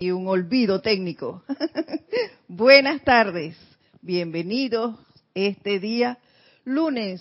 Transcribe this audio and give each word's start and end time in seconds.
y 0.00 0.10
un 0.12 0.26
olvido 0.26 0.80
técnico. 0.80 1.44
Buenas 2.48 3.04
tardes, 3.04 3.54
bienvenidos 4.00 4.98
este 5.34 5.78
día, 5.78 6.18
lunes 6.64 7.20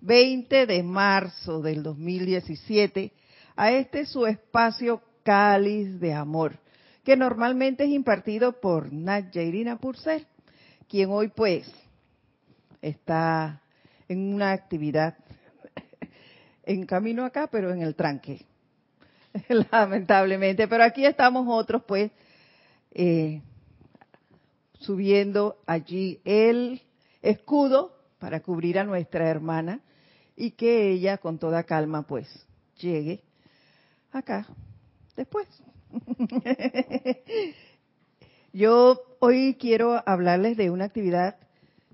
20 0.00 0.66
de 0.66 0.82
marzo 0.82 1.62
del 1.62 1.82
2017, 1.82 3.12
a 3.56 3.72
este 3.72 4.04
su 4.04 4.26
espacio 4.26 5.00
cáliz 5.22 5.98
de 6.00 6.12
amor, 6.12 6.58
que 7.02 7.16
normalmente 7.16 7.84
es 7.84 7.90
impartido 7.90 8.60
por 8.60 8.92
Nat 8.92 9.34
Irina 9.34 9.78
Purcell, 9.78 10.26
quien 10.86 11.08
hoy 11.10 11.28
pues 11.28 11.72
está 12.82 13.62
en 14.06 14.34
una 14.34 14.52
actividad 14.52 15.16
en 16.62 16.84
camino 16.84 17.24
acá, 17.24 17.48
pero 17.50 17.72
en 17.72 17.80
el 17.80 17.94
tranque. 17.94 18.49
lamentablemente. 19.70 20.68
Pero 20.68 20.84
aquí 20.84 21.04
estamos 21.04 21.46
otros, 21.48 21.82
pues, 21.84 22.10
eh, 22.92 23.42
subiendo 24.78 25.58
allí 25.66 26.20
el 26.24 26.82
escudo 27.22 27.96
para 28.18 28.40
cubrir 28.40 28.78
a 28.78 28.84
nuestra 28.84 29.28
hermana 29.28 29.80
y 30.36 30.52
que 30.52 30.90
ella 30.90 31.18
con 31.18 31.38
toda 31.38 31.64
calma, 31.64 32.02
pues, 32.06 32.28
llegue 32.78 33.22
acá 34.12 34.46
después. 35.16 35.46
Yo 38.52 39.00
hoy 39.20 39.56
quiero 39.60 40.02
hablarles 40.06 40.56
de 40.56 40.70
una 40.70 40.86
actividad 40.86 41.36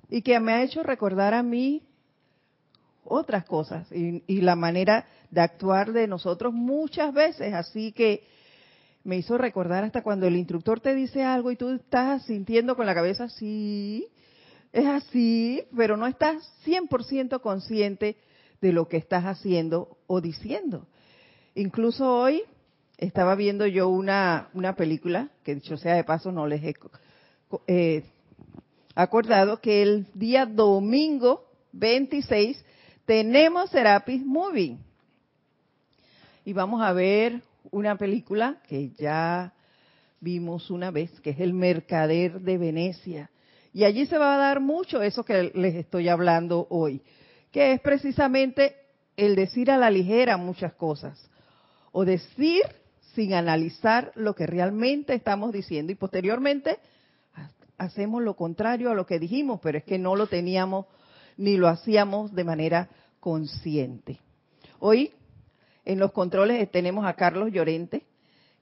y 0.08 0.22
que 0.22 0.38
me 0.40 0.52
ha 0.52 0.62
hecho 0.62 0.82
recordar 0.82 1.34
a 1.34 1.42
mí 1.42 1.82
otras 3.08 3.44
cosas 3.44 3.90
y, 3.92 4.22
y 4.26 4.40
la 4.40 4.56
manera 4.56 5.06
de 5.30 5.40
actuar 5.40 5.92
de 5.92 6.06
nosotros 6.06 6.52
muchas 6.52 7.12
veces. 7.12 7.54
Así 7.54 7.92
que 7.92 8.24
me 9.06 9.16
hizo 9.16 9.38
recordar 9.38 9.84
hasta 9.84 10.02
cuando 10.02 10.26
el 10.26 10.36
instructor 10.36 10.80
te 10.80 10.94
dice 10.94 11.22
algo 11.22 11.52
y 11.52 11.56
tú 11.56 11.70
estás 11.70 12.24
sintiendo 12.24 12.74
con 12.74 12.86
la 12.86 12.94
cabeza, 12.94 13.28
sí, 13.28 14.08
es 14.72 14.86
así, 14.86 15.62
pero 15.76 15.96
no 15.96 16.06
estás 16.08 16.36
100% 16.66 17.40
consciente 17.40 18.16
de 18.60 18.72
lo 18.72 18.88
que 18.88 18.96
estás 18.96 19.24
haciendo 19.24 19.96
o 20.08 20.20
diciendo. 20.20 20.88
Incluso 21.54 22.12
hoy 22.12 22.42
estaba 22.98 23.36
viendo 23.36 23.66
yo 23.66 23.88
una, 23.88 24.48
una 24.54 24.74
película, 24.74 25.30
que 25.44 25.54
dicho 25.54 25.76
sea 25.76 25.94
de 25.94 26.04
paso 26.04 26.32
no 26.32 26.46
les 26.46 26.64
he 26.64 26.74
eh, 27.68 28.04
acordado, 28.94 29.60
que 29.60 29.82
el 29.82 30.06
día 30.14 30.46
domingo 30.46 31.48
26 31.72 32.62
tenemos 33.06 33.70
Serapis 33.70 34.24
Movie 34.24 34.76
y 36.44 36.52
vamos 36.52 36.82
a 36.82 36.92
ver 36.92 37.40
una 37.70 37.96
película 37.96 38.60
que 38.68 38.90
ya 38.90 39.52
vimos 40.20 40.70
una 40.70 40.90
vez, 40.90 41.10
que 41.20 41.30
es 41.30 41.40
El 41.40 41.54
Mercader 41.54 42.40
de 42.40 42.58
Venecia. 42.58 43.30
Y 43.72 43.84
allí 43.84 44.06
se 44.06 44.18
va 44.18 44.34
a 44.34 44.38
dar 44.38 44.60
mucho 44.60 45.02
eso 45.02 45.24
que 45.24 45.52
les 45.54 45.74
estoy 45.74 46.08
hablando 46.08 46.66
hoy, 46.70 47.02
que 47.52 47.72
es 47.72 47.80
precisamente 47.80 48.76
el 49.16 49.36
decir 49.36 49.70
a 49.70 49.78
la 49.78 49.90
ligera 49.90 50.36
muchas 50.36 50.74
cosas, 50.74 51.30
o 51.92 52.04
decir 52.04 52.62
sin 53.14 53.34
analizar 53.34 54.12
lo 54.14 54.34
que 54.34 54.46
realmente 54.46 55.14
estamos 55.14 55.52
diciendo 55.52 55.92
y 55.92 55.94
posteriormente 55.94 56.78
hacemos 57.78 58.22
lo 58.22 58.34
contrario 58.34 58.90
a 58.90 58.94
lo 58.94 59.06
que 59.06 59.18
dijimos, 59.18 59.60
pero 59.62 59.78
es 59.78 59.84
que 59.84 59.98
no 59.98 60.16
lo 60.16 60.26
teníamos 60.26 60.86
ni 61.36 61.56
lo 61.56 61.68
hacíamos 61.68 62.34
de 62.34 62.44
manera 62.44 62.88
consciente. 63.26 64.20
Hoy 64.78 65.12
en 65.84 65.98
los 65.98 66.12
controles 66.12 66.70
tenemos 66.70 67.04
a 67.04 67.14
Carlos 67.14 67.50
Llorente, 67.50 68.06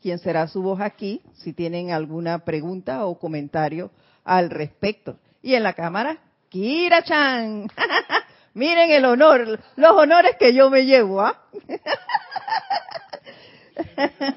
quien 0.00 0.18
será 0.18 0.48
su 0.48 0.62
voz 0.62 0.80
aquí, 0.80 1.20
si 1.34 1.52
tienen 1.52 1.90
alguna 1.90 2.46
pregunta 2.46 3.04
o 3.04 3.18
comentario 3.18 3.90
al 4.24 4.48
respecto. 4.48 5.18
Y 5.42 5.54
en 5.54 5.64
la 5.64 5.74
cámara, 5.74 6.16
Kira 6.48 7.02
Chan. 7.02 7.68
Miren 8.54 8.90
el 8.90 9.04
honor, 9.04 9.60
los 9.76 9.90
honores 9.90 10.36
que 10.38 10.54
yo 10.54 10.70
me 10.70 10.86
llevo, 10.86 11.20
¿ah? 11.20 11.42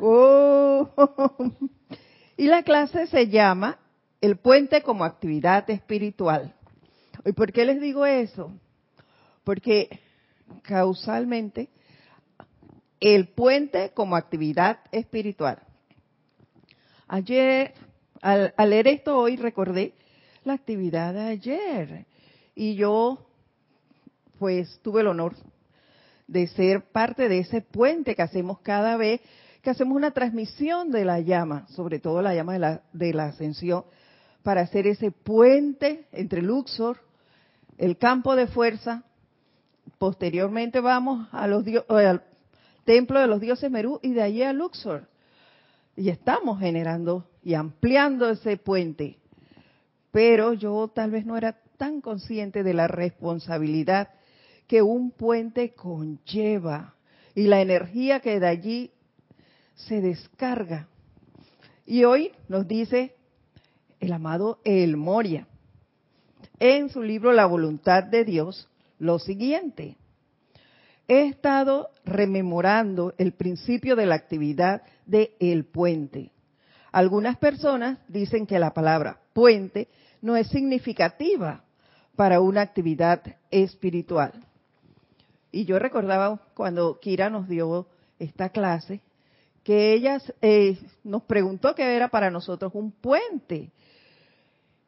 Oh. 0.00 0.90
Y 2.36 2.48
la 2.48 2.64
clase 2.64 3.06
se 3.06 3.28
llama 3.28 3.78
El 4.20 4.36
puente 4.36 4.82
como 4.82 5.04
actividad 5.04 5.70
espiritual. 5.70 6.52
¿Y 7.24 7.30
por 7.30 7.52
qué 7.52 7.64
les 7.64 7.80
digo 7.80 8.04
eso? 8.04 8.50
Porque 9.44 10.00
causalmente 10.62 11.68
el 13.00 13.28
puente 13.28 13.90
como 13.94 14.16
actividad 14.16 14.78
espiritual. 14.90 15.58
Ayer, 17.06 17.74
al, 18.22 18.52
leer 18.58 18.88
esto 18.88 19.18
hoy, 19.18 19.36
recordé 19.36 19.94
la 20.44 20.54
actividad 20.54 21.12
de 21.12 21.20
ayer. 21.20 22.06
Y 22.54 22.76
yo, 22.76 23.26
pues, 24.38 24.80
tuve 24.82 25.02
el 25.02 25.08
honor 25.08 25.36
de 26.26 26.46
ser 26.48 26.90
parte 26.90 27.28
de 27.28 27.40
ese 27.40 27.60
puente 27.60 28.14
que 28.14 28.22
hacemos 28.22 28.60
cada 28.60 28.96
vez 28.96 29.20
que 29.64 29.70
hacemos 29.70 29.96
una 29.96 30.10
transmisión 30.10 30.90
de 30.90 31.06
la 31.06 31.20
llama, 31.20 31.66
sobre 31.68 31.98
todo 31.98 32.20
la 32.20 32.34
llama 32.34 32.52
de 32.52 32.58
la, 32.58 32.82
de 32.92 33.14
la 33.14 33.26
ascensión, 33.26 33.84
para 34.42 34.60
hacer 34.60 34.86
ese 34.86 35.10
puente 35.10 36.06
entre 36.12 36.42
Luxor, 36.42 36.98
el 37.78 37.96
campo 37.96 38.36
de 38.36 38.46
fuerza. 38.46 39.04
Posteriormente 39.98 40.80
vamos 40.80 41.28
a 41.32 41.46
los, 41.46 41.64
templo 42.84 43.20
de 43.20 43.26
los 43.26 43.40
dioses 43.40 43.70
Merú 43.70 44.00
y 44.02 44.12
de 44.12 44.22
allí 44.22 44.42
a 44.42 44.52
Luxor. 44.52 45.08
Y 45.96 46.08
estamos 46.08 46.58
generando 46.58 47.28
y 47.42 47.54
ampliando 47.54 48.28
ese 48.28 48.56
puente. 48.56 49.18
Pero 50.10 50.52
yo 50.52 50.88
tal 50.88 51.10
vez 51.10 51.26
no 51.26 51.36
era 51.36 51.58
tan 51.76 52.00
consciente 52.00 52.62
de 52.62 52.74
la 52.74 52.88
responsabilidad 52.88 54.10
que 54.66 54.82
un 54.82 55.10
puente 55.10 55.74
conlleva 55.74 56.94
y 57.34 57.46
la 57.46 57.60
energía 57.60 58.20
que 58.20 58.40
de 58.40 58.46
allí 58.46 58.90
se 59.74 60.00
descarga. 60.00 60.88
Y 61.86 62.04
hoy 62.04 62.32
nos 62.48 62.66
dice 62.66 63.14
el 64.00 64.12
amado 64.12 64.60
El 64.64 64.96
Moria 64.96 65.46
en 66.58 66.88
su 66.88 67.02
libro 67.02 67.32
La 67.32 67.46
voluntad 67.46 68.04
de 68.04 68.24
Dios 68.24 68.68
lo 69.04 69.18
siguiente 69.18 69.96
he 71.06 71.26
estado 71.26 71.90
rememorando 72.04 73.12
el 73.18 73.32
principio 73.32 73.96
de 73.96 74.06
la 74.06 74.14
actividad 74.14 74.82
de 75.04 75.36
el 75.38 75.66
puente. 75.66 76.32
Algunas 76.90 77.36
personas 77.36 77.98
dicen 78.08 78.46
que 78.46 78.58
la 78.58 78.72
palabra 78.72 79.20
puente 79.34 79.88
no 80.22 80.36
es 80.36 80.48
significativa 80.48 81.64
para 82.16 82.40
una 82.40 82.62
actividad 82.62 83.22
espiritual. 83.50 84.32
Y 85.52 85.66
yo 85.66 85.78
recordaba 85.78 86.40
cuando 86.54 86.98
Kira 86.98 87.28
nos 87.28 87.48
dio 87.48 87.86
esta 88.18 88.48
clase, 88.48 89.02
que 89.62 89.92
ella 89.92 90.18
eh, 90.40 90.78
nos 91.02 91.24
preguntó 91.24 91.74
qué 91.74 91.94
era 91.94 92.08
para 92.08 92.30
nosotros 92.30 92.72
un 92.74 92.90
puente. 92.90 93.70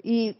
Y 0.02 0.36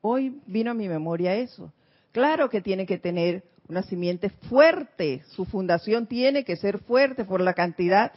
hoy 0.00 0.40
vino 0.46 0.70
a 0.70 0.74
mi 0.74 0.88
memoria 0.88 1.34
eso. 1.34 1.72
Claro 2.12 2.48
que 2.48 2.60
tiene 2.60 2.86
que 2.86 2.98
tener 2.98 3.44
una 3.68 3.82
simiente 3.84 4.30
fuerte, 4.30 5.22
su 5.28 5.44
fundación 5.44 6.06
tiene 6.06 6.44
que 6.44 6.56
ser 6.56 6.78
fuerte 6.80 7.24
por 7.24 7.40
la 7.40 7.54
cantidad 7.54 8.12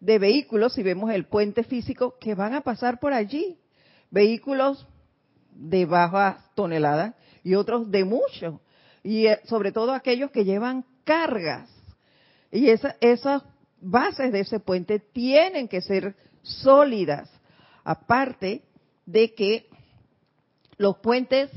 de 0.00 0.18
vehículos, 0.18 0.72
si 0.72 0.82
vemos 0.82 1.10
el 1.10 1.26
puente 1.26 1.64
físico, 1.64 2.16
que 2.18 2.34
van 2.34 2.54
a 2.54 2.62
pasar 2.62 2.98
por 2.98 3.12
allí. 3.12 3.58
Vehículos 4.10 4.86
de 5.50 5.84
baja 5.84 6.44
tonelada 6.54 7.14
y 7.42 7.54
otros 7.54 7.90
de 7.90 8.04
mucho. 8.04 8.60
Y 9.02 9.26
eh, 9.26 9.40
sobre 9.44 9.72
todo 9.72 9.92
aquellos 9.92 10.30
que 10.30 10.44
llevan 10.44 10.84
cargas. 11.04 11.70
Y 12.50 12.68
esas 12.68 13.42
bases 13.80 14.32
de 14.32 14.40
ese 14.40 14.60
puente 14.60 14.98
tienen 14.98 15.68
que 15.68 15.80
ser 15.82 16.14
sólidas. 16.42 17.30
Aparte 17.82 18.62
de 19.04 19.34
que 19.34 19.68
los 20.78 20.98
puentes 20.98 21.50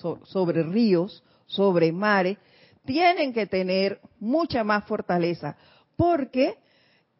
sobre 0.00 0.62
ríos 0.62 1.22
sobre 1.46 1.92
mares, 1.92 2.38
tienen 2.84 3.32
que 3.32 3.46
tener 3.46 4.00
mucha 4.18 4.64
más 4.64 4.84
fortaleza, 4.84 5.56
porque 5.96 6.56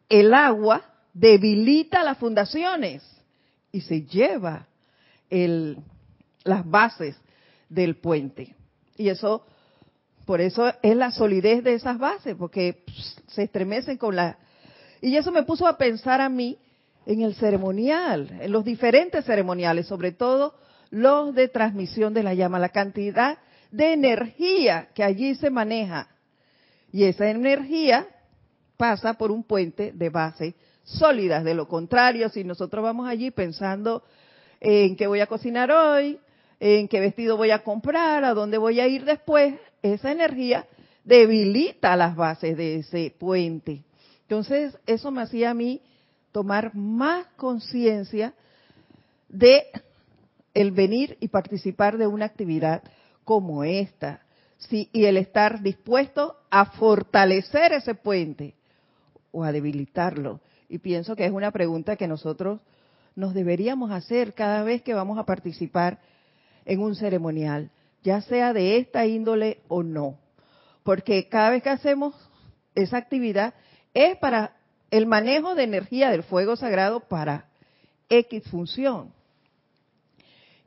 el 0.09 0.33
agua 0.33 0.83
debilita 1.13 2.03
las 2.03 2.17
fundaciones 2.17 3.03
y 3.71 3.81
se 3.81 4.03
lleva 4.03 4.67
el, 5.29 5.77
las 6.43 6.67
bases 6.69 7.15
del 7.69 7.97
puente. 7.97 8.55
Y 8.97 9.09
eso, 9.09 9.45
por 10.25 10.41
eso 10.41 10.73
es 10.81 10.95
la 10.95 11.11
solidez 11.11 11.63
de 11.63 11.73
esas 11.73 11.97
bases, 11.97 12.35
porque 12.35 12.83
se 13.27 13.43
estremecen 13.43 13.97
con 13.97 14.15
la... 14.15 14.37
Y 15.01 15.15
eso 15.15 15.31
me 15.31 15.43
puso 15.43 15.67
a 15.67 15.77
pensar 15.77 16.21
a 16.21 16.29
mí 16.29 16.57
en 17.05 17.21
el 17.21 17.35
ceremonial, 17.35 18.29
en 18.41 18.51
los 18.51 18.63
diferentes 18.63 19.25
ceremoniales, 19.25 19.87
sobre 19.87 20.11
todo 20.11 20.53
los 20.91 21.33
de 21.33 21.47
transmisión 21.47 22.13
de 22.13 22.21
la 22.21 22.33
llama, 22.35 22.59
la 22.59 22.69
cantidad 22.69 23.39
de 23.71 23.93
energía 23.93 24.89
que 24.93 25.03
allí 25.03 25.33
se 25.35 25.49
maneja. 25.49 26.09
Y 26.91 27.05
esa 27.05 27.29
energía 27.29 28.07
pasa 28.77 29.13
por 29.13 29.31
un 29.31 29.43
puente 29.43 29.93
de 29.93 30.09
base 30.09 30.53
sólidas. 30.83 31.43
De 31.43 31.53
lo 31.53 31.67
contrario, 31.67 32.29
si 32.29 32.43
nosotros 32.43 32.83
vamos 32.83 33.07
allí 33.07 33.31
pensando 33.31 34.03
en 34.59 34.95
qué 34.95 35.07
voy 35.07 35.21
a 35.21 35.27
cocinar 35.27 35.71
hoy, 35.71 36.19
en 36.59 36.87
qué 36.87 36.99
vestido 36.99 37.37
voy 37.37 37.51
a 37.51 37.63
comprar, 37.63 38.23
a 38.25 38.33
dónde 38.33 38.57
voy 38.57 38.79
a 38.79 38.87
ir 38.87 39.05
después, 39.05 39.55
esa 39.81 40.11
energía 40.11 40.67
debilita 41.03 41.95
las 41.95 42.15
bases 42.15 42.57
de 42.57 42.75
ese 42.75 43.15
puente. 43.17 43.83
Entonces, 44.23 44.77
eso 44.85 45.09
me 45.11 45.21
hacía 45.21 45.51
a 45.51 45.53
mí 45.53 45.81
tomar 46.31 46.75
más 46.75 47.25
conciencia 47.35 48.33
de 49.27 49.63
el 50.53 50.71
venir 50.71 51.17
y 51.19 51.29
participar 51.29 51.97
de 51.97 52.07
una 52.07 52.25
actividad 52.25 52.83
como 53.23 53.63
esta. 53.63 54.21
Sí, 54.57 54.89
y 54.93 55.05
el 55.05 55.17
estar 55.17 55.61
dispuesto 55.61 56.37
a 56.49 56.65
fortalecer 56.65 57.73
ese 57.73 57.95
puente 57.95 58.55
o 59.31 59.43
a 59.43 59.51
debilitarlo. 59.51 60.41
Y 60.69 60.79
pienso 60.79 61.15
que 61.15 61.25
es 61.25 61.31
una 61.31 61.51
pregunta 61.51 61.95
que 61.95 62.07
nosotros 62.07 62.61
nos 63.15 63.33
deberíamos 63.33 63.91
hacer 63.91 64.33
cada 64.33 64.63
vez 64.63 64.81
que 64.83 64.93
vamos 64.93 65.17
a 65.17 65.25
participar 65.25 65.99
en 66.65 66.81
un 66.81 66.95
ceremonial, 66.95 67.71
ya 68.03 68.21
sea 68.21 68.53
de 68.53 68.77
esta 68.77 69.05
índole 69.05 69.61
o 69.67 69.83
no. 69.83 70.17
Porque 70.83 71.27
cada 71.27 71.49
vez 71.49 71.63
que 71.63 71.69
hacemos 71.69 72.15
esa 72.75 72.97
actividad 72.97 73.53
es 73.93 74.17
para 74.17 74.55
el 74.91 75.05
manejo 75.05 75.55
de 75.55 75.63
energía 75.63 76.09
del 76.09 76.23
fuego 76.23 76.55
sagrado 76.55 77.01
para 77.01 77.49
X 78.09 78.43
función. 78.49 79.13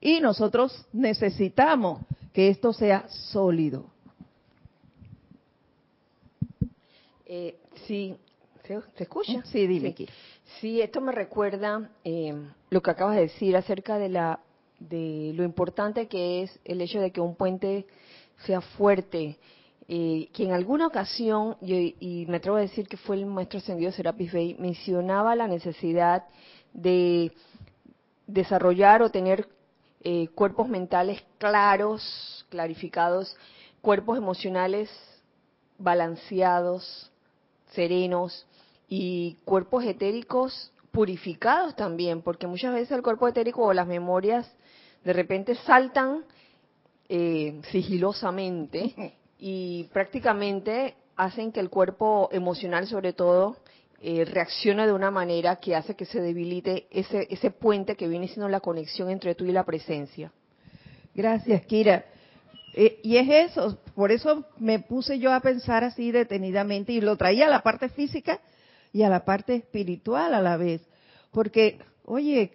Y 0.04 0.20
nosotros 0.20 0.86
necesitamos 0.92 2.02
que 2.34 2.50
esto 2.50 2.74
sea 2.74 3.08
sólido. 3.08 3.86
Eh, 7.24 7.56
sí, 7.86 8.14
¿Se, 8.66 9.02
escucha? 9.02 9.42
Sí, 9.46 9.66
dime. 9.66 9.94
Sí. 10.60 10.82
esto 10.82 11.00
me 11.00 11.10
recuerda 11.10 11.90
eh, 12.04 12.34
lo 12.68 12.82
que 12.82 12.90
acabas 12.90 13.16
de 13.16 13.22
decir 13.22 13.56
acerca 13.56 13.96
de 13.96 14.10
la 14.10 14.40
de 14.78 15.32
lo 15.34 15.42
importante 15.42 16.06
que 16.06 16.42
es 16.42 16.60
el 16.66 16.82
hecho 16.82 17.00
de 17.00 17.10
que 17.10 17.22
un 17.22 17.34
puente 17.34 17.86
sea 18.44 18.60
fuerte. 18.60 19.38
Eh, 19.88 20.28
que 20.34 20.44
en 20.44 20.52
alguna 20.52 20.86
ocasión, 20.86 21.56
y, 21.62 22.26
me 22.28 22.36
atrevo 22.36 22.58
a 22.58 22.60
decir 22.60 22.88
que 22.88 22.98
fue 22.98 23.16
el 23.16 23.24
maestro 23.24 23.58
ascendido 23.58 23.90
Serapis 23.90 24.32
Bey, 24.32 24.54
mencionaba 24.58 25.34
la 25.34 25.48
necesidad 25.48 26.24
de 26.74 27.32
desarrollar 28.26 29.02
o 29.02 29.10
tener 29.10 29.48
eh, 30.04 30.28
cuerpos 30.34 30.68
mentales 30.68 31.24
claros, 31.38 32.46
clarificados, 32.50 33.36
cuerpos 33.80 34.18
emocionales 34.18 34.90
balanceados, 35.78 37.10
serenos, 37.72 38.46
y 38.88 39.38
cuerpos 39.44 39.84
etéricos 39.84 40.72
purificados 40.92 41.74
también, 41.74 42.22
porque 42.22 42.46
muchas 42.46 42.72
veces 42.72 42.92
el 42.92 43.02
cuerpo 43.02 43.26
etérico 43.26 43.62
o 43.62 43.72
las 43.72 43.86
memorias 43.86 44.50
de 45.04 45.12
repente 45.12 45.54
saltan 45.56 46.24
eh, 47.08 47.60
sigilosamente 47.70 49.14
y 49.38 49.84
prácticamente 49.92 50.94
hacen 51.16 51.52
que 51.52 51.60
el 51.60 51.70
cuerpo 51.70 52.28
emocional 52.32 52.86
sobre 52.86 53.12
todo 53.12 53.56
eh, 54.06 54.26
reaccione 54.26 54.86
de 54.86 54.92
una 54.92 55.10
manera 55.10 55.56
que 55.56 55.74
hace 55.74 55.96
que 55.96 56.04
se 56.04 56.20
debilite 56.20 56.88
ese, 56.90 57.26
ese 57.30 57.50
puente 57.50 57.96
que 57.96 58.06
viene 58.06 58.28
siendo 58.28 58.50
la 58.50 58.60
conexión 58.60 59.08
entre 59.08 59.34
tú 59.34 59.46
y 59.46 59.52
la 59.52 59.64
presencia. 59.64 60.30
Gracias, 61.14 61.64
Kira. 61.64 62.04
Eh, 62.74 63.00
y 63.02 63.16
es 63.16 63.50
eso, 63.50 63.78
por 63.94 64.12
eso 64.12 64.44
me 64.58 64.78
puse 64.80 65.18
yo 65.18 65.32
a 65.32 65.40
pensar 65.40 65.84
así 65.84 66.12
detenidamente 66.12 66.92
y 66.92 67.00
lo 67.00 67.16
traía 67.16 67.46
a 67.46 67.48
la 67.48 67.62
parte 67.62 67.88
física 67.88 68.40
y 68.92 69.04
a 69.04 69.08
la 69.08 69.24
parte 69.24 69.54
espiritual 69.54 70.34
a 70.34 70.42
la 70.42 70.58
vez. 70.58 70.82
Porque, 71.30 71.78
oye, 72.04 72.52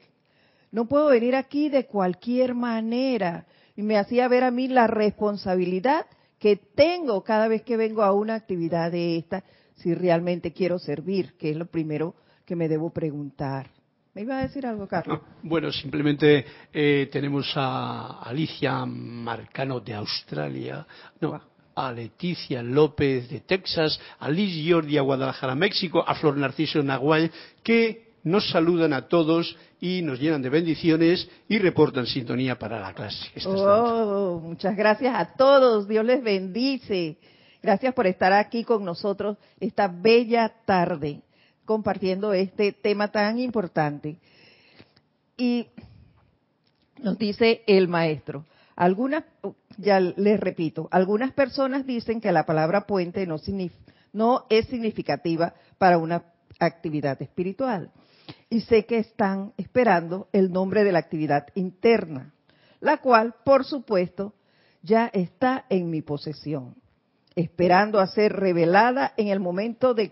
no 0.72 0.86
puedo 0.86 1.08
venir 1.08 1.36
aquí 1.36 1.70
de 1.70 1.88
cualquier 1.88 2.54
manera. 2.54 3.48
Y 3.76 3.82
me 3.82 3.98
hacía 3.98 4.28
ver 4.28 4.44
a 4.44 4.52
mí 4.52 4.68
la 4.68 4.86
responsabilidad 4.86 6.06
que 6.38 6.58
tengo 6.58 7.24
cada 7.24 7.48
vez 7.48 7.64
que 7.64 7.76
vengo 7.76 8.04
a 8.04 8.14
una 8.14 8.36
actividad 8.36 8.92
de 8.92 9.18
esta, 9.18 9.44
si 9.80 9.94
realmente 9.94 10.54
quiero 10.54 10.80
servir, 10.80 11.34
que 11.38 11.52
es 11.52 11.58
lo 11.58 11.66
primero 11.66 12.16
que 12.46 12.56
me 12.56 12.68
debo 12.68 12.92
preguntar. 12.92 13.68
¿Me 14.14 14.22
iba 14.24 14.40
a 14.40 14.42
decir 14.42 14.66
algo, 14.66 14.88
Carlos? 14.88 15.20
bueno, 15.44 15.72
simplemente 15.72 16.46
eh, 16.74 17.10
tenemos 17.12 17.52
a 17.56 18.22
Alicia 18.24 18.86
Marcano 18.86 19.80
de 19.80 19.94
Australia. 19.94 20.86
No, 21.22 21.40
a 21.76 21.92
Leticia 21.94 22.62
López 22.62 23.30
de 23.30 23.42
Texas, 23.42 24.00
a 24.20 24.30
Liz 24.30 24.68
Jordi 24.68 24.98
a 24.98 25.02
Guadalajara, 25.02 25.56
México, 25.56 26.04
a 26.06 26.16
Flor 26.16 26.36
Narciso 26.36 26.84
Nahual, 26.84 27.32
que 27.64 28.10
nos 28.24 28.50
saludan 28.50 28.92
a 28.92 29.08
todos 29.08 29.56
y 29.80 30.02
nos 30.02 30.20
llenan 30.20 30.42
de 30.42 30.50
bendiciones 30.50 31.30
y 31.48 31.58
reportan 31.58 32.06
sintonía 32.06 32.60
para 32.60 32.80
la 32.80 32.94
clase. 32.94 33.32
Oh, 33.46 34.42
muchas 34.44 34.76
gracias 34.76 35.16
a 35.16 35.34
todos, 35.38 35.88
Dios 35.88 36.04
les 36.04 36.22
bendice. 36.22 37.18
Gracias 37.62 37.94
por 37.94 38.08
estar 38.08 38.32
aquí 38.34 38.64
con 38.64 38.86
nosotros 38.86 39.38
esta 39.60 39.88
bella 39.88 40.54
tarde 40.66 41.22
compartiendo 41.66 42.34
este 42.34 42.72
tema 42.72 43.10
tan 43.10 43.38
importante. 43.38 44.18
Y 45.38 45.68
nos 46.98 47.18
dice 47.18 47.62
el 47.68 47.88
maestro, 47.88 48.46
algunas, 48.76 49.24
ya 49.78 50.00
les 50.00 50.40
repito, 50.40 50.88
algunas 50.90 51.32
personas 51.34 51.86
dicen 51.86 52.22
que 52.22 52.32
la 52.32 52.46
palabra 52.46 52.88
puente 52.88 53.28
no, 53.28 54.46
es 54.50 54.66
significativa 54.66 55.54
para 55.78 55.98
una 55.98 56.24
actividad 56.60 57.22
espiritual. 57.22 57.92
Y 58.50 58.62
sé 58.62 58.86
que 58.86 58.98
están 58.98 59.54
esperando 59.58 60.28
el 60.34 60.52
nombre 60.52 60.84
de 60.84 60.92
la 60.92 61.00
actividad 61.00 61.48
interna, 61.54 62.34
la 62.80 62.98
cual, 62.98 63.36
por 63.44 63.64
supuesto, 63.64 64.34
ya 64.82 65.08
está 65.14 65.66
en 65.70 65.90
mi 65.90 66.02
posesión, 66.02 66.76
esperando 67.40 68.00
a 68.00 68.08
ser 68.08 68.34
revelada 68.34 69.14
en 69.16 69.30
el 69.30 69.40
momento 69.40 69.94
de, 69.94 70.12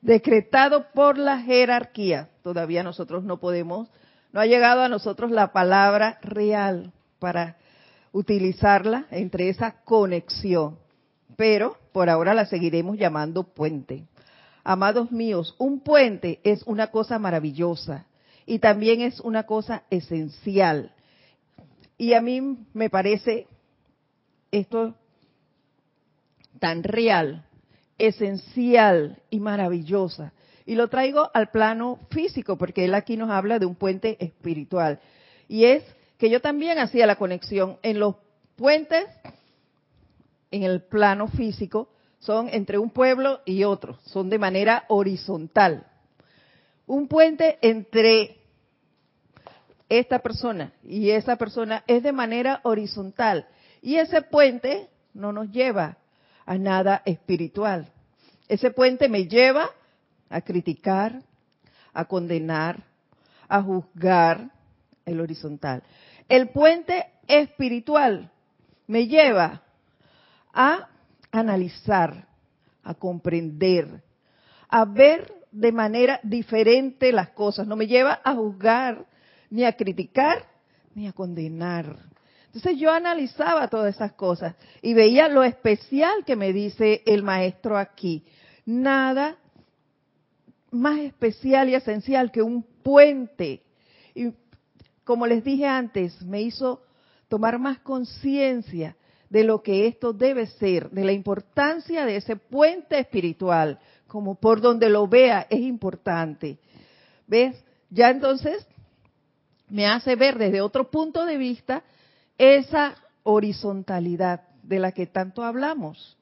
decretado 0.00 0.86
por 0.92 1.16
la 1.16 1.38
jerarquía. 1.38 2.30
Todavía 2.42 2.82
nosotros 2.82 3.22
no 3.22 3.38
podemos, 3.38 3.88
no 4.32 4.40
ha 4.40 4.46
llegado 4.46 4.82
a 4.82 4.88
nosotros 4.88 5.30
la 5.30 5.52
palabra 5.52 6.18
real 6.22 6.92
para 7.20 7.56
utilizarla 8.10 9.06
entre 9.12 9.48
esa 9.48 9.82
conexión, 9.84 10.78
pero 11.36 11.76
por 11.92 12.10
ahora 12.10 12.34
la 12.34 12.46
seguiremos 12.46 12.98
llamando 12.98 13.44
puente. 13.44 14.04
Amados 14.64 15.12
míos, 15.12 15.54
un 15.58 15.80
puente 15.80 16.40
es 16.42 16.64
una 16.64 16.88
cosa 16.88 17.20
maravillosa 17.20 18.06
y 18.44 18.58
también 18.58 19.02
es 19.02 19.20
una 19.20 19.44
cosa 19.44 19.84
esencial. 19.90 20.92
Y 21.96 22.14
a 22.14 22.20
mí 22.20 22.58
me 22.74 22.90
parece 22.90 23.46
esto 24.50 24.96
tan 26.58 26.82
real, 26.82 27.46
esencial 27.98 29.22
y 29.30 29.40
maravillosa. 29.40 30.32
Y 30.64 30.74
lo 30.74 30.88
traigo 30.88 31.30
al 31.32 31.50
plano 31.50 32.00
físico, 32.10 32.58
porque 32.58 32.84
él 32.84 32.94
aquí 32.94 33.16
nos 33.16 33.30
habla 33.30 33.58
de 33.58 33.66
un 33.66 33.76
puente 33.76 34.16
espiritual. 34.24 35.00
Y 35.48 35.64
es 35.64 35.84
que 36.18 36.28
yo 36.30 36.40
también 36.40 36.78
hacía 36.78 37.06
la 37.06 37.16
conexión 37.16 37.78
en 37.82 38.00
los 38.00 38.16
puentes, 38.56 39.06
en 40.50 40.62
el 40.62 40.82
plano 40.82 41.28
físico, 41.28 41.88
son 42.18 42.48
entre 42.48 42.78
un 42.78 42.90
pueblo 42.90 43.40
y 43.44 43.64
otro, 43.64 43.98
son 44.06 44.28
de 44.30 44.38
manera 44.38 44.84
horizontal. 44.88 45.86
Un 46.86 47.08
puente 47.08 47.58
entre 47.60 48.38
esta 49.88 50.18
persona 50.20 50.72
y 50.82 51.10
esa 51.10 51.36
persona 51.36 51.84
es 51.86 52.02
de 52.02 52.12
manera 52.12 52.60
horizontal. 52.64 53.46
Y 53.82 53.96
ese 53.96 54.22
puente 54.22 54.88
no 55.14 55.32
nos 55.32 55.50
lleva 55.50 55.98
a 56.46 56.56
nada 56.56 57.02
espiritual. 57.04 57.92
Ese 58.48 58.70
puente 58.70 59.08
me 59.08 59.26
lleva 59.26 59.70
a 60.30 60.40
criticar, 60.40 61.22
a 61.92 62.04
condenar, 62.04 62.84
a 63.48 63.62
juzgar, 63.62 64.50
el 65.04 65.20
horizontal. 65.20 65.82
El 66.28 66.48
puente 66.48 67.06
espiritual 67.28 68.30
me 68.86 69.06
lleva 69.06 69.62
a 70.52 70.88
analizar, 71.30 72.28
a 72.82 72.94
comprender, 72.94 74.02
a 74.68 74.84
ver 74.84 75.32
de 75.52 75.72
manera 75.72 76.20
diferente 76.22 77.12
las 77.12 77.30
cosas. 77.30 77.66
No 77.66 77.76
me 77.76 77.86
lleva 77.86 78.20
a 78.24 78.34
juzgar, 78.34 79.06
ni 79.50 79.64
a 79.64 79.72
criticar, 79.76 80.44
ni 80.94 81.06
a 81.06 81.12
condenar. 81.12 81.96
Entonces 82.56 82.80
yo 82.80 82.90
analizaba 82.90 83.68
todas 83.68 83.94
esas 83.94 84.12
cosas 84.12 84.54
y 84.80 84.94
veía 84.94 85.28
lo 85.28 85.44
especial 85.44 86.24
que 86.24 86.36
me 86.36 86.54
dice 86.54 87.02
el 87.04 87.22
maestro 87.22 87.76
aquí. 87.76 88.24
Nada 88.64 89.36
más 90.70 91.00
especial 91.00 91.68
y 91.68 91.74
esencial 91.74 92.32
que 92.32 92.40
un 92.40 92.62
puente. 92.62 93.62
Y 94.14 94.32
como 95.04 95.26
les 95.26 95.44
dije 95.44 95.66
antes, 95.66 96.22
me 96.22 96.40
hizo 96.40 96.82
tomar 97.28 97.58
más 97.58 97.80
conciencia 97.80 98.96
de 99.28 99.44
lo 99.44 99.62
que 99.62 99.86
esto 99.86 100.14
debe 100.14 100.46
ser, 100.46 100.88
de 100.88 101.04
la 101.04 101.12
importancia 101.12 102.06
de 102.06 102.16
ese 102.16 102.36
puente 102.36 102.98
espiritual 102.98 103.78
como 104.06 104.36
por 104.36 104.62
donde 104.62 104.88
lo 104.88 105.06
vea, 105.06 105.46
es 105.50 105.60
importante. 105.60 106.58
¿Ves? 107.26 107.62
Ya 107.90 108.08
entonces 108.08 108.66
me 109.68 109.86
hace 109.86 110.16
ver 110.16 110.38
desde 110.38 110.62
otro 110.62 110.90
punto 110.90 111.26
de 111.26 111.36
vista 111.36 111.84
esa 112.38 112.96
horizontalidad 113.22 114.42
de 114.62 114.78
la 114.78 114.92
que 114.92 115.06
tanto 115.06 115.42
hablamos 115.42 116.16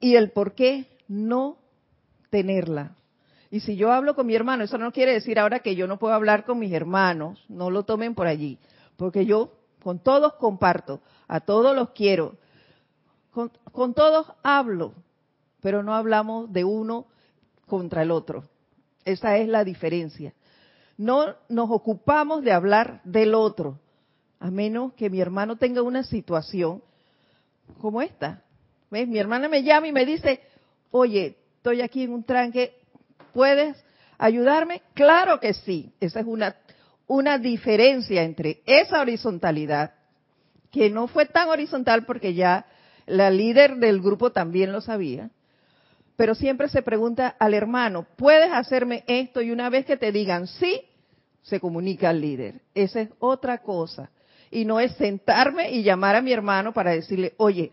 y 0.00 0.16
el 0.16 0.30
por 0.30 0.54
qué 0.54 0.86
no 1.08 1.56
tenerla. 2.30 2.96
Y 3.50 3.60
si 3.60 3.76
yo 3.76 3.92
hablo 3.92 4.14
con 4.14 4.26
mi 4.26 4.34
hermano, 4.34 4.64
eso 4.64 4.78
no 4.78 4.92
quiere 4.92 5.12
decir 5.12 5.38
ahora 5.38 5.60
que 5.60 5.76
yo 5.76 5.86
no 5.86 5.98
puedo 5.98 6.14
hablar 6.14 6.44
con 6.44 6.58
mis 6.58 6.72
hermanos, 6.72 7.44
no 7.48 7.70
lo 7.70 7.84
tomen 7.84 8.14
por 8.14 8.26
allí, 8.26 8.58
porque 8.96 9.26
yo 9.26 9.52
con 9.82 10.00
todos 10.00 10.34
comparto, 10.34 11.00
a 11.28 11.40
todos 11.40 11.74
los 11.74 11.90
quiero, 11.90 12.36
con, 13.30 13.52
con 13.70 13.94
todos 13.94 14.26
hablo, 14.42 14.94
pero 15.60 15.82
no 15.82 15.94
hablamos 15.94 16.52
de 16.52 16.64
uno 16.64 17.06
contra 17.66 18.02
el 18.02 18.10
otro. 18.10 18.44
Esa 19.04 19.36
es 19.38 19.48
la 19.48 19.64
diferencia. 19.64 20.34
No 20.96 21.34
nos 21.48 21.70
ocupamos 21.70 22.42
de 22.42 22.52
hablar 22.52 23.00
del 23.04 23.34
otro, 23.34 23.78
a 24.44 24.50
menos 24.50 24.92
que 24.92 25.08
mi 25.08 25.22
hermano 25.22 25.56
tenga 25.56 25.80
una 25.80 26.02
situación 26.02 26.82
como 27.80 28.02
esta. 28.02 28.42
¿Ves? 28.90 29.08
Mi 29.08 29.18
hermana 29.18 29.48
me 29.48 29.62
llama 29.62 29.88
y 29.88 29.92
me 29.92 30.04
dice, 30.04 30.42
oye, 30.90 31.38
estoy 31.56 31.80
aquí 31.80 32.02
en 32.02 32.12
un 32.12 32.24
tranque, 32.24 32.76
¿puedes 33.32 33.74
ayudarme? 34.18 34.82
Claro 34.92 35.40
que 35.40 35.54
sí. 35.54 35.94
Esa 35.98 36.20
es 36.20 36.26
una, 36.26 36.56
una 37.06 37.38
diferencia 37.38 38.22
entre 38.22 38.60
esa 38.66 39.00
horizontalidad, 39.00 39.94
que 40.70 40.90
no 40.90 41.06
fue 41.06 41.24
tan 41.24 41.48
horizontal 41.48 42.04
porque 42.04 42.34
ya 42.34 42.66
la 43.06 43.30
líder 43.30 43.76
del 43.76 44.02
grupo 44.02 44.30
también 44.30 44.72
lo 44.72 44.82
sabía, 44.82 45.30
pero 46.16 46.34
siempre 46.34 46.68
se 46.68 46.82
pregunta 46.82 47.34
al 47.38 47.54
hermano, 47.54 48.06
¿puedes 48.16 48.52
hacerme 48.52 49.04
esto? 49.06 49.40
Y 49.40 49.52
una 49.52 49.70
vez 49.70 49.86
que 49.86 49.96
te 49.96 50.12
digan 50.12 50.48
sí, 50.48 50.82
se 51.40 51.60
comunica 51.60 52.10
al 52.10 52.20
líder. 52.20 52.60
Esa 52.74 53.00
es 53.00 53.08
otra 53.20 53.62
cosa. 53.62 54.10
Y 54.50 54.64
no 54.64 54.80
es 54.80 54.92
sentarme 54.96 55.70
y 55.70 55.82
llamar 55.82 56.16
a 56.16 56.22
mi 56.22 56.32
hermano 56.32 56.72
para 56.72 56.92
decirle, 56.92 57.34
oye, 57.36 57.72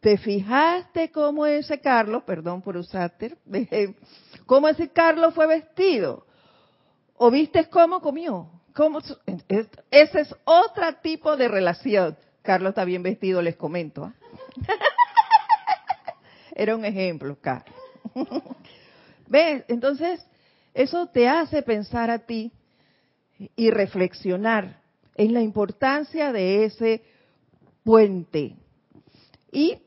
¿te 0.00 0.18
fijaste 0.18 1.10
cómo 1.10 1.46
ese 1.46 1.80
Carlos, 1.80 2.22
perdón 2.24 2.62
por 2.62 2.76
usarte, 2.76 3.36
cómo 4.46 4.68
ese 4.68 4.90
Carlos 4.90 5.34
fue 5.34 5.46
vestido? 5.46 6.26
¿O 7.16 7.30
viste 7.30 7.68
cómo 7.68 8.00
comió? 8.00 8.50
¿Cómo? 8.74 9.00
Ese 9.90 10.20
es 10.20 10.34
otro 10.44 10.94
tipo 11.02 11.36
de 11.36 11.48
relación. 11.48 12.16
Carlos 12.42 12.70
está 12.70 12.84
bien 12.84 13.02
vestido, 13.02 13.40
les 13.42 13.56
comento. 13.56 14.04
¿ah? 14.04 14.14
Era 16.54 16.74
un 16.74 16.84
ejemplo, 16.84 17.36
Carlos. 17.40 17.74
¿Ves? 19.28 19.64
Entonces, 19.68 20.24
eso 20.74 21.06
te 21.06 21.28
hace 21.28 21.62
pensar 21.62 22.10
a 22.10 22.20
ti 22.20 22.52
y 23.56 23.70
reflexionar 23.70 24.81
en 25.14 25.34
la 25.34 25.42
importancia 25.42 26.32
de 26.32 26.64
ese 26.64 27.02
puente. 27.84 28.56
Y 29.50 29.78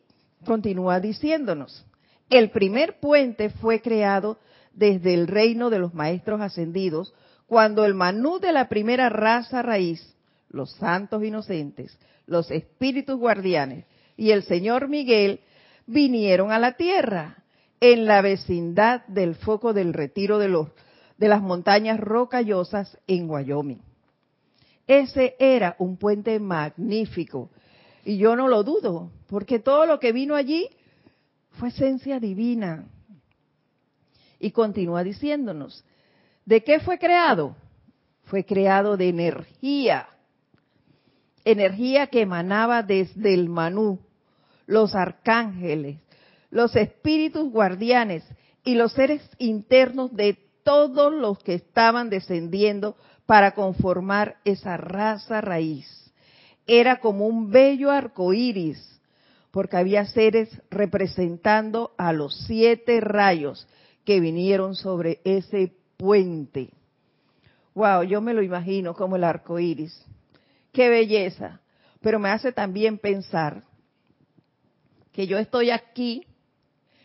continúa 0.46 1.00
diciéndonos, 1.00 1.86
el 2.30 2.52
primer 2.52 3.00
puente 3.00 3.50
fue 3.50 3.82
creado 3.82 4.38
desde 4.74 5.14
el 5.14 5.28
reino 5.28 5.70
de 5.70 5.80
los 5.80 5.94
maestros 5.94 6.42
ascendidos, 6.42 7.14
cuando 7.48 7.86
el 7.86 7.94
manú 7.94 8.40
de 8.40 8.52
la 8.52 8.68
primera 8.68 9.10
raza 9.10 9.62
raíz, 9.62 10.16
los 10.50 10.72
santos 10.74 11.24
inocentes, 11.24 11.98
los 12.26 12.50
espíritus 12.52 13.18
guardianes 13.18 13.86
y 14.18 14.32
el 14.32 14.44
señor 14.44 14.88
Miguel 14.88 15.42
vinieron 15.86 16.52
a 16.52 16.60
la 16.60 16.74
tierra 16.74 17.44
en 17.80 18.06
la 18.06 18.22
vecindad 18.22 19.06
del 19.08 19.36
foco 19.36 19.74
del 19.74 19.94
retiro 19.94 20.40
de, 20.40 20.50
los, 20.50 20.70
de 21.18 21.28
las 21.28 21.42
montañas 21.42 22.00
rocallosas 22.00 22.98
en 23.08 23.30
Wyoming. 23.30 23.82
Ese 24.88 25.36
era 25.40 25.76
un 25.80 25.98
puente 25.98 26.40
magnífico 26.40 27.50
y 28.04 28.18
yo 28.18 28.36
no 28.36 28.48
lo 28.48 28.64
dudo, 28.64 29.12
porque 29.28 29.60
todo 29.60 29.88
lo 29.88 30.00
que 30.00 30.12
vino 30.12 30.36
allí 30.36 30.70
fue 31.52 31.70
esencia 31.70 32.20
divina. 32.20 32.88
Y 34.40 34.52
continúa 34.52 35.04
diciéndonos, 35.04 35.84
¿de 36.46 36.64
qué 36.64 36.80
fue 36.80 37.00
creado? 37.00 37.56
Fue 38.26 38.46
creado 38.46 38.96
de 38.96 39.10
energía, 39.10 40.08
energía 41.44 42.08
que 42.08 42.22
emanaba 42.22 42.84
desde 42.84 43.34
el 43.34 43.50
Manú, 43.50 44.00
los 44.68 44.94
arcángeles, 44.94 45.98
los 46.52 46.76
espíritus 46.76 47.52
guardianes 47.52 48.24
y 48.64 48.76
los 48.76 48.94
seres 48.94 49.22
internos 49.40 50.14
de 50.16 50.38
todos 50.64 51.14
los 51.14 51.40
que 51.40 51.56
estaban 51.56 52.10
descendiendo 52.10 52.98
para 53.26 53.54
conformar 53.54 54.38
esa 54.46 54.78
raza 54.78 55.42
raíz. 55.42 55.88
Era 56.68 57.00
como 57.00 57.28
un 57.28 57.52
bello 57.52 57.92
arco 57.92 58.34
iris, 58.34 59.00
porque 59.52 59.78
había 59.78 60.06
seres 60.06 60.50
representando 60.70 61.94
a 61.98 62.12
los 62.12 62.36
siete 62.46 63.00
rayos 63.00 63.68
que 64.04 64.20
vinieron 64.20 64.76
sobre 64.76 65.22
ese 65.24 65.74
puente. 65.98 66.70
Wow, 67.74 68.04
yo 68.04 68.22
me 68.22 68.34
lo 68.34 68.42
imagino 68.42 68.94
como 68.94 69.16
el 69.16 69.24
arco 69.24 69.60
iris. 69.60 70.06
Qué 70.72 70.90
belleza. 70.90 71.62
Pero 72.02 72.20
me 72.20 72.30
hace 72.30 72.52
también 72.52 73.00
pensar 73.00 73.64
que 75.12 75.26
yo 75.26 75.40
estoy 75.40 75.72
aquí 75.72 76.28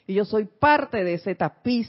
y 0.07 0.15
yo 0.15 0.25
soy 0.25 0.45
parte 0.45 1.05
de 1.05 1.15
ese 1.15 1.35
tapiz 1.35 1.89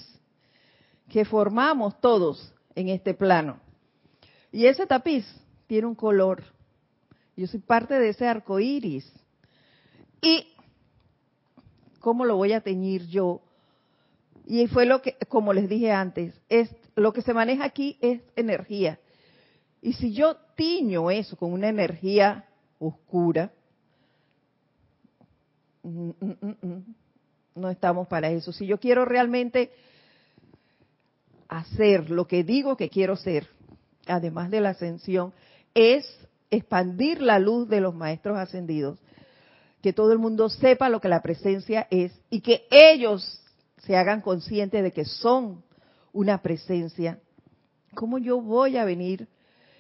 que 1.10 1.26
formamos 1.26 2.00
todos 2.00 2.54
en 2.76 2.88
este 2.90 3.14
plano. 3.14 3.60
Y 4.52 4.66
ese 4.66 4.86
tapiz 4.86 5.26
tiene 5.68 5.88
un 5.88 5.96
color. 5.96 6.44
Yo 7.36 7.48
soy 7.48 7.60
parte 7.60 7.98
de 7.98 8.10
ese 8.10 8.28
arco 8.28 8.60
iris. 8.60 9.12
¿Y 10.22 10.48
cómo 12.00 12.26
lo 12.26 12.36
voy 12.36 12.54
a 12.54 12.62
teñir 12.62 13.08
yo? 13.08 13.42
Y 14.46 14.68
fue 14.68 14.86
lo 14.86 15.02
que, 15.02 15.16
como 15.30 15.54
les 15.54 15.70
dije 15.70 15.92
antes, 15.92 16.34
es 16.50 16.70
lo 16.96 17.14
que 17.14 17.22
se 17.22 17.34
maneja 17.34 17.64
aquí 17.64 17.98
es 18.02 18.22
energía. 18.36 19.00
Y 19.82 19.94
si 19.94 20.14
yo 20.14 20.36
tiño 20.56 21.10
eso 21.10 21.38
con 21.38 21.54
una 21.54 21.70
energía 21.70 22.46
oscura, 22.80 23.52
mm, 25.84 26.10
mm, 26.20 26.56
mm, 26.62 26.96
no 27.56 27.70
estamos 27.70 28.08
para 28.08 28.30
eso. 28.30 28.52
Si 28.52 28.66
yo 28.66 28.80
quiero 28.80 29.06
realmente 29.06 29.72
hacer 31.48 32.10
lo 32.10 32.28
que 32.28 32.44
digo 32.44 32.78
que 32.78 32.90
quiero 32.90 33.16
ser, 33.16 33.48
además 34.08 34.50
de 34.52 34.62
la 34.62 34.70
ascensión, 34.70 35.34
es 35.74 36.06
expandir 36.50 37.22
la 37.22 37.40
luz 37.40 37.70
de 37.70 37.82
los 37.82 37.96
maestros 37.96 38.38
ascendidos, 38.38 39.00
que 39.82 39.94
todo 39.94 40.12
el 40.12 40.20
mundo 40.20 40.50
sepa 40.50 40.90
lo 40.90 41.00
que 41.02 41.08
la 41.08 41.22
presencia 41.22 41.88
es 41.90 42.12
y 42.30 42.42
que 42.42 42.68
ellos 42.70 43.42
se 43.78 43.98
hagan 43.98 44.22
conscientes 44.22 44.84
de 44.84 44.92
que 44.92 45.06
son 45.06 45.64
una 46.14 46.42
presencia. 46.42 47.20
¿Cómo 47.96 48.18
yo 48.18 48.42
voy 48.42 48.78
a 48.78 48.86
venir 48.86 49.28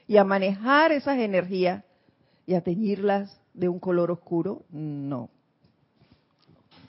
y 0.08 0.18
a 0.18 0.24
manejar 0.24 0.92
esas 0.92 1.20
energías 1.20 1.84
y 2.46 2.56
a 2.56 2.62
teñirlas 2.62 3.40
de 3.54 3.70
un 3.70 3.80
color 3.80 4.12
oscuro? 4.12 4.64
No, 4.72 5.30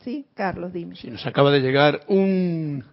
Sí, 0.04 0.26
Carlos, 0.34 0.72
dime. 0.72 0.96
Sí, 0.96 1.08
nos 1.10 1.24
acaba 1.26 1.50
de 1.50 1.60
llegar 1.60 2.00
un, 2.08 2.84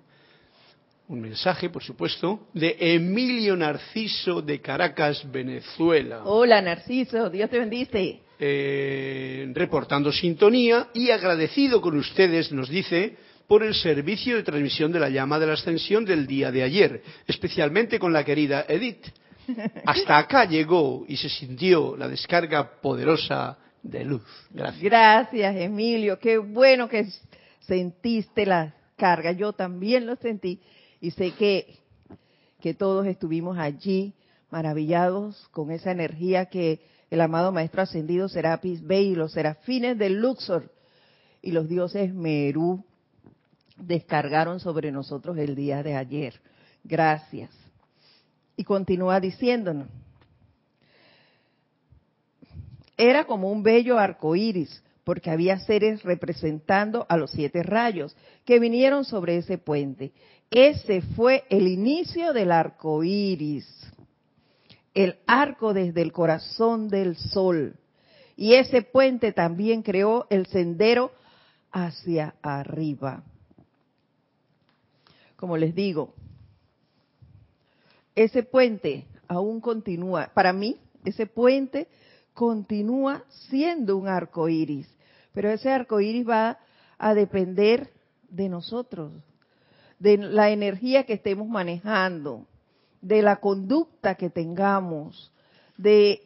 un 1.09 1.21
mensaje, 1.21 1.69
por 1.69 1.83
supuesto, 1.83 2.47
de 2.53 2.77
Emilio 2.79 3.55
Narciso 3.55 4.43
de 4.43 4.61
Caracas, 4.61 5.23
Venezuela. 5.31 6.21
Hola, 6.23 6.61
Narciso, 6.61 7.31
Dios 7.31 7.49
te 7.49 7.57
bendice. 7.57 8.19
Eh, 8.37 9.51
reportando 9.55 10.11
sintonía 10.11 10.89
y 10.93 11.09
agradecido 11.09 11.81
con 11.81 11.97
ustedes, 11.97 12.51
nos 12.51 12.69
dice, 12.69 13.17
por 13.47 13.63
el 13.63 13.73
servicio 13.73 14.35
de 14.35 14.43
transmisión 14.43 14.91
de 14.91 14.99
la 14.99 15.09
llama 15.09 15.39
de 15.39 15.47
la 15.47 15.53
ascensión 15.53 16.05
del 16.05 16.27
día 16.27 16.51
de 16.51 16.61
ayer, 16.61 17.01
especialmente 17.25 17.97
con 17.97 18.13
la 18.13 18.23
querida 18.23 18.65
Edith. 18.69 19.07
Hasta 19.85 20.19
acá 20.19 20.45
llegó 20.45 21.05
y 21.07 21.17
se 21.17 21.27
sintió 21.27 21.97
la 21.97 22.07
descarga 22.07 22.79
poderosa 22.79 23.57
de 23.81 24.05
luz. 24.05 24.21
Gracias. 24.51 24.83
Gracias, 24.83 25.55
Emilio. 25.55 26.19
Qué 26.19 26.37
bueno 26.37 26.87
que 26.87 27.07
sentiste 27.61 28.45
la 28.45 28.75
carga. 28.95 29.31
Yo 29.31 29.53
también 29.53 30.05
lo 30.05 30.15
sentí 30.17 30.59
y 31.01 31.11
sé 31.11 31.31
que, 31.31 31.77
que 32.59 32.73
todos 32.73 33.05
estuvimos 33.07 33.57
allí 33.57 34.13
maravillados 34.49 35.47
con 35.51 35.71
esa 35.71 35.91
energía 35.91 36.45
que 36.45 36.81
el 37.09 37.21
amado 37.21 37.51
Maestro 37.51 37.81
Ascendido 37.81 38.29
Serapis 38.29 38.85
Bey 38.85 39.09
y 39.09 39.15
los 39.15 39.33
serafines 39.33 39.97
del 39.97 40.19
Luxor 40.19 40.71
y 41.41 41.51
los 41.51 41.67
dioses 41.67 42.13
Merú 42.13 42.83
descargaron 43.77 44.59
sobre 44.59 44.91
nosotros 44.91 45.37
el 45.37 45.55
día 45.55 45.83
de 45.83 45.95
ayer. 45.95 46.39
Gracias. 46.83 47.51
Y 48.55 48.63
continúa 48.63 49.19
diciéndonos, 49.19 49.87
era 52.97 53.23
como 53.25 53.49
un 53.49 53.63
bello 53.63 53.97
arco 53.97 54.35
iris, 54.35 54.83
porque 55.05 55.31
había 55.31 55.57
seres 55.59 56.03
representando 56.03 57.05
a 57.07 57.15
los 57.15 57.31
siete 57.31 57.63
rayos 57.63 58.15
que 58.45 58.59
vinieron 58.59 59.05
sobre 59.05 59.37
ese 59.37 59.57
puente. 59.57 60.11
Ese 60.51 61.01
fue 61.01 61.43
el 61.49 61.67
inicio 61.67 62.33
del 62.33 62.51
arco 62.51 63.03
iris, 63.03 63.67
el 64.93 65.19
arco 65.27 65.73
desde 65.73 66.01
el 66.01 66.11
corazón 66.11 66.89
del 66.89 67.15
sol. 67.15 67.75
Y 68.35 68.53
ese 68.53 68.81
puente 68.81 69.31
también 69.31 69.83
creó 69.83 70.25
el 70.29 70.47
sendero 70.47 71.11
hacia 71.71 72.35
arriba. 72.41 73.23
Como 75.35 75.55
les 75.55 75.75
digo, 75.75 76.13
ese 78.15 78.43
puente 78.43 79.05
aún 79.27 79.61
continúa. 79.61 80.31
Para 80.33 80.51
mí, 80.51 80.77
ese 81.05 81.27
puente 81.27 81.87
continúa 82.33 83.23
siendo 83.49 83.97
un 83.97 84.07
arco 84.07 84.49
iris, 84.49 84.87
pero 85.33 85.49
ese 85.49 85.69
arco 85.69 86.01
iris 86.01 86.27
va 86.27 86.59
a 86.97 87.13
depender 87.13 87.91
de 88.29 88.49
nosotros, 88.49 89.13
de 89.99 90.17
la 90.17 90.49
energía 90.49 91.03
que 91.03 91.13
estemos 91.13 91.47
manejando, 91.47 92.47
de 93.01 93.21
la 93.21 93.37
conducta 93.37 94.15
que 94.15 94.29
tengamos, 94.29 95.31
de, 95.77 96.23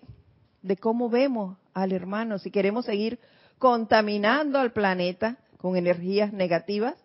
de 0.61 0.77
cómo 0.77 1.09
vemos 1.09 1.57
al 1.73 1.91
hermano. 1.91 2.37
Si 2.39 2.51
queremos 2.51 2.85
seguir 2.85 3.19
contaminando 3.57 4.59
al 4.59 4.71
planeta 4.71 5.37
con 5.57 5.75
energías 5.75 6.33
negativas 6.33 6.95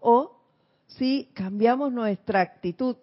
o 0.00 0.36
si 0.86 1.30
cambiamos 1.34 1.92
nuestra 1.92 2.40
actitud 2.40 2.96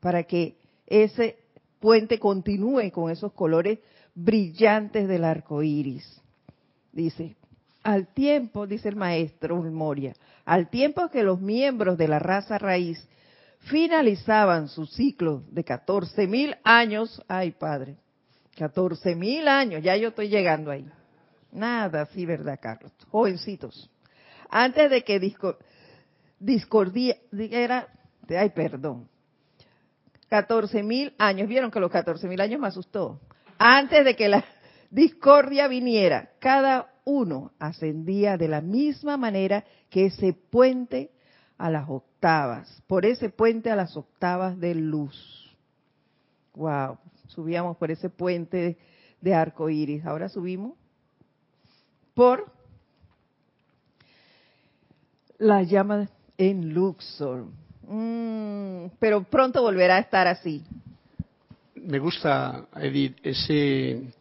para 0.00 0.24
que 0.24 0.56
ese 0.86 1.38
puente 1.80 2.18
continúe 2.18 2.90
con 2.90 3.10
esos 3.10 3.32
colores 3.32 3.78
brillantes 4.14 5.06
del 5.08 5.24
arco 5.24 5.62
iris. 5.62 6.20
Dice, 6.92 7.36
al 7.82 8.08
tiempo, 8.08 8.66
dice 8.66 8.88
el 8.88 8.96
maestro 8.96 9.62
Moria, 9.62 10.14
al 10.48 10.70
tiempo 10.70 11.10
que 11.10 11.22
los 11.22 11.42
miembros 11.42 11.98
de 11.98 12.08
la 12.08 12.18
raza 12.18 12.56
raíz 12.56 13.06
finalizaban 13.58 14.68
su 14.68 14.86
ciclo 14.86 15.42
de 15.50 15.62
14 15.62 16.26
mil 16.26 16.56
años, 16.64 17.22
ay 17.28 17.50
padre, 17.50 17.96
14 18.56 19.14
mil 19.14 19.46
años, 19.46 19.82
ya 19.82 19.94
yo 19.96 20.08
estoy 20.08 20.30
llegando 20.30 20.70
ahí. 20.70 20.90
Nada, 21.52 22.06
sí, 22.06 22.24
¿verdad, 22.24 22.58
Carlos? 22.62 22.90
Jovencitos. 23.10 23.90
Antes 24.48 24.90
de 24.90 25.04
que 25.04 25.20
discordía, 26.38 27.16
era, 27.50 27.86
ay, 28.30 28.48
perdón, 28.48 29.06
14 30.30 30.82
mil 30.82 31.12
años. 31.18 31.46
Vieron 31.46 31.70
que 31.70 31.78
los 31.78 31.90
14 31.90 32.26
mil 32.26 32.40
años 32.40 32.58
me 32.58 32.68
asustó. 32.68 33.20
Antes 33.58 34.02
de 34.02 34.16
que 34.16 34.28
la 34.28 34.42
discordia 34.90 35.68
viniera, 35.68 36.30
cada 36.38 36.90
uno 37.04 37.52
ascendía 37.58 38.38
de 38.38 38.48
la 38.48 38.62
misma 38.62 39.18
manera 39.18 39.62
que 39.90 40.06
ese 40.06 40.32
puente 40.32 41.10
a 41.56 41.70
las 41.70 41.88
octavas, 41.88 42.82
por 42.86 43.04
ese 43.04 43.30
puente 43.30 43.70
a 43.70 43.76
las 43.76 43.96
octavas 43.96 44.58
de 44.58 44.74
luz. 44.74 45.56
Wow, 46.54 46.98
subíamos 47.28 47.76
por 47.76 47.90
ese 47.90 48.08
puente 48.08 48.78
de 49.20 49.34
arco 49.34 49.68
iris. 49.68 50.04
Ahora 50.04 50.28
subimos 50.28 50.74
por 52.14 52.50
la 55.38 55.62
llama 55.62 56.08
en 56.36 56.74
Luxor. 56.74 57.46
Mm, 57.86 58.86
pero 58.98 59.22
pronto 59.24 59.62
volverá 59.62 59.96
a 59.96 60.00
estar 60.00 60.26
así. 60.26 60.62
Me 61.74 61.98
gusta, 61.98 62.66
Edith, 62.76 63.16
ese 63.22 64.12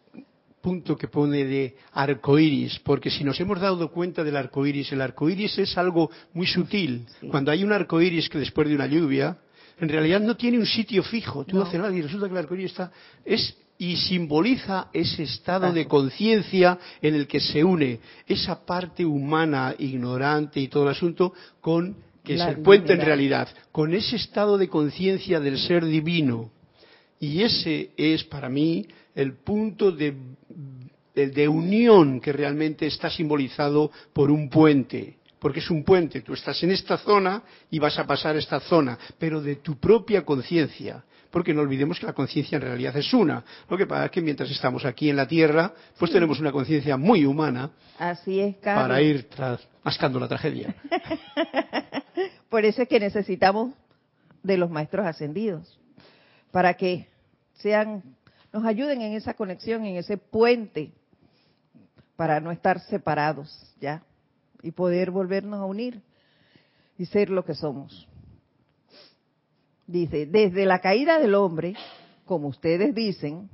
punto 0.68 0.98
que 0.98 1.08
pone 1.08 1.46
de 1.46 1.76
arcoíris, 1.94 2.80
porque 2.84 3.10
si 3.10 3.24
nos 3.24 3.40
hemos 3.40 3.58
dado 3.62 3.90
cuenta 3.90 4.22
del 4.22 4.36
arcoíris, 4.36 4.92
el 4.92 5.00
arcoíris 5.02 5.58
es 5.60 5.78
algo 5.78 6.12
muy 6.34 6.46
sutil. 6.46 7.06
Cuando 7.32 7.52
hay 7.52 7.64
un 7.64 7.72
arcoíris 7.72 8.28
que 8.28 8.38
después 8.38 8.68
de 8.68 8.76
una 8.76 8.86
lluvia, 8.86 9.38
en 9.80 9.88
realidad 9.88 10.20
no 10.20 10.36
tiene 10.36 10.60
un 10.60 10.66
sitio 10.66 11.04
fijo. 11.04 11.46
Tú 11.46 11.62
haces 11.62 11.80
nada 11.80 11.96
y 11.96 12.02
resulta 12.02 12.28
que 12.28 12.34
el 12.34 12.40
arcoíris 12.40 12.72
está 12.72 12.92
es 13.24 13.56
y 13.78 13.96
simboliza 13.96 14.90
ese 14.92 15.24
estado 15.24 15.72
de 15.72 15.88
conciencia 15.88 16.78
en 17.02 17.16
el 17.16 17.28
que 17.28 17.40
se 17.40 17.64
une 17.64 18.02
esa 18.28 18.66
parte 18.66 19.06
humana, 19.06 19.74
ignorante 19.80 20.60
y 20.60 20.68
todo 20.68 20.84
el 20.84 20.90
asunto 20.90 21.32
con 21.62 21.96
que 22.26 22.34
es 22.34 22.42
el 22.42 22.60
puente 22.62 22.92
en 22.92 23.00
realidad, 23.00 23.48
con 23.72 23.94
ese 23.94 24.18
estado 24.18 24.58
de 24.58 24.68
conciencia 24.68 25.40
del 25.40 25.58
ser 25.60 25.86
divino. 25.86 26.52
Y 27.22 27.42
ese 27.42 27.92
es 27.96 28.26
para 28.26 28.50
mí 28.50 28.86
el 29.18 29.34
punto 29.34 29.92
de, 29.92 30.16
de, 31.16 31.48
unión 31.48 32.22
que 32.22 32.32
realmente 32.32 32.86
está 32.86 33.10
simbolizado 33.10 33.92
por 34.14 34.30
un 34.30 34.48
puente. 34.48 35.18
Porque 35.40 35.60
es 35.60 35.70
un 35.70 35.84
puente, 35.84 36.22
tú 36.22 36.34
estás 36.34 36.62
en 36.64 36.72
esta 36.72 36.98
zona 36.98 37.44
y 37.70 37.80
vas 37.80 37.98
a 37.98 38.06
pasar 38.06 38.36
a 38.36 38.40
esta 38.40 38.60
zona, 38.60 38.98
pero 39.20 39.42
de 39.42 39.58
tu 39.58 39.78
propia 39.78 40.24
conciencia 40.24 41.04
porque 41.30 41.54
no 41.54 41.62
olvidemos 41.62 42.00
que 42.00 42.06
la 42.06 42.14
conciencia 42.14 42.56
en 42.56 42.62
realidad 42.62 42.96
es 42.96 43.14
una. 43.14 43.44
Lo 43.70 43.78
que 43.78 43.86
pasa 43.86 44.06
es 44.06 44.12
que 44.12 44.22
mientras 44.22 44.50
estamos 44.50 44.86
aquí 44.86 45.10
en 45.10 45.18
la 45.18 45.28
Tierra, 45.28 45.74
pues 46.00 46.10
tenemos 46.10 46.40
una 46.40 46.52
conciencia 46.52 46.98
muy 46.98 47.26
humana 47.26 47.70
Así 48.00 48.40
es, 48.40 48.56
para 48.56 49.02
ir 49.02 49.28
mascando 49.84 50.20
la 50.20 50.28
tragedia. 50.28 50.74
Por 52.50 52.66
eso 52.66 52.82
es 52.82 52.88
que 52.88 53.00
necesitamos 53.00 53.74
de 54.42 54.58
los 54.58 54.72
maestros 54.72 55.06
ascendidos, 55.06 55.80
para 56.52 56.76
que 56.76 57.08
sean, 57.56 58.17
nos 58.58 58.66
ayuden 58.66 59.04
en 59.04 59.14
esa 59.14 59.36
conexión, 59.36 59.86
en 59.86 59.98
ese 59.98 60.18
puente, 60.18 60.92
para 62.16 62.40
no 62.40 62.52
estar 62.52 62.80
separados 62.80 63.56
ya 63.80 64.02
y 64.64 64.72
poder 64.72 65.12
volvernos 65.12 65.60
a 65.60 65.66
unir 65.66 66.02
y 66.98 67.06
ser 67.06 67.30
lo 67.30 67.46
que 67.46 67.54
somos. 67.54 68.08
Dice, 69.86 70.26
desde 70.26 70.66
la 70.66 70.80
caída 70.80 71.20
del 71.20 71.36
hombre, 71.36 71.76
como 72.26 72.48
ustedes 72.48 72.96
dicen, 72.96 73.48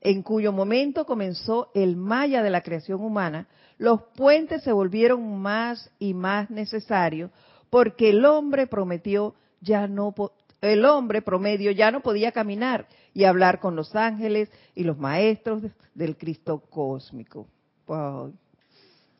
en 0.00 0.22
cuyo 0.22 0.52
momento 0.52 1.04
comenzó 1.04 1.70
el 1.74 1.96
maya 1.96 2.42
de 2.42 2.48
la 2.48 2.62
creación 2.62 3.02
humana, 3.02 3.46
los 3.76 4.04
puentes 4.16 4.62
se 4.62 4.72
volvieron 4.72 5.38
más 5.38 5.90
y 5.98 6.14
más 6.14 6.48
necesarios 6.48 7.30
porque 7.68 8.08
el 8.08 8.24
hombre 8.24 8.66
prometió 8.66 9.34
ya 9.60 9.86
no 9.86 10.14
el 10.62 10.86
hombre 10.86 11.20
promedio 11.20 11.72
ya 11.72 11.90
no 11.90 12.00
podía 12.00 12.32
caminar 12.32 12.86
y 13.12 13.24
hablar 13.24 13.60
con 13.60 13.76
los 13.76 13.94
ángeles 13.94 14.50
y 14.74 14.84
los 14.84 14.98
maestros 14.98 15.62
del 15.94 16.16
Cristo 16.16 16.60
cósmico. 16.60 17.46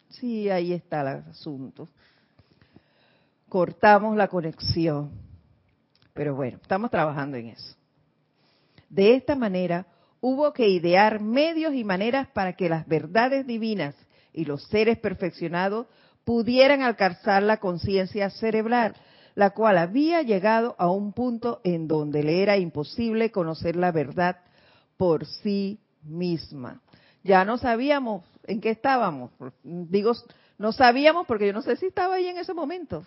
Sí, 0.09 0.49
ahí 0.49 0.73
está 0.73 1.01
el 1.01 1.09
asunto. 1.31 1.89
Cortamos 3.49 4.17
la 4.17 4.29
conexión. 4.29 5.11
Pero 6.13 6.35
bueno, 6.35 6.59
estamos 6.61 6.91
trabajando 6.91 7.37
en 7.37 7.49
eso. 7.49 7.77
De 8.89 9.15
esta 9.15 9.35
manera, 9.37 9.87
hubo 10.21 10.53
que 10.53 10.69
idear 10.69 11.21
medios 11.21 11.75
y 11.75 11.85
maneras 11.85 12.29
para 12.29 12.55
que 12.55 12.69
las 12.69 12.87
verdades 12.87 13.47
divinas 13.47 13.95
y 14.33 14.45
los 14.45 14.65
seres 14.65 14.99
perfeccionados 14.99 15.87
pudieran 16.25 16.83
alcanzar 16.83 17.43
la 17.43 17.59
conciencia 17.59 18.31
cerebral, 18.31 18.95
la 19.35 19.51
cual 19.51 19.79
había 19.79 20.23
llegado 20.23 20.75
a 20.79 20.91
un 20.91 21.13
punto 21.13 21.61
en 21.65 21.89
donde 21.89 22.23
le 22.23 22.43
era 22.43 22.57
imposible 22.57 23.31
conocer 23.31 23.77
la 23.77 23.93
verdad 23.93 24.39
por 24.97 25.27
sí 25.27 25.81
misma. 26.03 26.81
Ya 27.23 27.45
no 27.45 27.59
sabíamos 27.59 28.25
en 28.45 28.61
qué 28.61 28.71
estábamos. 28.71 29.31
Digo, 29.63 30.13
no 30.59 30.73
sabíamos 30.73 31.27
porque 31.27 31.47
yo 31.47 31.53
no 31.53 31.63
sé 31.63 31.77
si 31.77 31.87
estaba 31.87 32.17
ahí 32.17 32.27
en 32.27 32.39
ese 32.39 32.55
momento. 32.55 33.05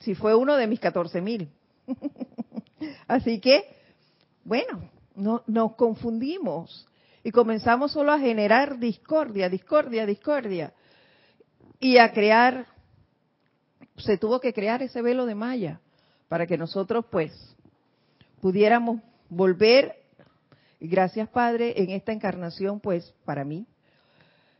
Si 0.00 0.14
fue 0.14 0.34
uno 0.34 0.56
de 0.56 0.66
mis 0.66 0.80
14 0.80 1.20
mil. 1.20 1.48
Así 3.08 3.40
que, 3.40 3.64
bueno, 4.44 4.90
no, 5.14 5.42
nos 5.46 5.74
confundimos 5.74 6.88
y 7.22 7.30
comenzamos 7.30 7.92
solo 7.92 8.12
a 8.12 8.18
generar 8.18 8.78
discordia, 8.78 9.48
discordia, 9.48 10.06
discordia 10.06 10.72
y 11.78 11.98
a 11.98 12.12
crear, 12.12 12.66
se 14.04 14.18
tuvo 14.18 14.40
que 14.40 14.52
crear 14.52 14.82
ese 14.82 15.02
velo 15.02 15.26
de 15.26 15.34
malla 15.34 15.80
para 16.28 16.46
que 16.46 16.58
nosotros 16.58 17.04
pues 17.10 17.32
pudiéramos 18.40 19.00
volver, 19.28 19.96
gracias 20.80 21.28
Padre, 21.28 21.74
en 21.82 21.90
esta 21.90 22.12
encarnación 22.12 22.80
pues 22.80 23.14
para 23.24 23.44
mí 23.44 23.66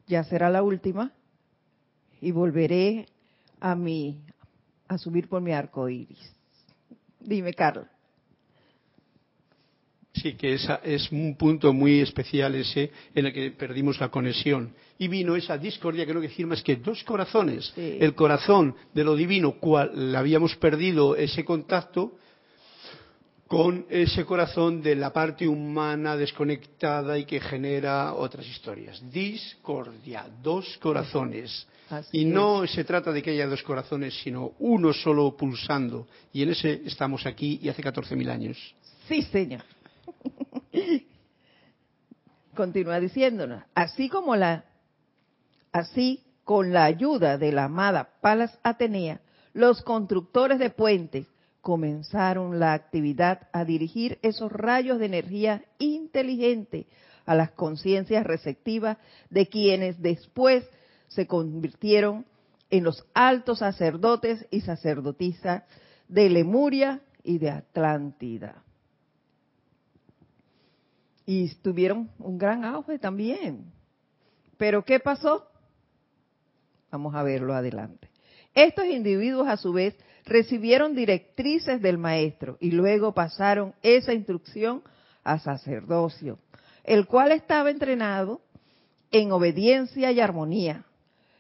ya 0.06 0.24
será 0.24 0.50
la 0.50 0.62
última 0.62 1.12
y 2.20 2.30
volveré 2.30 3.06
a 3.60 3.74
mi 3.74 4.20
a 4.88 4.98
subir 4.98 5.28
por 5.28 5.40
mi 5.40 5.52
arco 5.52 5.88
iris. 5.88 6.18
Dime, 7.18 7.54
Carlos. 7.54 7.86
Sí, 10.14 10.34
que 10.34 10.52
esa 10.52 10.80
es 10.84 11.10
un 11.10 11.34
punto 11.36 11.72
muy 11.72 12.00
especial 12.00 12.54
ese 12.54 12.92
en 13.14 13.26
el 13.26 13.32
que 13.32 13.50
perdimos 13.52 13.98
la 13.98 14.10
conexión. 14.10 14.74
Y 15.02 15.08
vino 15.08 15.34
esa 15.34 15.58
discordia 15.58 16.06
que 16.06 16.14
lo 16.14 16.20
que 16.20 16.28
firma 16.28 16.54
es 16.54 16.62
que 16.62 16.76
dos 16.76 17.02
corazones, 17.02 17.72
el 17.76 18.14
corazón 18.14 18.76
de 18.94 19.02
lo 19.02 19.16
divino, 19.16 19.58
cual 19.58 20.14
habíamos 20.14 20.54
perdido 20.54 21.16
ese 21.16 21.44
contacto, 21.44 22.12
con 23.48 23.84
ese 23.90 24.24
corazón 24.24 24.80
de 24.80 24.94
la 24.94 25.12
parte 25.12 25.48
humana 25.48 26.16
desconectada 26.16 27.18
y 27.18 27.24
que 27.24 27.40
genera 27.40 28.14
otras 28.14 28.46
historias. 28.46 29.02
Discordia, 29.10 30.24
dos 30.40 30.78
corazones. 30.80 31.66
y 32.12 32.24
no 32.24 32.64
se 32.68 32.84
trata 32.84 33.10
de 33.10 33.22
que 33.22 33.30
haya 33.30 33.48
dos 33.48 33.64
corazones, 33.64 34.14
sino 34.22 34.52
uno 34.60 34.92
solo 34.92 35.36
pulsando. 35.36 36.06
Y 36.32 36.44
en 36.44 36.50
ese 36.50 36.80
estamos 36.86 37.26
aquí 37.26 37.58
y 37.60 37.68
hace 37.68 37.82
14.000 37.82 38.30
años. 38.30 38.74
Sí, 39.08 39.22
señor. 39.22 39.64
Continúa 42.54 43.00
diciéndonos, 43.00 43.64
así 43.74 44.08
como 44.08 44.36
la, 44.36 44.66
así 45.72 46.22
con 46.44 46.72
la 46.72 46.84
ayuda 46.84 47.38
de 47.38 47.52
la 47.52 47.64
amada 47.64 48.10
Palas 48.20 48.58
Atenea, 48.62 49.20
los 49.54 49.82
constructores 49.82 50.58
de 50.58 50.70
puentes 50.70 51.26
comenzaron 51.60 52.58
la 52.58 52.74
actividad 52.74 53.48
a 53.52 53.64
dirigir 53.64 54.18
esos 54.22 54.50
rayos 54.50 54.98
de 54.98 55.06
energía 55.06 55.64
inteligente 55.78 56.86
a 57.24 57.34
las 57.34 57.52
conciencias 57.52 58.24
receptivas 58.24 58.98
de 59.30 59.46
quienes 59.46 60.00
después 60.02 60.68
se 61.08 61.26
convirtieron 61.26 62.26
en 62.70 62.84
los 62.84 63.06
altos 63.14 63.60
sacerdotes 63.60 64.46
y 64.50 64.62
sacerdotisas 64.62 65.62
de 66.08 66.28
Lemuria 66.30 67.00
y 67.22 67.38
de 67.38 67.50
Atlántida. 67.50 68.64
Y 71.24 71.54
tuvieron 71.56 72.10
un 72.18 72.38
gran 72.38 72.64
auge 72.64 72.98
también. 72.98 73.72
Pero 74.56 74.84
¿qué 74.84 74.98
pasó? 74.98 75.51
Vamos 76.92 77.14
a 77.14 77.22
verlo 77.22 77.54
adelante. 77.54 78.10
Estos 78.54 78.84
individuos 78.84 79.48
a 79.48 79.56
su 79.56 79.72
vez 79.72 79.96
recibieron 80.26 80.94
directrices 80.94 81.80
del 81.80 81.96
maestro 81.96 82.58
y 82.60 82.70
luego 82.70 83.14
pasaron 83.14 83.74
esa 83.82 84.12
instrucción 84.12 84.82
a 85.24 85.38
sacerdocio, 85.38 86.38
el 86.84 87.06
cual 87.06 87.32
estaba 87.32 87.70
entrenado 87.70 88.42
en 89.10 89.32
obediencia 89.32 90.12
y 90.12 90.20
armonía. 90.20 90.84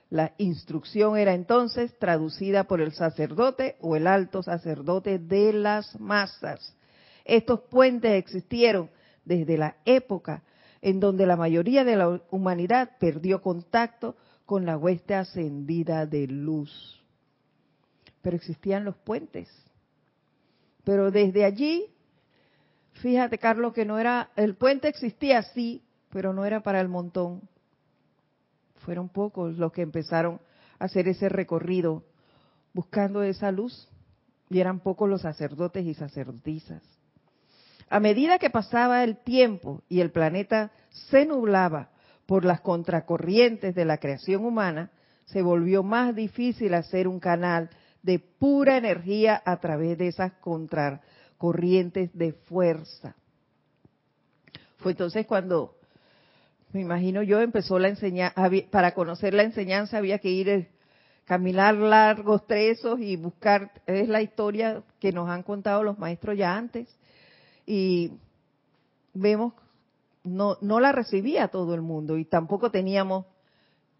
La 0.08 0.32
instrucción 0.38 1.18
era 1.18 1.34
entonces 1.34 1.98
traducida 1.98 2.64
por 2.64 2.80
el 2.80 2.92
sacerdote 2.92 3.76
o 3.82 3.94
el 3.94 4.06
alto 4.06 4.42
sacerdote 4.42 5.18
de 5.18 5.52
las 5.52 6.00
masas. 6.00 6.74
Estos 7.26 7.60
puentes 7.60 8.12
existieron 8.12 8.88
desde 9.26 9.58
la 9.58 9.76
época 9.84 10.42
en 10.80 10.98
donde 10.98 11.26
la 11.26 11.36
mayoría 11.36 11.84
de 11.84 11.96
la 11.96 12.22
humanidad 12.30 12.92
perdió 12.98 13.42
contacto 13.42 14.16
con 14.46 14.66
la 14.66 14.76
hueste 14.76 15.14
ascendida 15.14 16.06
de 16.06 16.26
luz 16.26 17.02
pero 18.22 18.36
existían 18.36 18.84
los 18.84 18.96
puentes. 18.96 19.48
Pero 20.84 21.10
desde 21.10 21.44
allí, 21.44 21.90
fíjate 22.94 23.36
Carlos, 23.38 23.74
que 23.74 23.84
no 23.84 23.98
era, 23.98 24.30
el 24.36 24.54
puente 24.54 24.88
existía 24.88 25.42
sí, 25.42 25.82
pero 26.10 26.32
no 26.32 26.44
era 26.44 26.62
para 26.62 26.80
el 26.80 26.88
montón. 26.88 27.42
Fueron 28.76 29.08
pocos 29.08 29.58
los 29.58 29.72
que 29.72 29.82
empezaron 29.82 30.40
a 30.78 30.84
hacer 30.84 31.08
ese 31.08 31.28
recorrido 31.28 32.04
buscando 32.72 33.22
esa 33.22 33.52
luz 33.52 33.88
y 34.48 34.60
eran 34.60 34.80
pocos 34.80 35.08
los 35.08 35.22
sacerdotes 35.22 35.84
y 35.84 35.94
sacerdotisas. 35.94 36.82
A 37.88 38.00
medida 38.00 38.38
que 38.38 38.50
pasaba 38.50 39.04
el 39.04 39.18
tiempo 39.18 39.82
y 39.88 40.00
el 40.00 40.10
planeta 40.10 40.72
se 41.10 41.26
nublaba 41.26 41.90
por 42.26 42.44
las 42.44 42.60
contracorrientes 42.60 43.74
de 43.74 43.84
la 43.84 43.98
creación 43.98 44.44
humana, 44.44 44.90
se 45.24 45.42
volvió 45.42 45.82
más 45.82 46.14
difícil 46.14 46.74
hacer 46.74 47.08
un 47.08 47.20
canal 47.20 47.70
de 48.02 48.18
pura 48.18 48.76
energía 48.76 49.40
a 49.44 49.58
través 49.58 49.98
de 49.98 50.08
esas 50.08 50.32
contracorrientes 50.34 52.10
de 52.14 52.32
fuerza. 52.32 53.14
Fue 54.78 54.92
entonces 54.92 55.26
cuando, 55.26 55.76
me 56.72 56.80
imagino 56.80 57.22
yo, 57.22 57.40
empezó 57.40 57.78
la 57.78 57.88
enseñanza, 57.88 58.50
para 58.70 58.94
conocer 58.94 59.32
la 59.32 59.44
enseñanza 59.44 59.98
había 59.98 60.18
que 60.18 60.30
ir, 60.30 60.48
eh, 60.48 60.68
caminar 61.24 61.76
largos 61.76 62.46
tresos 62.46 63.00
y 63.00 63.16
buscar, 63.16 63.70
es 63.86 64.08
la 64.08 64.22
historia 64.22 64.82
que 64.98 65.12
nos 65.12 65.28
han 65.28 65.44
contado 65.44 65.84
los 65.84 65.98
maestros 65.98 66.36
ya 66.36 66.56
antes. 66.56 66.88
Y 67.64 68.12
vemos, 69.14 69.54
no, 70.24 70.58
no 70.60 70.80
la 70.80 70.92
recibía 70.92 71.48
todo 71.48 71.74
el 71.74 71.82
mundo 71.82 72.16
y 72.16 72.24
tampoco 72.24 72.70
teníamos 72.70 73.26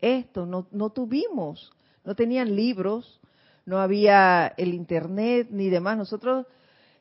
esto, 0.01 0.47
no, 0.47 0.67
no 0.73 0.91
tuvimos, 0.91 1.73
no 2.05 2.15
tenían 2.15 2.57
libros, 2.57 3.21
no 3.65 3.79
había 3.79 4.49
el 4.57 4.75
internet 4.75 5.49
ni 5.51 5.69
demás. 5.69 5.97
Nosotros 5.97 6.47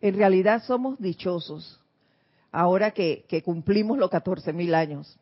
en 0.02 0.16
realidad 0.16 0.64
somos 0.64 1.00
dichosos 1.00 1.82
ahora 2.52 2.92
que, 2.92 3.42
cumplimos 3.44 3.98
los 3.98 4.10
14 4.10 4.54
mil 4.54 4.76
años. 4.76 5.18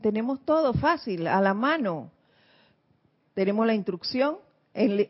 Tenemos 0.00 0.44
todo 0.44 0.72
fácil, 0.74 1.26
a 1.26 1.40
la 1.40 1.54
mano. 1.54 2.10
Tenemos 3.34 3.66
la 3.66 3.74
instrucción 3.74 4.38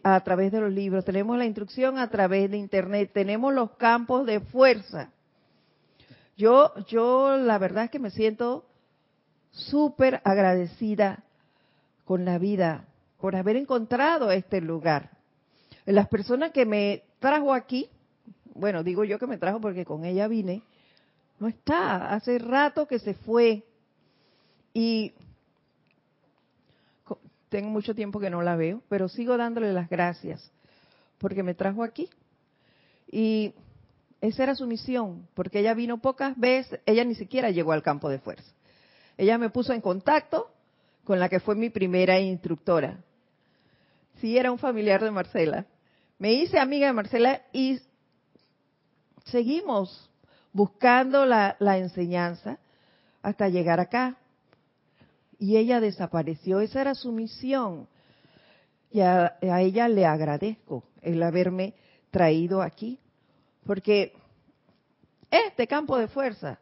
a 0.02 0.20
través 0.20 0.52
de 0.52 0.60
los 0.60 0.72
libros, 0.72 1.04
tenemos 1.04 1.36
la 1.36 1.44
instrucción 1.44 1.98
a 1.98 2.08
través 2.08 2.50
de 2.50 2.56
internet, 2.56 3.10
tenemos 3.12 3.52
los 3.52 3.72
campos 3.72 4.26
de 4.26 4.40
fuerza. 4.40 5.10
Yo, 6.40 6.72
yo 6.86 7.36
la 7.36 7.58
verdad 7.58 7.84
es 7.84 7.90
que 7.90 7.98
me 7.98 8.10
siento 8.10 8.64
súper 9.50 10.22
agradecida 10.24 11.22
con 12.06 12.24
la 12.24 12.38
vida 12.38 12.86
por 13.20 13.36
haber 13.36 13.56
encontrado 13.56 14.30
este 14.30 14.62
lugar. 14.62 15.10
Las 15.84 16.08
personas 16.08 16.52
que 16.52 16.64
me 16.64 17.02
trajo 17.18 17.52
aquí, 17.52 17.90
bueno, 18.54 18.82
digo 18.82 19.04
yo 19.04 19.18
que 19.18 19.26
me 19.26 19.36
trajo 19.36 19.60
porque 19.60 19.84
con 19.84 20.06
ella 20.06 20.28
vine, 20.28 20.62
no 21.40 21.46
está, 21.46 22.14
hace 22.14 22.38
rato 22.38 22.86
que 22.86 22.98
se 22.98 23.12
fue. 23.12 23.62
Y 24.72 25.12
tengo 27.50 27.68
mucho 27.68 27.94
tiempo 27.94 28.18
que 28.18 28.30
no 28.30 28.40
la 28.40 28.56
veo, 28.56 28.80
pero 28.88 29.10
sigo 29.10 29.36
dándole 29.36 29.74
las 29.74 29.90
gracias 29.90 30.50
porque 31.18 31.42
me 31.42 31.52
trajo 31.52 31.82
aquí. 31.82 32.08
Y 33.12 33.52
esa 34.20 34.42
era 34.42 34.54
su 34.54 34.66
misión, 34.66 35.26
porque 35.34 35.60
ella 35.60 35.74
vino 35.74 35.98
pocas 35.98 36.38
veces, 36.38 36.80
ella 36.86 37.04
ni 37.04 37.14
siquiera 37.14 37.50
llegó 37.50 37.72
al 37.72 37.82
campo 37.82 38.08
de 38.08 38.18
fuerza. 38.18 38.52
Ella 39.16 39.38
me 39.38 39.50
puso 39.50 39.72
en 39.72 39.80
contacto 39.80 40.50
con 41.04 41.18
la 41.18 41.28
que 41.28 41.40
fue 41.40 41.54
mi 41.54 41.70
primera 41.70 42.20
instructora, 42.20 42.98
sí 44.20 44.36
era 44.36 44.52
un 44.52 44.58
familiar 44.58 45.02
de 45.02 45.10
Marcela. 45.10 45.66
Me 46.18 46.32
hice 46.34 46.58
amiga 46.58 46.86
de 46.86 46.92
Marcela 46.92 47.42
y 47.52 47.80
seguimos 49.24 50.10
buscando 50.52 51.24
la, 51.24 51.56
enseñanza 51.78 52.58
hasta 53.22 53.48
llegar 53.48 53.80
acá. 53.80 54.16
Y 55.38 55.56
ella 55.56 55.80
desapareció, 55.80 56.60
esa 56.60 56.82
era 56.82 56.94
su 56.94 57.12
misión. 57.12 57.88
Y 58.90 59.00
a, 59.00 59.38
a 59.40 59.62
ella 59.62 59.88
le 59.88 60.04
agradezco 60.04 60.84
el 61.00 61.22
haberme 61.22 61.74
traído 62.10 62.60
aquí, 62.60 62.98
porque 63.64 64.14
este 65.30 65.66
campo 65.66 65.96
de 65.96 66.08
fuerza, 66.08 66.58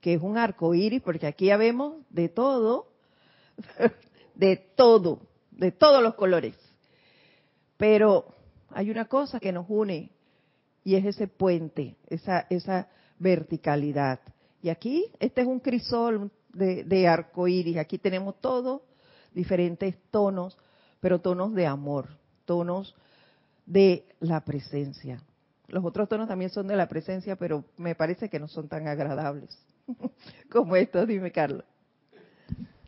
que 0.00 0.14
es 0.14 0.22
un 0.22 0.38
arco 0.38 0.74
iris, 0.74 1.02
porque 1.02 1.26
aquí 1.26 1.46
ya 1.46 1.56
vemos 1.56 1.96
de 2.10 2.28
todo, 2.28 2.88
de 4.34 4.56
todo, 4.56 5.20
de 5.50 5.72
todos 5.72 6.02
los 6.02 6.14
colores. 6.14 6.54
Pero 7.76 8.34
hay 8.70 8.90
una 8.90 9.06
cosa 9.06 9.40
que 9.40 9.52
nos 9.52 9.66
une 9.68 10.10
y 10.84 10.94
es 10.94 11.04
ese 11.04 11.26
puente, 11.26 11.96
esa, 12.06 12.46
esa 12.50 12.88
verticalidad. 13.18 14.20
Y 14.62 14.68
aquí, 14.68 15.06
este 15.18 15.42
es 15.42 15.46
un 15.46 15.60
crisol 15.60 16.30
de, 16.52 16.84
de 16.84 17.08
arco 17.08 17.48
iris. 17.48 17.76
Aquí 17.76 17.98
tenemos 17.98 18.40
todos 18.40 18.82
diferentes 19.34 19.96
tonos, 20.10 20.56
pero 21.00 21.20
tonos 21.20 21.54
de 21.54 21.66
amor, 21.66 22.08
tonos 22.44 22.94
de 23.66 24.06
la 24.20 24.44
presencia. 24.44 25.22
Los 25.68 25.84
otros 25.84 26.08
tonos 26.08 26.28
también 26.28 26.50
son 26.50 26.66
de 26.66 26.76
la 26.76 26.88
presencia, 26.88 27.36
pero 27.36 27.64
me 27.76 27.94
parece 27.94 28.28
que 28.28 28.38
no 28.38 28.48
son 28.48 28.68
tan 28.68 28.86
agradables 28.86 29.58
como 30.50 30.76
estos. 30.76 31.06
Dime, 31.08 31.32
Carlos. 31.32 31.64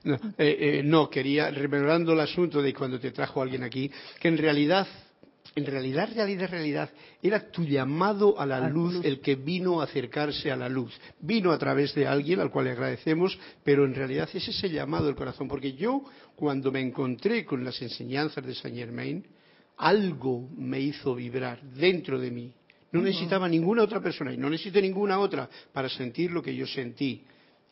No, 0.05 0.15
eh, 0.15 0.21
eh, 0.39 0.83
no, 0.85 1.11
quería, 1.11 1.51
rememorando 1.51 2.13
el 2.13 2.21
asunto 2.21 2.63
de 2.63 2.73
cuando 2.73 3.01
te 3.01 3.11
trajo 3.11 3.43
alguien 3.43 3.65
aquí, 3.65 3.91
que 4.21 4.29
en 4.29 4.39
realidad, 4.39 4.87
en 5.57 5.67
realidad, 5.67 6.09
realidad, 6.15 6.49
realidad, 6.49 6.91
era 7.21 7.51
tu 7.51 7.65
llamado 7.65 8.39
a 8.41 8.47
la 8.47 8.69
luz, 8.69 9.05
el 9.05 9.21
que 9.21 9.35
vino 9.35 9.81
a 9.81 9.85
acercarse 9.85 10.53
a 10.53 10.57
la 10.57 10.69
luz. 10.69 10.99
Vino 11.21 11.51
a 11.51 11.59
través 11.59 11.95
de 11.97 12.07
alguien 12.07 12.39
al 12.39 12.51
cual 12.51 12.67
le 12.67 12.71
agradecemos, 12.73 13.39
pero 13.65 13.85
en 13.85 13.95
realidad 13.95 14.29
es 14.33 14.47
ese 14.47 14.71
llamado 14.71 15.07
del 15.07 15.17
corazón. 15.17 15.49
Porque 15.49 15.73
yo, 15.73 16.05
cuando 16.37 16.71
me 16.71 16.81
encontré 16.81 17.45
con 17.45 17.65
las 17.65 17.83
enseñanzas 17.83 18.47
de 18.47 18.55
Saint 18.55 18.77
Germain, 18.77 19.27
algo 19.79 20.49
me 20.57 20.81
hizo 20.81 21.15
vibrar 21.15 21.61
dentro 21.63 22.21
de 22.21 22.31
mí. 22.31 22.55
No 22.93 23.03
necesitaba 23.03 23.49
ninguna 23.49 23.83
otra 23.83 24.01
persona 24.01 24.33
y 24.33 24.37
no 24.37 24.49
necesité 24.49 24.81
ninguna 24.81 25.19
otra 25.19 25.49
para 25.73 25.89
sentir 25.89 26.31
lo 26.31 26.43
que 26.43 26.55
yo 26.55 26.67
sentí 26.67 27.23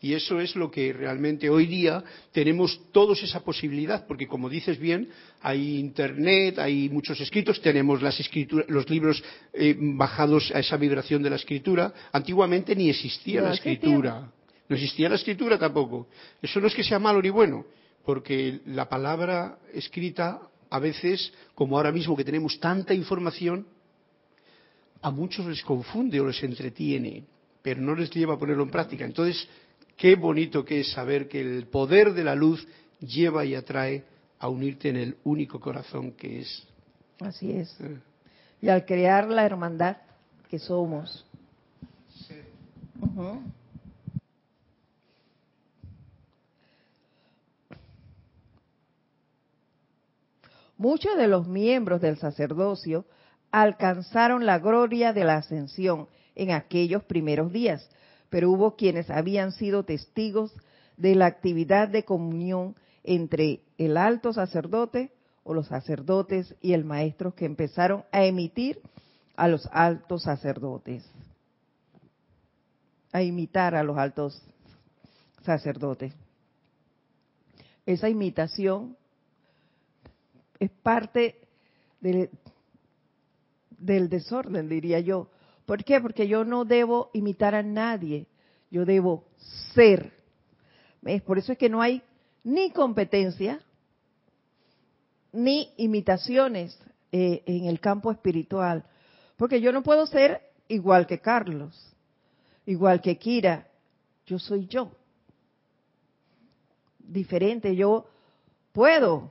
Y 0.01 0.13
eso 0.13 0.41
es 0.41 0.55
lo 0.57 0.71
que 0.71 0.93
realmente 0.93 1.49
hoy 1.49 1.67
día 1.67 2.05
tenemos 2.33 2.79
todos 2.93 3.23
esa 3.23 3.43
posibilidad, 3.43 4.07
porque 4.07 4.27
como 4.27 4.51
dices 4.51 4.79
bien, 4.79 5.09
hay 5.41 5.79
internet, 5.79 6.59
hay 6.59 6.91
muchos 6.91 7.19
escritos, 7.21 7.63
tenemos 7.63 8.03
las 8.03 8.21
los 8.69 8.91
libros 8.91 9.23
eh, 9.55 9.75
bajados 9.79 10.53
a 10.55 10.59
esa 10.59 10.77
vibración 10.77 11.23
de 11.23 11.31
la 11.31 11.37
escritura. 11.37 11.95
Antiguamente 12.13 12.77
ni 12.77 12.91
existía 12.91 13.41
No 13.41 13.49
la 13.49 13.55
escritura. 13.55 14.31
No 14.69 14.77
existía 14.77 15.09
la 15.09 15.15
escritura 15.15 15.59
tampoco. 15.59 16.09
Eso 16.43 16.61
no 16.61 16.67
es 16.67 16.75
que 16.75 16.85
sea 16.85 16.99
malo 16.99 17.23
ni 17.23 17.31
bueno, 17.31 17.65
porque 18.05 18.61
la 18.67 18.89
palabra 18.89 19.59
escrita 19.73 20.41
a 20.69 20.79
veces, 20.79 21.33
como 21.55 21.77
ahora 21.77 21.93
mismo 21.93 22.17
que 22.17 22.25
tenemos 22.25 22.61
tanta 22.61 22.93
información, 22.93 23.67
a 25.07 25.11
muchos 25.13 25.47
les 25.47 25.63
confunde 25.63 26.19
o 26.19 26.27
les 26.27 26.43
entretiene, 26.43 27.23
pero 27.63 27.81
no 27.81 27.95
les 27.95 28.11
lleva 28.11 28.35
a 28.35 28.39
ponerlo 28.41 28.65
en 28.65 28.71
práctica. 28.71 29.05
Entonces, 29.05 29.49
qué 29.97 30.17
bonito 30.17 30.65
que 30.65 30.81
es 30.81 30.91
saber 30.91 31.29
que 31.29 31.41
el 31.41 31.69
poder 31.69 32.13
de 32.13 32.25
la 32.25 32.35
luz 32.35 32.67
lleva 32.99 33.45
y 33.45 33.55
atrae 33.55 34.03
a 34.41 34.49
unirte 34.49 34.89
en 34.89 34.97
el 34.97 35.17
único 35.23 35.61
corazón 35.61 36.11
que 36.11 36.41
es. 36.41 36.67
Así 37.21 37.53
es. 37.53 37.81
eh, 37.83 38.01
Y 38.61 38.69
al 38.69 38.85
crear 38.85 39.29
la 39.29 39.47
hermandad 39.47 39.99
que 40.51 40.59
somos. 40.59 41.25
Muchos 50.77 51.17
de 51.17 51.29
los 51.29 51.47
miembros 51.47 52.01
del 52.01 52.19
sacerdocio 52.19 53.05
alcanzaron 53.63 54.45
la 54.45 54.59
gloria 54.59 55.15
de 55.15 55.25
la 55.25 55.37
ascensión 55.37 56.09
en 56.35 56.51
aquellos 56.51 57.05
primeros 57.05 57.51
días, 57.51 57.89
pero 58.29 58.51
hubo 58.51 58.77
quienes 58.77 59.09
habían 59.09 59.51
sido 59.51 59.83
testigos 59.83 60.53
de 60.99 61.15
la 61.15 61.25
actividad 61.25 61.89
de 61.89 62.05
comunión 62.05 62.77
entre 63.03 63.63
el 63.79 63.97
alto 63.97 64.35
sacerdote 64.35 65.11
o 65.43 65.55
los 65.55 65.69
sacerdotes 65.69 66.55
y 66.61 66.75
el 66.75 66.85
maestro 66.85 67.35
que 67.35 67.47
empezaron 67.47 68.05
a 68.13 68.27
emitir 68.27 68.79
a 69.37 69.49
los 69.49 69.67
altos 69.73 70.25
sacerdotes, 70.25 71.11
a 73.11 73.23
imitar 73.23 73.75
a 73.75 73.83
los 73.83 73.97
altos 73.97 74.39
sacerdotes. 75.47 76.13
Esa 77.87 78.11
imitación 78.11 78.99
es 80.59 80.71
parte 80.83 81.41
del, 82.03 82.29
del 83.79 84.09
desorden, 84.09 84.69
diría 84.69 85.01
yo. 85.01 85.29
¿Por 85.65 85.85
qué? 85.85 86.01
Porque 86.01 86.29
yo 86.29 86.45
no 86.45 86.65
debo 86.65 87.11
imitar 87.13 87.55
a 87.55 87.63
nadie, 87.63 88.27
yo 88.71 88.85
debo 88.85 89.25
ser. 89.75 90.13
Por 91.25 91.39
eso 91.39 91.53
es 91.53 91.59
que 91.59 91.69
no 91.69 91.83
hay 91.83 92.03
ni 92.45 92.71
competencia, 92.71 93.61
ni 95.33 95.73
imitaciones 95.77 96.79
eh, 97.13 97.43
en 97.47 97.67
el 97.67 97.81
campo 97.81 98.11
espiritual. 98.11 98.85
Porque 99.37 99.61
yo 99.61 99.73
no 99.73 99.83
puedo 99.83 100.07
ser 100.07 100.41
igual 100.69 101.07
que 101.07 101.21
Carlos, 101.21 101.95
igual 102.65 103.01
que 103.01 103.19
Kira. 103.19 103.69
Yo 104.27 104.39
soy 104.39 104.67
yo. 104.67 104.91
Diferente, 106.99 107.77
yo 107.77 108.07
puedo 108.73 109.31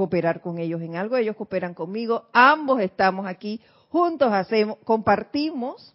cooperar 0.00 0.40
con 0.40 0.56
ellos 0.56 0.80
en 0.80 0.96
algo, 0.96 1.18
ellos 1.18 1.36
cooperan 1.36 1.74
conmigo, 1.74 2.24
ambos 2.32 2.80
estamos 2.80 3.26
aquí, 3.26 3.60
juntos 3.90 4.32
hacemos, 4.32 4.78
compartimos 4.82 5.94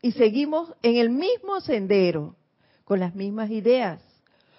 y 0.00 0.12
seguimos 0.12 0.72
en 0.82 0.96
el 0.96 1.10
mismo 1.10 1.60
sendero, 1.60 2.34
con 2.86 2.98
las 2.98 3.14
mismas 3.14 3.50
ideas, 3.50 4.00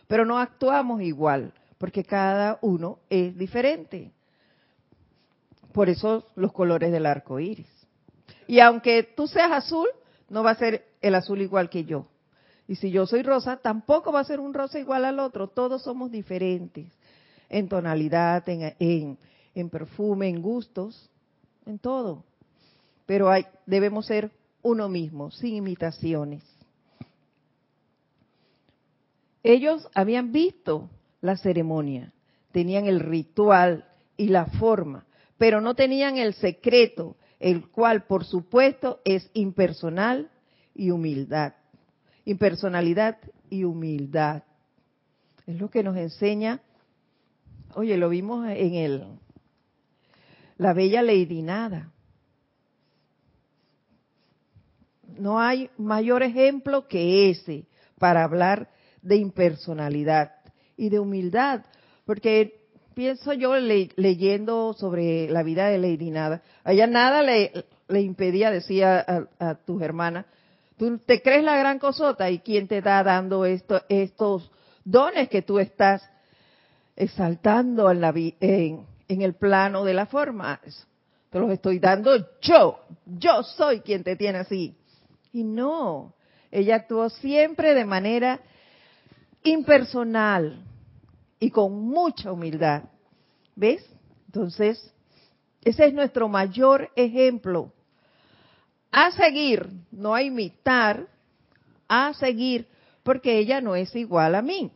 pero 0.06 0.26
no 0.26 0.38
actuamos 0.38 1.02
igual, 1.02 1.54
porque 1.80 2.04
cada 2.04 2.60
uno 2.62 3.00
es 3.10 3.36
diferente. 3.36 4.12
Por 5.74 5.90
eso 5.90 6.28
los 6.36 6.54
colores 6.54 6.92
del 6.92 7.08
arco 7.08 7.40
iris. 7.40 7.72
Y 8.46 8.60
aunque 8.60 9.02
tú 9.02 9.28
seas 9.28 9.52
azul, 9.52 9.88
no 10.30 10.44
va 10.44 10.52
a 10.52 10.56
ser 10.56 10.86
el 11.02 11.16
azul 11.16 11.42
igual 11.42 11.72
que 11.72 11.84
yo. 11.84 12.06
Y 12.68 12.76
si 12.76 12.92
yo 12.92 13.08
soy 13.08 13.24
rosa, 13.24 13.58
tampoco 13.58 14.12
va 14.12 14.20
a 14.20 14.26
ser 14.26 14.40
un 14.40 14.54
rosa 14.54 14.78
igual 14.78 15.04
al 15.04 15.20
otro. 15.20 15.48
Todos 15.48 15.82
somos 15.82 16.12
diferentes 16.12 16.92
en 17.50 17.68
tonalidad, 17.68 18.48
en, 18.50 18.76
en, 18.80 19.18
en 19.54 19.70
perfume, 19.70 20.30
en 20.30 20.42
gustos, 20.42 21.10
en 21.66 21.80
todo. 21.80 22.24
Pero 23.06 23.30
hay, 23.30 23.46
debemos 23.66 24.06
ser 24.06 24.32
uno 24.62 24.90
mismo, 24.90 25.32
sin 25.32 25.56
imitaciones. 25.56 26.44
Ellos 29.44 29.88
habían 29.94 30.32
visto 30.32 30.90
la 31.22 31.38
ceremonia, 31.38 32.12
tenían 32.52 32.86
el 32.86 33.00
ritual 33.00 33.86
y 34.18 34.28
la 34.28 34.46
forma, 34.46 35.06
pero 35.38 35.62
no 35.62 35.74
tenían 35.74 36.18
el 36.18 36.34
secreto, 36.34 37.16
el 37.40 37.70
cual 37.70 38.06
por 38.06 38.26
supuesto 38.26 39.00
es 39.06 39.30
impersonal 39.34 40.30
y 40.74 40.92
humildad. 40.92 41.54
Impersonalidad 42.26 43.20
y 43.50 43.64
humildad. 43.64 44.44
Es 45.46 45.58
lo 45.60 45.70
que 45.70 45.82
nos 45.84 45.96
enseña, 45.96 46.62
oye, 47.78 47.96
lo 47.96 48.10
vimos 48.10 48.48
en 48.50 48.74
el 48.74 49.04
la 50.58 50.74
bella 50.74 51.04
Lady 51.04 51.44
Nada. 51.44 51.92
No 55.20 55.40
hay 55.40 55.70
mayor 55.78 56.24
ejemplo 56.24 56.88
que 56.88 57.30
ese 57.30 57.68
para 58.00 58.24
hablar 58.24 58.70
de 59.04 59.18
impersonalidad 59.18 60.32
y 60.76 60.90
de 60.90 61.00
humildad, 61.00 61.66
porque 62.06 62.62
pienso 62.96 63.34
yo 63.34 63.56
le, 63.58 63.90
leyendo 63.96 64.74
sobre 64.74 65.30
la 65.30 65.44
vida 65.44 65.68
de 65.68 65.78
Lady 65.78 66.10
Nada, 66.10 66.42
a 66.64 66.74
ella 66.74 66.88
nada 66.88 67.22
le, 67.22 67.52
impedía, 68.02 68.50
decía 68.50 69.06
a, 69.40 69.54
tus 69.54 69.84
hermanas, 69.84 70.26
tú 70.78 70.98
te 70.98 71.22
crees 71.22 71.44
la 71.44 71.58
gran 71.58 71.78
cosota 71.78 72.32
y 72.32 72.40
quién 72.40 72.68
te 72.68 72.80
está 72.80 73.04
dando 73.04 73.46
esto, 73.46 73.84
estos 73.88 74.52
dones 74.84 75.30
que 75.30 75.44
tú 75.44 75.60
estás 75.60 76.02
exaltando 76.98 77.90
en, 77.92 78.02
la, 78.02 78.12
en, 78.16 78.86
el 79.08 79.36
plano 79.36 79.86
de 79.86 79.94
la 79.94 80.08
forma. 80.08 80.60
Te 81.30 81.40
los 81.40 81.52
estoy 81.52 81.80
dando 81.80 82.18
yo, 82.42 82.80
yo 83.06 83.44
soy 83.44 83.82
quien 83.82 84.04
te 84.04 84.16
tiene 84.16 84.40
así. 84.40 84.76
Y 85.32 85.44
no, 85.44 86.16
ella 86.52 86.78
actuó 86.78 87.10
siempre 87.10 87.76
de 87.76 87.86
manera 87.86 88.42
impersonal 89.44 90.66
y 91.40 91.52
con 91.52 91.80
mucha 91.80 92.32
humildad. 92.32 92.84
¿Ves? 93.56 93.86
Entonces, 94.26 94.94
ese 95.64 95.86
es 95.86 95.94
nuestro 95.94 96.28
mayor 96.28 96.90
ejemplo. 96.96 97.72
A 98.92 99.12
seguir, 99.12 99.70
no 99.92 100.16
a 100.16 100.24
imitar, 100.24 101.08
a 101.88 102.14
seguir, 102.14 102.68
porque 103.04 103.38
ella 103.38 103.62
no 103.62 103.76
es 103.76 103.96
igual 103.96 104.34
a 104.36 104.42
mí, 104.42 104.72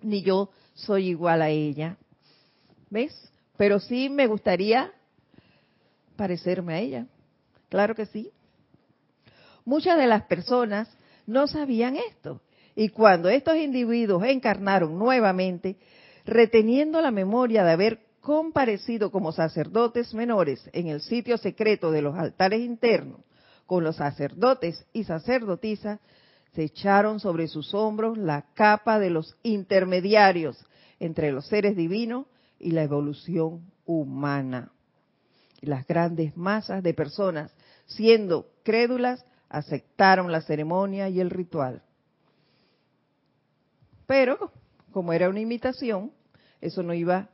ni 0.00 0.22
yo 0.22 0.50
soy 0.74 1.08
igual 1.08 1.42
a 1.42 1.48
ella. 1.48 1.96
¿Ves? 2.90 3.12
Pero 3.56 3.80
sí 3.80 4.08
me 4.08 4.26
gustaría 4.26 4.92
parecerme 6.16 6.74
a 6.74 6.80
ella. 6.80 7.06
Claro 7.68 7.94
que 7.94 8.06
sí. 8.06 8.30
Muchas 9.64 9.96
de 9.96 10.06
las 10.06 10.24
personas 10.24 10.88
no 11.26 11.46
sabían 11.46 11.96
esto. 11.96 12.40
Y 12.76 12.88
cuando 12.90 13.28
estos 13.28 13.56
individuos 13.56 14.24
encarnaron 14.24 14.98
nuevamente, 14.98 15.76
reteniendo 16.24 17.00
la 17.00 17.10
memoria 17.10 17.64
de 17.64 17.72
haber 17.72 18.00
comparecido 18.20 19.10
como 19.10 19.32
sacerdotes 19.32 20.14
menores 20.14 20.68
en 20.72 20.88
el 20.88 21.00
sitio 21.00 21.36
secreto 21.36 21.90
de 21.90 22.02
los 22.02 22.16
altares 22.16 22.60
internos 22.60 23.20
con 23.66 23.84
los 23.84 23.96
sacerdotes 23.96 24.84
y 24.92 25.04
sacerdotisas, 25.04 26.00
se 26.54 26.62
echaron 26.62 27.18
sobre 27.18 27.48
sus 27.48 27.74
hombros 27.74 28.16
la 28.16 28.42
capa 28.54 28.98
de 28.98 29.10
los 29.10 29.36
intermediarios 29.42 30.64
entre 31.00 31.32
los 31.32 31.46
seres 31.48 31.76
divinos 31.76 32.26
y 32.60 32.70
la 32.70 32.82
evolución 32.82 33.72
humana. 33.84 34.70
Y 35.60 35.66
las 35.66 35.86
grandes 35.86 36.36
masas 36.36 36.82
de 36.82 36.94
personas, 36.94 37.52
siendo 37.86 38.46
crédulas, 38.62 39.24
aceptaron 39.48 40.30
la 40.30 40.42
ceremonia 40.42 41.08
y 41.08 41.20
el 41.20 41.30
ritual. 41.30 41.82
Pero, 44.06 44.52
como 44.92 45.12
era 45.12 45.28
una 45.28 45.40
imitación, 45.40 46.12
eso 46.60 46.82
no 46.82 46.94
iba 46.94 47.30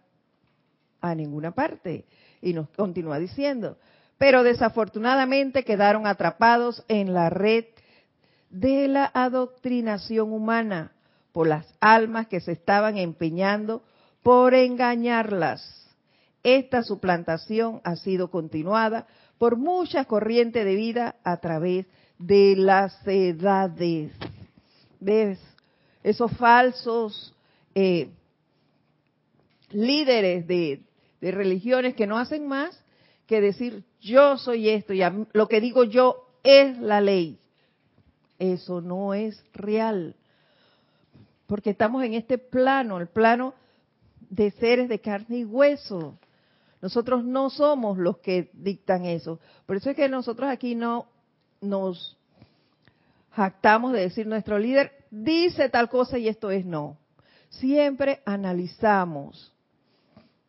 a 1.01 1.15
ninguna 1.15 1.51
parte. 1.51 2.07
Y 2.41 2.55
nos 2.55 2.71
continúa 2.71 3.19
diciendo, 3.19 3.77
pero 4.17 4.43
desafortunadamente 4.43 5.65
quedaron 5.65 6.07
atrapados 6.07 6.85
en 6.89 7.13
la 7.13 7.29
red 7.29 7.65
de 8.51 8.89
la 8.89 9.11
adoctrinación 9.13 10.33
humana 10.33 10.93
por 11.33 11.47
las 11.47 11.67
almas 11.81 12.27
que 12.27 12.41
se 12.41 12.53
estaban 12.53 12.99
empeñando 12.99 13.83
por 14.23 14.55
engañarlas. 14.55 15.89
Esta 16.43 16.83
suplantación 16.83 17.81
ha 17.85 17.97
sido 17.97 18.31
continuada 18.31 19.07
por 19.39 19.57
muchas 19.57 20.07
corrientes 20.07 20.65
de 20.65 20.75
vida 20.75 21.17
a 21.25 21.39
través 21.39 21.87
de 22.19 22.57
las 22.57 23.07
edades. 23.07 24.13
¿Ves? 25.01 25.39
esos 26.03 26.31
falsos 26.37 27.35
eh, 27.75 28.11
líderes 29.71 30.47
de, 30.47 30.83
de 31.21 31.31
religiones 31.31 31.95
que 31.95 32.07
no 32.07 32.19
hacen 32.19 32.47
más 32.47 32.83
que 33.27 33.41
decir 33.41 33.85
yo 34.01 34.39
soy 34.39 34.71
esto 34.71 34.93
y 34.93 35.03
lo 35.33 35.49
que 35.49 35.61
digo 35.61 35.85
yo 35.85 36.27
es 36.43 36.79
la 36.79 37.01
ley. 37.01 37.39
Eso 38.41 38.81
no 38.81 39.15
es 39.15 39.45
real. 39.53 40.17
Porque 41.47 41.71
estamos 41.71 42.03
en 42.03 42.15
este 42.15 42.39
plano, 42.39 42.99
el 42.99 43.07
plano 43.07 43.55
de 44.31 44.51
seres 44.53 44.89
de 44.89 45.01
carne 45.01 45.39
y 45.39 45.45
hueso. 45.45 46.19
Nosotros 46.81 47.23
no 47.23 47.51
somos 47.51 47.99
los 47.99 48.19
que 48.19 48.51
dictan 48.55 49.05
eso. 49.05 49.39
Por 49.67 49.77
eso 49.77 49.91
es 49.91 49.97
que 49.97 50.09
nosotros 50.09 50.49
aquí 50.49 50.75
no 50.75 51.07
nos 51.61 52.17
jactamos 53.33 53.93
de 53.93 54.01
decir 54.01 54.27
nuestro 54.27 54.59
líder 54.59 54.91
dice 55.11 55.69
tal 55.69 55.91
cosa 55.91 56.19
y 56.19 56.27
esto 56.27 56.51
es 56.51 56.65
no. 56.65 56.97
Siempre 57.51 58.23
analizamos. 58.25 59.53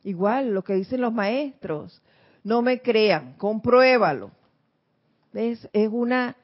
Igual 0.03 0.53
lo 0.53 0.63
que 0.63 0.75
dicen 0.75 1.01
los 1.01 1.13
maestros. 1.13 2.01
No 2.43 2.61
me 2.61 2.81
crean, 2.81 3.33
compruébalo. 3.33 4.31
Es, 5.33 5.67
es 5.73 5.89
una 5.91 6.37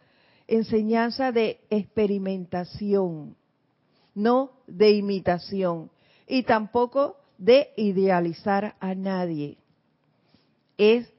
enseñanza 0.47 1.31
de 1.31 1.59
experimentación, 1.69 3.35
no 4.15 4.51
de 4.67 4.91
imitación. 4.91 5.91
Y 6.27 6.43
tampoco 6.43 7.17
de 7.37 7.69
idealizar 7.77 8.75
a 8.79 8.95
nadie. 8.95 9.57
Es 10.77 11.11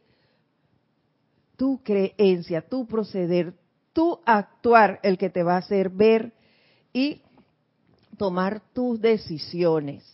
tu 1.57 1.83
creencia, 1.83 2.63
tu 2.63 2.87
proceder, 2.87 3.55
tu 3.93 4.21
actuar 4.25 5.01
el 5.03 5.19
que 5.19 5.31
te 5.31 5.43
va 5.43 5.55
a 5.55 5.59
hacer 5.59 5.91
ver 5.91 6.33
y 6.93 7.23
tomar 8.17 8.61
tus 8.73 9.01
decisiones. 9.01 10.05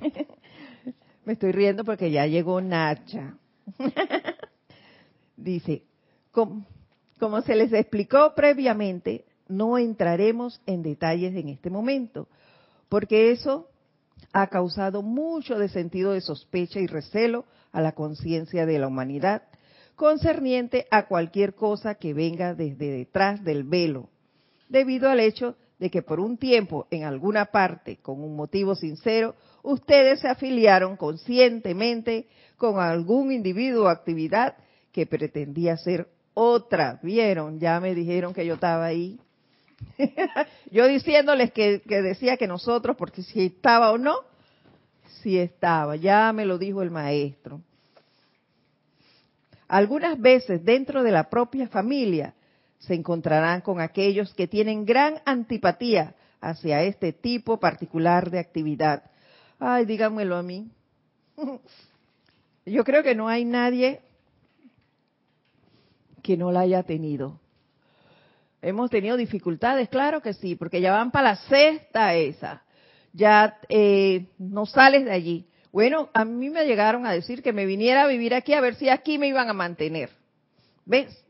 Me 1.24 1.34
estoy 1.34 1.52
riendo 1.52 1.84
porque 1.84 2.10
ya 2.10 2.26
llegó 2.26 2.60
Nacha. 2.60 3.36
Dice, 5.36 5.82
como, 6.30 7.42
se 7.42 7.54
les 7.54 7.72
explicó 7.72 8.34
previamente, 8.34 9.24
no 9.48 9.78
entraremos 9.78 10.60
en 10.66 10.82
detalles 10.82 11.34
en 11.34 11.48
este 11.48 11.70
momento, 11.70 12.28
porque 12.88 13.32
eso 13.32 13.68
ha 14.32 14.46
causado 14.48 15.02
mucho 15.02 15.58
de 15.58 15.68
sentido 15.68 16.12
de 16.12 16.20
sospecha 16.20 16.78
y 16.80 16.86
recelo 16.86 17.46
a 17.72 17.80
la 17.80 17.92
conciencia 17.92 18.66
de 18.66 18.78
la 18.78 18.86
humanidad 18.86 19.42
concerniente 19.96 20.86
a 20.90 21.06
cualquier 21.08 21.54
cosa 21.54 21.96
que 21.96 22.14
venga 22.14 22.54
desde 22.54 22.90
detrás 22.90 23.44
del 23.44 23.64
velo, 23.64 24.08
debido 24.68 25.10
al 25.10 25.20
hecho 25.20 25.56
de 25.78 25.90
que 25.90 26.00
por 26.00 26.20
un 26.20 26.38
tiempo, 26.38 26.86
en 26.90 27.04
alguna 27.04 27.46
parte, 27.46 27.98
con 27.98 28.22
un 28.22 28.34
motivo 28.34 28.74
sincero, 28.74 29.34
ustedes 29.62 30.20
se 30.20 30.28
afiliaron 30.28 30.96
conscientemente 30.96 32.28
con 32.56 32.78
algún 32.78 33.30
individuo 33.30 33.84
o 33.84 33.88
actividad 33.88 34.56
que 34.92 35.06
pretendía 35.06 35.76
ser 35.76 36.08
otra. 36.34 36.98
¿Vieron? 37.02 37.58
Ya 37.58 37.80
me 37.80 37.94
dijeron 37.94 38.34
que 38.34 38.46
yo 38.46 38.54
estaba 38.54 38.86
ahí. 38.86 39.18
yo 40.70 40.86
diciéndoles 40.86 41.52
que, 41.52 41.82
que, 41.86 42.02
decía 42.02 42.36
que 42.36 42.46
nosotros, 42.46 42.96
porque 42.96 43.22
si 43.22 43.46
estaba 43.46 43.92
o 43.92 43.98
no, 43.98 44.18
si 45.22 45.38
estaba, 45.38 45.96
ya 45.96 46.32
me 46.32 46.44
lo 46.44 46.58
dijo 46.58 46.82
el 46.82 46.90
maestro. 46.90 47.60
Algunas 49.68 50.20
veces 50.20 50.64
dentro 50.64 51.02
de 51.02 51.12
la 51.12 51.30
propia 51.30 51.68
familia 51.68 52.34
se 52.78 52.94
encontrarán 52.94 53.60
con 53.60 53.80
aquellos 53.80 54.34
que 54.34 54.48
tienen 54.48 54.84
gran 54.84 55.20
antipatía 55.24 56.14
hacia 56.40 56.82
este 56.82 57.12
tipo 57.12 57.60
particular 57.60 58.30
de 58.30 58.38
actividad. 58.38 59.04
Ay, 59.58 59.84
díganmelo 59.84 60.36
a 60.36 60.42
mí. 60.42 60.70
Yo 62.66 62.84
creo 62.84 63.02
que 63.02 63.14
no 63.14 63.28
hay 63.28 63.44
nadie 63.44 64.00
que 66.30 66.36
no 66.36 66.52
la 66.52 66.60
haya 66.60 66.84
tenido. 66.84 67.40
Hemos 68.62 68.88
tenido 68.88 69.16
dificultades, 69.16 69.88
claro 69.88 70.22
que 70.22 70.32
sí, 70.32 70.54
porque 70.54 70.80
ya 70.80 70.92
van 70.92 71.10
para 71.10 71.30
la 71.30 71.36
sexta 71.36 72.14
esa. 72.14 72.62
Ya 73.12 73.58
eh, 73.68 74.28
no 74.38 74.64
sales 74.64 75.06
de 75.06 75.10
allí. 75.10 75.48
Bueno, 75.72 76.08
a 76.14 76.24
mí 76.24 76.48
me 76.48 76.66
llegaron 76.66 77.04
a 77.04 77.10
decir 77.10 77.42
que 77.42 77.52
me 77.52 77.66
viniera 77.66 78.04
a 78.04 78.06
vivir 78.06 78.32
aquí 78.32 78.52
a 78.52 78.60
ver 78.60 78.76
si 78.76 78.88
aquí 78.88 79.18
me 79.18 79.26
iban 79.26 79.50
a 79.50 79.54
mantener. 79.54 80.10
¿Ves? 80.84 81.20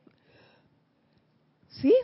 Sí, 1.69 1.95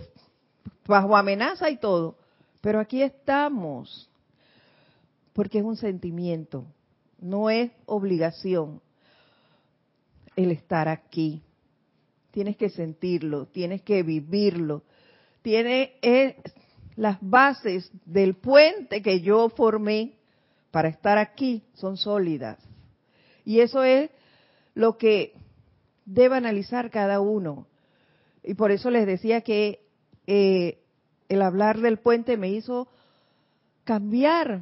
bajo 0.87 1.19
amenaza 1.19 1.69
y 1.69 1.77
todo. 1.77 2.17
Pero 2.63 2.81
aquí 2.81 3.03
estamos, 3.03 4.09
porque 5.35 5.59
es 5.59 5.65
un 5.65 5.77
sentimiento, 5.77 6.65
no 7.19 7.51
es 7.51 7.71
obligación 7.85 8.81
el 10.35 10.51
estar 10.51 10.89
aquí. 10.89 11.43
Tienes 12.37 12.59
que 12.59 12.69
sentirlo, 12.69 13.47
tienes 13.47 13.81
que 13.81 14.03
vivirlo. 14.03 14.83
Tiene 15.41 15.95
las 16.95 17.17
bases 17.23 17.91
del 18.05 18.35
puente 18.35 19.01
que 19.01 19.23
yo 19.23 19.49
formé 19.49 20.19
para 20.71 20.89
estar 20.91 21.17
aquí 21.17 21.63
son 21.73 21.97
sólidas. 21.97 22.59
Y 23.47 23.61
eso 23.61 23.85
es 23.85 24.11
lo 24.75 24.99
que 24.99 25.33
debe 26.05 26.37
analizar 26.37 26.91
cada 26.91 27.21
uno. 27.21 27.69
Y 28.45 28.53
por 28.53 28.71
eso 28.71 28.91
les 28.91 29.07
decía 29.07 29.41
que 29.41 29.81
eh, 30.27 30.83
el 31.31 31.41
hablar 31.41 31.81
del 31.81 31.97
puente 31.97 32.37
me 32.37 32.51
hizo 32.51 32.87
cambiar 33.85 34.61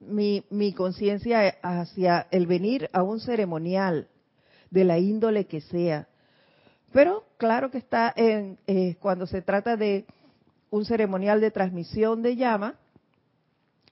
mi, 0.00 0.42
mi 0.48 0.72
conciencia 0.72 1.58
hacia 1.60 2.28
el 2.30 2.46
venir 2.46 2.88
a 2.94 3.02
un 3.02 3.20
ceremonial 3.20 4.08
de 4.70 4.84
la 4.84 4.98
índole 4.98 5.44
que 5.44 5.60
sea. 5.60 6.06
Pero 6.92 7.24
claro 7.36 7.70
que 7.70 7.78
está 7.78 8.12
en, 8.16 8.58
eh, 8.66 8.96
cuando 9.00 9.26
se 9.26 9.42
trata 9.42 9.76
de 9.76 10.06
un 10.70 10.84
ceremonial 10.84 11.40
de 11.40 11.50
transmisión 11.50 12.22
de 12.22 12.36
llama, 12.36 12.76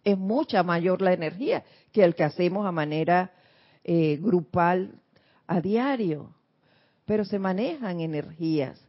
es 0.04 0.18
mucha 0.18 0.62
mayor 0.62 1.02
la 1.02 1.12
energía 1.12 1.64
que 1.92 2.02
el 2.02 2.14
que 2.14 2.24
hacemos 2.24 2.66
a 2.66 2.72
manera 2.72 3.32
eh, 3.84 4.18
grupal 4.20 5.00
a 5.46 5.60
diario. 5.60 6.34
Pero 7.04 7.24
se 7.24 7.38
manejan 7.38 8.00
energías. 8.00 8.80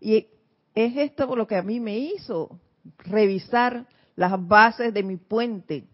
Y 0.00 0.26
es 0.74 0.96
esto 0.96 1.34
lo 1.34 1.46
que 1.46 1.56
a 1.56 1.62
mí 1.62 1.80
me 1.80 1.98
hizo 1.98 2.58
revisar 2.98 3.86
las 4.16 4.46
bases 4.46 4.94
de 4.94 5.02
mi 5.02 5.16
puente. 5.16 5.84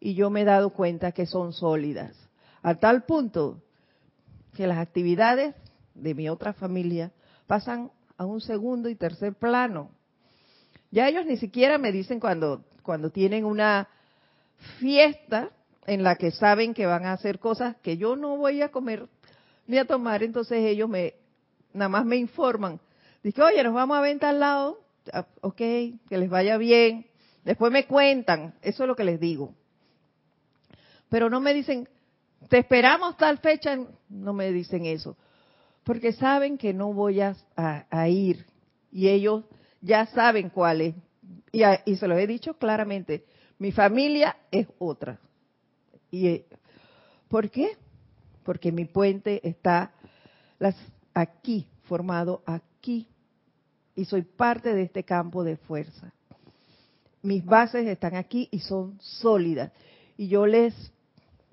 Y 0.00 0.14
yo 0.14 0.30
me 0.30 0.42
he 0.42 0.44
dado 0.44 0.70
cuenta 0.70 1.12
que 1.12 1.26
son 1.26 1.52
sólidas. 1.52 2.16
A 2.62 2.74
tal 2.74 3.04
punto 3.04 3.62
que 4.60 4.66
las 4.66 4.76
actividades 4.76 5.54
de 5.94 6.14
mi 6.14 6.28
otra 6.28 6.52
familia 6.52 7.12
pasan 7.46 7.90
a 8.18 8.26
un 8.26 8.42
segundo 8.42 8.90
y 8.90 8.94
tercer 8.94 9.32
plano. 9.32 9.90
Ya 10.90 11.08
ellos 11.08 11.24
ni 11.24 11.38
siquiera 11.38 11.78
me 11.78 11.92
dicen 11.92 12.20
cuando, 12.20 12.66
cuando 12.82 13.08
tienen 13.08 13.46
una 13.46 13.88
fiesta 14.78 15.48
en 15.86 16.02
la 16.02 16.16
que 16.16 16.30
saben 16.30 16.74
que 16.74 16.84
van 16.84 17.06
a 17.06 17.14
hacer 17.14 17.38
cosas 17.38 17.76
que 17.76 17.96
yo 17.96 18.16
no 18.16 18.36
voy 18.36 18.60
a 18.60 18.70
comer 18.70 19.08
ni 19.66 19.78
a 19.78 19.86
tomar, 19.86 20.22
entonces 20.22 20.58
ellos 20.58 20.90
me 20.90 21.14
nada 21.72 21.88
más 21.88 22.04
me 22.04 22.16
informan. 22.16 22.78
Dice, 23.22 23.40
oye, 23.40 23.64
nos 23.64 23.72
vamos 23.72 23.96
a 23.96 24.02
ver 24.02 24.22
al 24.22 24.40
lado, 24.40 24.84
ok, 25.40 25.56
que 25.56 26.18
les 26.18 26.28
vaya 26.28 26.58
bien. 26.58 27.06
Después 27.44 27.72
me 27.72 27.86
cuentan, 27.86 28.52
eso 28.60 28.84
es 28.84 28.88
lo 28.88 28.94
que 28.94 29.04
les 29.04 29.18
digo. 29.18 29.54
Pero 31.08 31.30
no 31.30 31.40
me 31.40 31.54
dicen, 31.54 31.88
te 32.48 32.58
esperamos 32.58 33.16
tal 33.16 33.38
fecha, 33.38 33.78
no 34.08 34.32
me 34.32 34.50
dicen 34.52 34.86
eso. 34.86 35.16
Porque 35.84 36.12
saben 36.12 36.58
que 36.58 36.72
no 36.72 36.92
voy 36.92 37.20
a, 37.20 37.34
ir. 38.08 38.46
Y 38.92 39.08
ellos 39.08 39.44
ya 39.80 40.06
saben 40.06 40.50
cuál 40.50 40.80
es. 40.80 40.94
Y, 41.52 41.62
y, 41.84 41.96
se 41.96 42.06
lo 42.06 42.16
he 42.16 42.26
dicho 42.26 42.54
claramente, 42.54 43.24
mi 43.58 43.72
familia 43.72 44.36
es 44.50 44.68
otra. 44.78 45.18
¿Y 46.10 46.28
eh, 46.28 46.46
por 47.28 47.50
qué? 47.50 47.76
Porque 48.44 48.72
mi 48.72 48.84
puente 48.84 49.46
está 49.46 49.92
las, 50.58 50.76
aquí, 51.14 51.66
formado 51.82 52.42
aquí, 52.46 53.08
y 53.94 54.04
soy 54.04 54.22
parte 54.22 54.74
de 54.74 54.82
este 54.82 55.04
campo 55.04 55.44
de 55.44 55.56
fuerza. 55.56 56.12
Mis 57.22 57.44
bases 57.44 57.86
están 57.86 58.16
aquí 58.16 58.48
y 58.50 58.60
son 58.60 58.98
sólidas. 59.00 59.72
Y 60.16 60.28
yo 60.28 60.46
les 60.46 60.74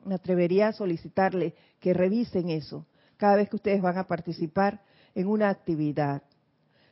me 0.08 0.16
atrevería 0.16 0.70
a 0.70 0.74
solicitarle 0.74 1.54
que 1.80 1.94
revisen 1.94 2.50
eso 2.50 2.88
cada 3.18 3.36
vez 3.36 3.50
que 3.50 3.58
ustedes 3.58 3.82
van 3.82 3.98
a 3.98 4.08
participar 4.08 4.82
en 5.14 5.28
una 5.28 5.50
actividad. 5.50 6.24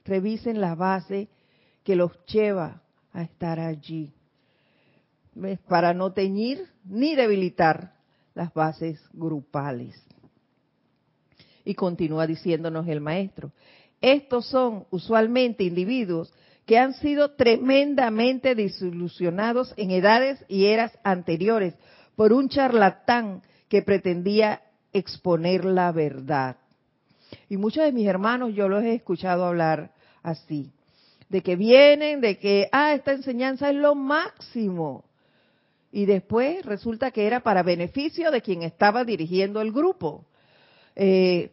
Revisen 0.03 0.59
la 0.59 0.76
base 0.76 1.30
que 1.84 1.95
los 1.95 2.11
lleva 2.26 2.82
a 3.13 3.22
estar 3.22 3.59
allí, 3.59 4.11
para 5.68 5.93
no 5.93 6.11
teñir 6.11 6.68
ni 6.84 7.16
debilitar 7.16 7.93
las 8.34 8.53
bases 8.53 8.99
grupales. 9.13 9.95
Y 11.63 11.74
continúa 11.74 12.28
diciéndonos 12.28 12.88
el 12.88 13.01
maestro, 13.01 13.51
estos 14.01 14.47
son 14.47 14.86
usualmente 14.91 15.63
individuos 15.63 16.34
que 16.66 16.78
han 16.78 16.93
sido 16.93 17.32
tremendamente 17.36 18.55
desilusionados 18.55 19.74
en 19.78 19.91
edades 19.91 20.43
y 20.47 20.66
eras 20.66 20.97
anteriores 21.03 21.76
por 22.16 22.34
un 22.34 22.49
charlatán 22.49 23.41
que 23.70 23.82
pretendía 23.82 24.61
exponer 24.93 25.66
la 25.66 25.91
verdad. 25.91 26.57
Y 27.49 27.57
muchos 27.57 27.84
de 27.84 27.91
mis 27.91 28.07
hermanos 28.07 28.53
yo 28.53 28.68
los 28.70 28.84
he 28.84 28.93
escuchado 28.93 29.45
hablar 29.45 29.91
así, 30.24 30.72
de 31.30 31.41
que 31.41 31.55
vienen, 31.55 32.22
de 32.22 32.38
que, 32.38 32.70
ah, 32.72 32.93
esta 32.93 33.11
enseñanza 33.11 33.70
es 33.70 33.76
lo 33.76 33.95
máximo. 33.95 35.05
Y 35.91 36.05
después 36.05 36.66
resulta 36.66 37.11
que 37.11 37.28
era 37.28 37.41
para 37.41 37.63
beneficio 37.63 38.32
de 38.32 38.41
quien 38.41 38.63
estaba 38.63 39.03
dirigiendo 39.03 39.61
el 39.61 39.72
grupo. 39.72 40.26
Eh, 40.95 41.51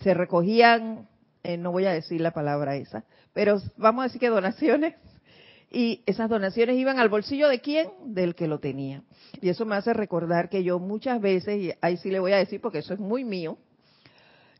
se 0.00 0.14
recogían, 0.14 1.08
eh, 1.42 1.56
no 1.56 1.72
voy 1.72 1.86
a 1.86 1.92
decir 1.92 2.20
la 2.20 2.32
palabra 2.32 2.76
esa, 2.76 3.04
pero 3.32 3.60
vamos 3.76 4.02
a 4.02 4.04
decir 4.04 4.20
que 4.20 4.28
donaciones, 4.28 4.94
y 5.72 6.02
esas 6.04 6.28
donaciones 6.28 6.76
iban 6.76 6.98
al 6.98 7.08
bolsillo 7.08 7.48
de 7.48 7.60
quién? 7.60 7.88
Del 8.04 8.34
que 8.34 8.46
lo 8.46 8.60
tenía. 8.60 9.02
Y 9.40 9.48
eso 9.48 9.64
me 9.64 9.74
hace 9.74 9.94
recordar 9.94 10.50
que 10.50 10.62
yo 10.62 10.78
muchas 10.78 11.18
veces, 11.20 11.58
y 11.58 11.72
ahí 11.80 11.96
sí 11.96 12.10
le 12.10 12.20
voy 12.20 12.32
a 12.32 12.36
decir 12.36 12.60
porque 12.60 12.78
eso 12.78 12.92
es 12.92 13.00
muy 13.00 13.24
mío, 13.24 13.56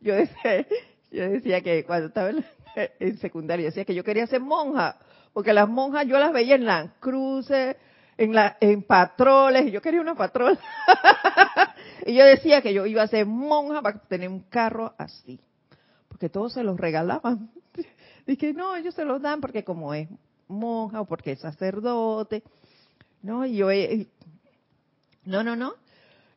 yo 0.01 0.15
decía, 0.15 0.67
yo 1.11 1.29
decía 1.29 1.61
que 1.61 1.85
cuando 1.85 2.09
estaba 2.09 2.31
en, 2.99 3.19
secundaria, 3.19 3.67
decía 3.67 3.85
que 3.85 3.95
yo 3.95 4.03
quería 4.03 4.27
ser 4.27 4.41
monja, 4.41 4.97
porque 5.35 5.53
las 5.53 5.69
monjas 5.69 6.07
yo 6.07 6.19
las 6.19 6.33
veía 6.33 6.55
en 6.55 6.65
las 6.65 6.91
cruces, 6.99 7.77
en, 8.17 8.35
la, 8.35 8.57
en 8.61 8.83
patroles, 8.83 9.67
y 9.67 9.71
yo 9.71 9.83
quería 9.83 10.01
una 10.01 10.15
patrol. 10.15 10.59
y 12.07 12.15
yo 12.15 12.25
decía 12.25 12.63
que 12.63 12.73
yo 12.73 12.87
iba 12.87 13.03
a 13.03 13.07
ser 13.07 13.27
monja 13.27 13.83
para 13.83 13.99
tener 13.99 14.31
un 14.31 14.41
carro 14.41 14.95
así, 14.97 15.39
porque 16.09 16.31
todos 16.31 16.55
se 16.55 16.63
los 16.63 16.81
regalaban. 16.81 17.51
Dije, 18.27 18.55
no, 18.55 18.77
ellos 18.77 18.95
se 18.95 19.05
los 19.05 19.21
dan 19.21 19.43
porque 19.43 19.63
como 19.63 19.93
es 19.93 20.09
monja 20.49 21.01
o 21.01 21.07
porque 21.07 21.33
es 21.33 21.41
sacerdote, 21.41 22.43
no, 23.23 23.47
y 23.47 23.57
yo, 23.57 23.69
no, 25.25 25.43
no, 25.43 25.57
no, 25.57 25.75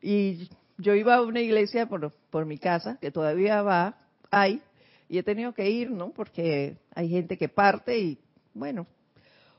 y 0.02 0.50
yo 0.78 0.94
iba 0.94 1.16
a 1.16 1.22
una 1.22 1.42
iglesia 1.42 1.88
por, 1.88 2.12
por 2.30 2.46
mi 2.46 2.58
casa, 2.58 2.98
que 3.02 3.12
todavía 3.12 3.62
va, 3.62 3.98
hay, 4.30 4.62
y 5.10 5.18
he 5.18 5.24
tenido 5.24 5.54
que 5.54 5.70
ir, 5.70 5.92
¿no? 5.92 6.12
Porque 6.12 6.78
hay 6.94 7.10
gente 7.10 7.38
que 7.38 7.50
parte 7.50 7.98
y, 7.98 8.20
bueno, 8.54 8.88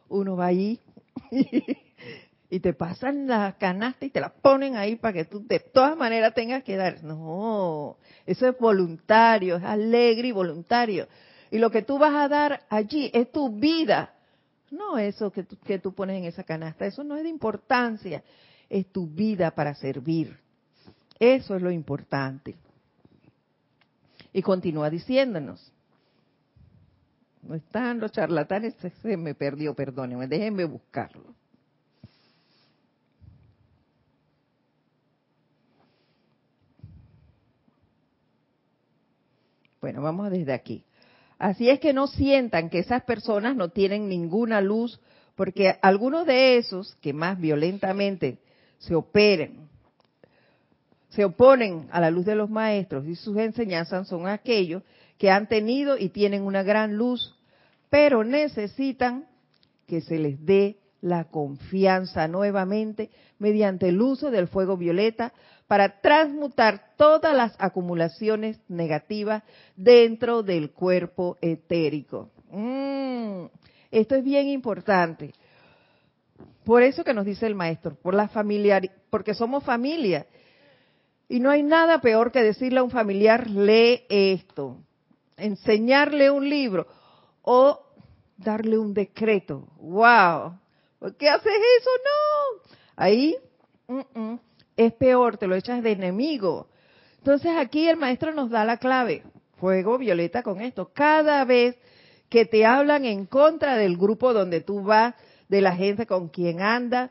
uno 0.09 0.37
va 0.37 0.47
allí 0.47 0.81
y, 2.51 2.61
te 2.61 2.73
pasan 2.73 3.27
la 3.27 3.57
canasta 3.59 4.07
y 4.07 4.11
te 4.11 4.21
la 4.21 4.31
ponen 4.31 4.77
ahí 4.77 4.97
para 4.97 5.13
que 5.13 5.25
tú 5.25 5.45
de 5.47 5.61
todas 5.61 5.97
maneras 5.97 6.35
tengas 6.35 6.63
que 6.63 6.77
dar. 6.77 7.03
No, 7.03 7.97
eso 8.25 8.49
es 8.49 8.59
voluntario, 8.59 9.57
es 9.57 9.65
alegre 9.65 10.29
y 10.29 10.33
voluntario. 10.33 11.07
Y 11.51 11.59
lo 11.59 11.71
que 11.71 11.83
tú 11.83 11.99
vas 11.99 12.15
a 12.15 12.29
dar 12.29 12.63
allí 12.69 13.11
es 13.15 13.31
tu 13.31 13.51
vida, 13.51 14.15
no 14.77 14.99
eso 14.99 15.31
que 15.33 15.43
tú, 15.43 15.57
que 15.59 15.79
tú 15.79 15.93
pones 15.95 16.19
en 16.19 16.25
esa 16.25 16.45
canasta, 16.45 16.87
eso 16.87 17.03
no 17.03 17.17
es 17.17 17.25
de 17.25 17.29
importancia, 17.29 18.23
es 18.69 18.87
tu 18.93 19.07
vida 19.07 19.51
para 19.51 19.75
servir. 19.75 20.39
Eso 21.19 21.57
es 21.57 21.63
lo 21.63 21.71
importante. 21.71 22.55
Y 24.33 24.43
continúa 24.43 24.91
diciéndonos. 24.91 25.73
No 27.43 27.55
están 27.55 28.01
los 28.01 28.13
charlatanes, 28.13 28.75
se 29.03 29.17
me 29.17 29.35
perdió, 29.35 29.73
perdónenme, 29.75 30.27
déjenme 30.27 30.65
buscarlo. 30.65 31.35
Bueno, 39.81 40.03
vamos 40.03 40.31
desde 40.31 40.53
aquí. 40.53 40.85
Así 41.39 41.69
es 41.69 41.81
que 41.81 41.93
no 41.93 42.07
sientan 42.07 42.71
que 42.71 42.79
esas 42.79 43.03
personas 43.05 43.57
no 43.57 43.69
tienen 43.69 44.09
ninguna 44.09 44.61
luz, 44.61 45.01
porque 45.35 45.77
algunos 45.83 46.27
de 46.27 46.57
esos 46.57 46.97
que 46.97 47.13
más 47.13 47.39
violentamente 47.39 48.39
se 48.79 48.95
operen 48.95 49.67
se 51.17 51.25
oponen 51.25 51.89
a 51.93 52.01
la 52.01 52.11
luz 52.11 52.27
de 52.27 52.35
los 52.35 52.51
maestros 52.51 53.07
y 53.07 53.15
sus 53.15 53.39
enseñanzas 53.39 54.07
son 54.07 54.29
aquellos 54.29 54.83
que 55.17 55.31
han 55.31 55.49
tenido 55.49 55.97
y 55.97 56.11
tienen 56.11 56.43
una 56.43 56.63
gran 56.63 56.97
luz, 56.97 57.35
pero 57.89 58.23
necesitan 58.23 59.25
que 59.87 60.03
se 60.03 60.19
les 60.19 60.45
dé 60.45 60.77
la 61.01 61.25
confianza 61.25 62.29
nuevamente 62.29 63.09
mediante 63.39 63.89
el 63.89 64.03
uso 64.03 64.31
del 64.31 64.47
fuego 64.47 64.77
violeta 64.77 65.33
para 65.67 66.01
transmutar 66.01 66.95
todas 66.97 67.35
las 67.35 67.55
acumulaciones 67.59 68.59
negativas 68.69 69.43
dentro 69.75 70.43
del 70.43 70.71
cuerpo 70.71 71.37
etérico. 71.41 72.31
Mm, 72.51 73.47
esto 73.91 74.15
es 74.15 74.25
bien 74.25 74.49
importante. 74.49 75.33
Por 76.65 76.83
eso 76.83 77.05
que 77.05 77.15
nos 77.15 77.25
dice 77.25 77.47
el 77.47 77.55
maestro, 77.55 77.95
por 77.97 78.15
la 78.15 78.29
familiar, 78.29 78.83
porque 79.11 79.35
somos 79.35 79.65
familia 79.65 80.27
y 81.29 81.41
no 81.41 81.51
hay 81.51 81.63
nada 81.63 82.01
peor 82.01 82.31
que 82.31 82.43
decirle 82.43 82.81
a 82.81 82.83
un 82.85 82.91
familiar, 82.91 83.51
lee 83.51 84.05
esto, 84.09 84.79
enseñarle 85.37 86.31
un 86.31 86.49
libro 86.49 86.87
o 87.43 87.81
darle 88.37 88.79
un 88.79 88.95
decreto. 88.95 89.67
¡Wow! 89.79 90.59
¿Por 90.99 91.17
qué 91.17 91.29
haces 91.29 91.53
eso? 91.79 91.91
No. 92.05 92.77
Ahí 92.97 93.37
es 94.77 94.93
peor, 94.93 95.37
te 95.39 95.47
lo 95.47 95.55
echas 95.55 95.83
de 95.83 95.93
enemigo. 95.93 96.69
Entonces 97.19 97.53
aquí 97.57 97.89
el 97.89 97.97
maestro 97.97 98.33
nos 98.33 98.51
da 98.51 98.65
la 98.65 98.77
clave. 98.77 99.23
Fuego 99.57 99.99
violeta 99.99 100.43
con 100.43 100.61
esto. 100.61 100.91
Cada 100.93 101.45
vez 101.45 101.77
que 102.29 102.45
te 102.45 102.67
hablan 102.67 103.05
en 103.05 103.27
contra 103.27 103.77
del 103.77 103.97
grupo 103.97 104.33
donde 104.33 104.61
tú 104.61 104.83
vas, 104.83 105.15
de 105.49 105.61
la 105.61 105.75
gente 105.77 106.07
con 106.07 106.29
quien 106.29 106.61
andas, 106.61 107.11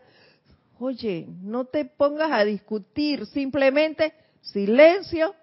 Oye, 0.80 1.28
no 1.42 1.66
te 1.66 1.86
pongas 1.86 2.32
a 2.32 2.44
discutir, 2.44 3.26
simplemente 3.28 4.14
silencio 4.42 5.34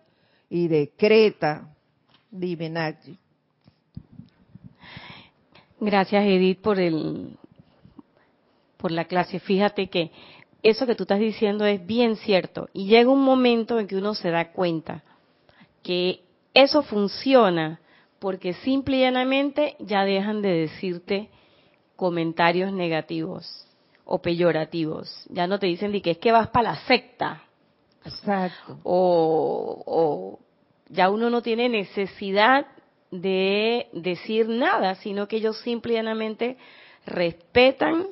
y 0.50 0.68
decreta. 0.68 1.74
Dime, 2.30 2.68
Nachi. 2.68 3.18
Gracias, 5.80 6.24
Edith, 6.24 6.60
por 6.60 6.78
el 6.78 7.38
por 8.76 8.90
la 8.90 9.06
clase. 9.06 9.40
Fíjate 9.40 9.88
que 9.88 10.10
eso 10.62 10.86
que 10.86 10.94
tú 10.94 11.04
estás 11.04 11.18
diciendo 11.18 11.64
es 11.64 11.84
bien 11.84 12.16
cierto 12.16 12.68
y 12.72 12.86
llega 12.86 13.10
un 13.10 13.22
momento 13.22 13.78
en 13.78 13.86
que 13.86 13.96
uno 13.96 14.14
se 14.14 14.30
da 14.30 14.52
cuenta 14.52 15.02
que 15.82 16.20
eso 16.54 16.82
funciona 16.82 17.80
porque 18.18 18.54
simple 18.54 18.98
y 18.98 19.00
llanamente 19.00 19.76
ya 19.80 20.04
dejan 20.04 20.42
de 20.42 20.50
decirte 20.50 21.28
comentarios 21.96 22.72
negativos 22.72 23.66
o 24.04 24.20
peyorativos. 24.20 25.26
Ya 25.28 25.46
no 25.46 25.58
te 25.58 25.66
dicen 25.66 25.92
de 25.92 26.02
que 26.02 26.12
es 26.12 26.18
que 26.18 26.32
vas 26.32 26.48
para 26.48 26.70
la 26.70 26.76
secta. 26.86 27.42
Exacto. 28.04 28.78
O, 28.84 30.38
ya 30.88 31.10
uno 31.10 31.30
no 31.30 31.42
tiene 31.42 31.68
necesidad 31.68 32.66
de 33.10 33.88
decir 33.92 34.48
nada, 34.48 34.94
sino 34.96 35.26
que 35.26 35.36
ellos 35.36 35.60
simplemente 35.60 36.56
respetan 37.06 38.06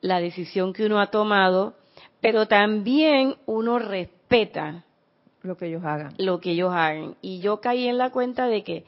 la 0.00 0.20
decisión 0.20 0.72
que 0.72 0.86
uno 0.86 1.00
ha 1.00 1.08
tomado, 1.08 1.74
pero 2.20 2.46
también 2.46 3.36
uno 3.46 3.78
respeta 3.78 4.84
lo 5.42 5.56
que 5.56 5.66
ellos 5.66 5.84
hagan. 5.84 6.14
Lo 6.18 6.40
que 6.40 6.50
ellos 6.50 6.72
hagan. 6.72 7.16
Y 7.22 7.40
yo 7.40 7.60
caí 7.60 7.86
en 7.86 7.96
la 7.96 8.10
cuenta 8.10 8.46
de 8.46 8.64
que 8.64 8.84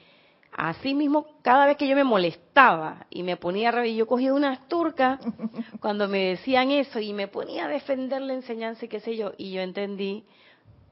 Así 0.53 0.95
mismo, 0.95 1.27
cada 1.43 1.67
vez 1.67 1.77
que 1.77 1.87
yo 1.87 1.95
me 1.95 2.05
molestaba 2.05 3.07
y 3.09 3.23
me 3.23 3.37
ponía 3.37 3.71
a 3.71 3.87
y 3.87 3.97
yo 3.97 4.07
cogía 4.07 4.35
unas 4.35 4.69
turcas 4.69 5.21
cuando 5.81 6.09
me 6.09 6.31
decían 6.31 6.71
eso 6.71 6.99
y 6.99 7.13
me 7.13 7.29
ponía 7.29 7.67
a 7.67 7.69
defender 7.69 8.21
la 8.23 8.35
enseñanza 8.35 8.85
y 8.85 8.89
qué 8.89 9.01
sé 9.01 9.17
yo, 9.17 9.33
y 9.39 9.53
yo 9.53 9.61
entendí 9.61 10.25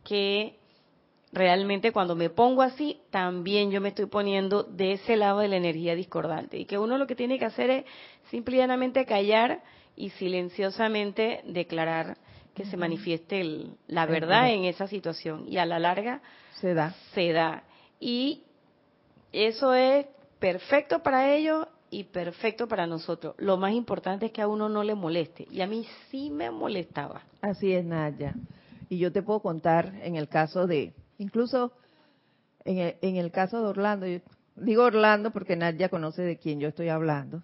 que 0.05 0.57
realmente 1.33 1.93
cuando 1.93 2.14
me 2.14 2.31
pongo 2.31 2.62
así, 2.62 3.01
también 3.11 3.71
yo 3.71 3.81
me 3.81 3.89
estoy 3.89 4.07
poniendo 4.07 4.62
de 4.62 4.93
ese 4.93 5.16
lado 5.16 5.41
de 5.41 5.49
la 5.49 5.57
energía 5.57 5.95
discordante 5.95 6.57
y 6.57 6.64
que 6.64 6.79
uno 6.79 6.97
lo 6.97 7.07
que 7.07 7.16
tiene 7.16 7.39
que 7.39 7.45
hacer 7.45 7.71
es 7.71 7.85
simplemente 8.31 9.05
callar 9.05 9.61
y 9.99 10.11
silenciosamente 10.11 11.42
declarar 11.44 12.16
que 12.55 12.64
se 12.64 12.76
manifieste 12.76 13.44
la 13.88 14.07
verdad 14.07 14.51
en 14.51 14.64
esa 14.64 14.86
situación 14.86 15.44
y 15.49 15.59
a 15.59 15.66
la 15.66 15.80
larga 15.80 16.22
se 16.61 16.72
da. 16.72 16.94
Se 17.14 17.32
da. 17.32 17.64
Y 17.99 18.44
eso 19.32 19.74
es 19.74 20.07
perfecto 20.38 21.03
para 21.03 21.34
ellos 21.34 21.66
y 21.90 22.05
perfecto 22.05 22.68
para 22.68 22.86
nosotros. 22.86 23.34
Lo 23.38 23.57
más 23.57 23.72
importante 23.72 24.26
es 24.26 24.32
que 24.32 24.40
a 24.40 24.49
uno 24.49 24.68
no 24.68 24.84
le 24.84 24.94
moleste. 24.94 25.49
Y 25.51 25.62
a 25.62 25.66
mí 25.66 25.84
sí 26.11 26.30
me 26.30 26.51
molestaba. 26.51 27.22
Así 27.40 27.72
es, 27.72 27.84
Naya. 27.84 28.34
Y 28.88 28.99
yo 28.99 29.11
te 29.11 29.22
puedo 29.22 29.40
contar 29.40 29.94
en 30.03 30.14
el 30.14 30.28
caso 30.28 30.68
de, 30.68 30.94
incluso 31.18 31.72
en 32.64 32.78
el, 32.78 32.96
en 33.03 33.16
el 33.16 33.32
caso 33.32 33.61
de 33.61 33.66
Orlando, 33.66 34.07
digo 34.55 34.84
Orlando 34.84 35.32
porque 35.32 35.57
Nadia 35.57 35.88
conoce 35.88 36.22
de 36.22 36.38
quién 36.38 36.61
yo 36.61 36.68
estoy 36.68 36.88
hablando, 36.88 37.42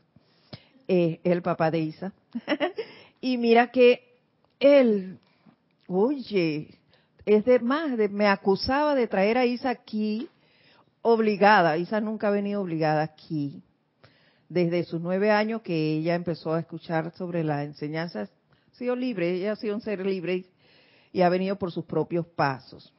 es 0.89 1.19
el 1.25 1.43
papá 1.43 1.71
de 1.71 1.81
Isa. 1.81 2.13
y 3.21 3.37
mira 3.39 3.71
que 3.71 4.19
él, 4.61 5.19
oye, 5.87 6.79
es 7.27 7.45
de 7.45 7.59
más, 7.61 7.97
de, 7.97 8.09
me 8.09 8.27
acusaba 8.27 8.95
de 8.95 9.07
traer 9.07 9.39
a 9.39 9.47
Isa 9.47 9.71
aquí 9.71 10.29
obligada, 11.03 11.77
Isa 11.77 12.01
nunca 12.01 12.29
ha 12.29 12.31
venido 12.31 12.63
obligada 12.63 13.03
aquí, 13.03 13.63
desde 14.49 14.85
sus 14.85 15.01
nueve 15.01 15.31
años 15.31 15.63
que 15.63 15.97
ella 15.97 16.15
empezó 16.15 16.55
a 16.55 16.61
escuchar 16.61 17.13
sobre 17.17 17.45
la 17.45 17.65
enseñanza, 17.65 18.23
ha 18.23 18.77
sido 18.77 18.97
libre, 18.97 19.35
ella 19.35 19.53
ha 19.53 19.57
sido 19.57 19.75
un 19.75 19.83
ser 19.83 20.05
libre 20.05 20.47
y 21.13 21.21
ha 21.21 21.29
venido 21.29 21.57
por 21.57 21.73
sus 21.73 21.85
propios 21.85 22.27
pasos. 22.27 22.93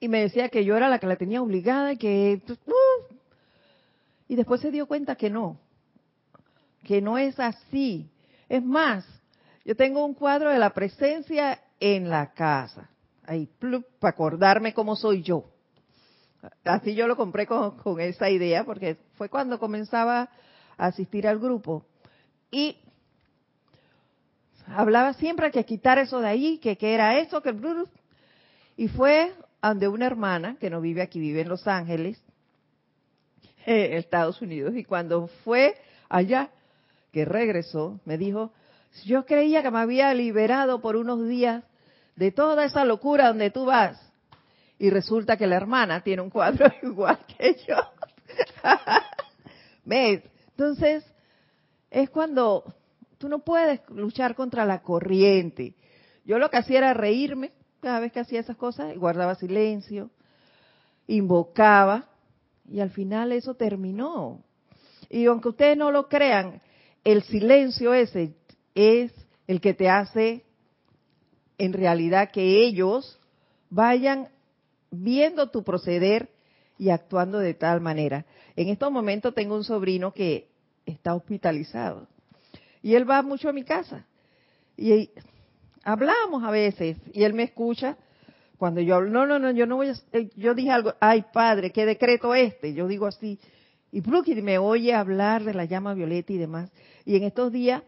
Y 0.00 0.08
me 0.08 0.20
decía 0.20 0.48
que 0.48 0.64
yo 0.64 0.76
era 0.76 0.88
la 0.88 0.98
que 0.98 1.06
la 1.06 1.16
tenía 1.16 1.42
obligada 1.42 1.92
y 1.92 1.96
que... 1.96 2.42
Uh, 2.48 3.14
y 4.28 4.36
después 4.36 4.60
se 4.60 4.70
dio 4.70 4.86
cuenta 4.86 5.16
que 5.16 5.30
no, 5.30 5.58
que 6.84 7.00
no 7.00 7.18
es 7.18 7.38
así. 7.40 8.10
Es 8.48 8.62
más, 8.62 9.04
yo 9.64 9.74
tengo 9.74 10.04
un 10.04 10.14
cuadro 10.14 10.50
de 10.50 10.58
la 10.58 10.70
presencia 10.70 11.60
en 11.80 12.08
la 12.08 12.32
casa, 12.32 12.90
ahí, 13.24 13.48
para 13.98 14.10
acordarme 14.10 14.74
cómo 14.74 14.94
soy 14.94 15.22
yo. 15.22 15.50
Así 16.64 16.94
yo 16.94 17.06
lo 17.08 17.16
compré 17.16 17.46
con, 17.46 17.78
con 17.78 18.00
esa 18.00 18.30
idea, 18.30 18.64
porque 18.64 18.98
fue 19.14 19.28
cuando 19.28 19.58
comenzaba 19.58 20.28
a 20.76 20.86
asistir 20.86 21.26
al 21.26 21.38
grupo. 21.38 21.86
Y 22.50 22.76
hablaba 24.66 25.14
siempre 25.14 25.50
que 25.50 25.64
quitar 25.64 25.98
eso 25.98 26.20
de 26.20 26.28
ahí, 26.28 26.58
que, 26.58 26.76
que 26.76 26.94
era 26.94 27.18
eso, 27.18 27.42
que... 27.42 27.54
Y 28.76 28.88
fue 28.88 29.32
ante 29.60 29.88
una 29.88 30.06
hermana 30.06 30.56
que 30.60 30.68
no 30.68 30.80
vive 30.80 31.00
aquí, 31.00 31.18
vive 31.18 31.40
en 31.40 31.48
Los 31.48 31.66
Ángeles, 31.66 32.22
eh, 33.66 33.96
Estados 33.96 34.42
Unidos, 34.42 34.74
y 34.76 34.84
cuando 34.84 35.28
fue 35.44 35.74
allá, 36.08 36.50
que 37.14 37.24
regresó, 37.24 38.00
me 38.04 38.18
dijo, 38.18 38.52
yo 39.04 39.24
creía 39.24 39.62
que 39.62 39.70
me 39.70 39.78
había 39.78 40.12
liberado 40.14 40.80
por 40.80 40.96
unos 40.96 41.28
días 41.28 41.62
de 42.16 42.32
toda 42.32 42.64
esa 42.64 42.84
locura 42.84 43.28
donde 43.28 43.52
tú 43.52 43.66
vas. 43.66 44.00
Y 44.80 44.90
resulta 44.90 45.36
que 45.36 45.46
la 45.46 45.54
hermana 45.54 46.02
tiene 46.02 46.22
un 46.22 46.30
cuadro 46.30 46.66
igual 46.82 47.20
que 47.38 47.54
yo. 47.68 47.76
¿Ves? 49.84 50.24
Entonces, 50.50 51.04
es 51.88 52.10
cuando 52.10 52.64
tú 53.18 53.28
no 53.28 53.44
puedes 53.44 53.80
luchar 53.90 54.34
contra 54.34 54.64
la 54.64 54.82
corriente. 54.82 55.76
Yo 56.24 56.40
lo 56.40 56.50
que 56.50 56.56
hacía 56.56 56.78
era 56.78 56.94
reírme 56.94 57.52
cada 57.80 58.00
vez 58.00 58.10
que 58.10 58.20
hacía 58.20 58.40
esas 58.40 58.56
cosas, 58.56 58.96
guardaba 58.96 59.36
silencio, 59.36 60.10
invocaba, 61.06 62.08
y 62.68 62.80
al 62.80 62.90
final 62.90 63.30
eso 63.30 63.54
terminó. 63.54 64.42
Y 65.08 65.26
aunque 65.26 65.50
ustedes 65.50 65.76
no 65.76 65.92
lo 65.92 66.08
crean, 66.08 66.60
el 67.04 67.22
silencio 67.22 67.92
ese 67.92 68.34
es 68.74 69.12
el 69.46 69.60
que 69.60 69.74
te 69.74 69.88
hace 69.88 70.44
en 71.58 71.72
realidad 71.72 72.30
que 72.32 72.64
ellos 72.64 73.20
vayan 73.70 74.28
viendo 74.90 75.50
tu 75.50 75.62
proceder 75.62 76.30
y 76.78 76.90
actuando 76.90 77.38
de 77.38 77.54
tal 77.54 77.80
manera. 77.80 78.26
En 78.56 78.68
estos 78.68 78.90
momentos 78.90 79.34
tengo 79.34 79.54
un 79.54 79.64
sobrino 79.64 80.12
que 80.12 80.48
está 80.86 81.14
hospitalizado 81.14 82.08
y 82.82 82.94
él 82.94 83.08
va 83.08 83.22
mucho 83.22 83.48
a 83.48 83.52
mi 83.52 83.64
casa 83.64 84.06
y 84.76 85.10
hablamos 85.82 86.42
a 86.42 86.50
veces 86.50 86.96
y 87.12 87.22
él 87.22 87.34
me 87.34 87.44
escucha 87.44 87.96
cuando 88.56 88.80
yo 88.80 88.96
hablo, 88.96 89.10
no, 89.10 89.26
no, 89.26 89.38
no, 89.38 89.50
yo 89.50 89.66
no 89.66 89.76
voy 89.76 89.88
a, 89.88 89.94
eh, 90.12 90.30
yo 90.36 90.54
dije 90.54 90.70
algo, 90.70 90.94
ay 91.00 91.24
padre, 91.32 91.70
qué 91.70 91.84
decreto 91.84 92.34
este, 92.34 92.72
yo 92.72 92.86
digo 92.86 93.06
así, 93.06 93.38
y 93.90 94.00
Brookie 94.00 94.40
me 94.42 94.58
oye 94.58 94.94
hablar 94.94 95.44
de 95.44 95.54
la 95.54 95.64
llama 95.64 95.94
violeta 95.94 96.32
y 96.32 96.38
demás, 96.38 96.70
y 97.04 97.16
en 97.16 97.24
estos 97.24 97.52
días 97.52 97.82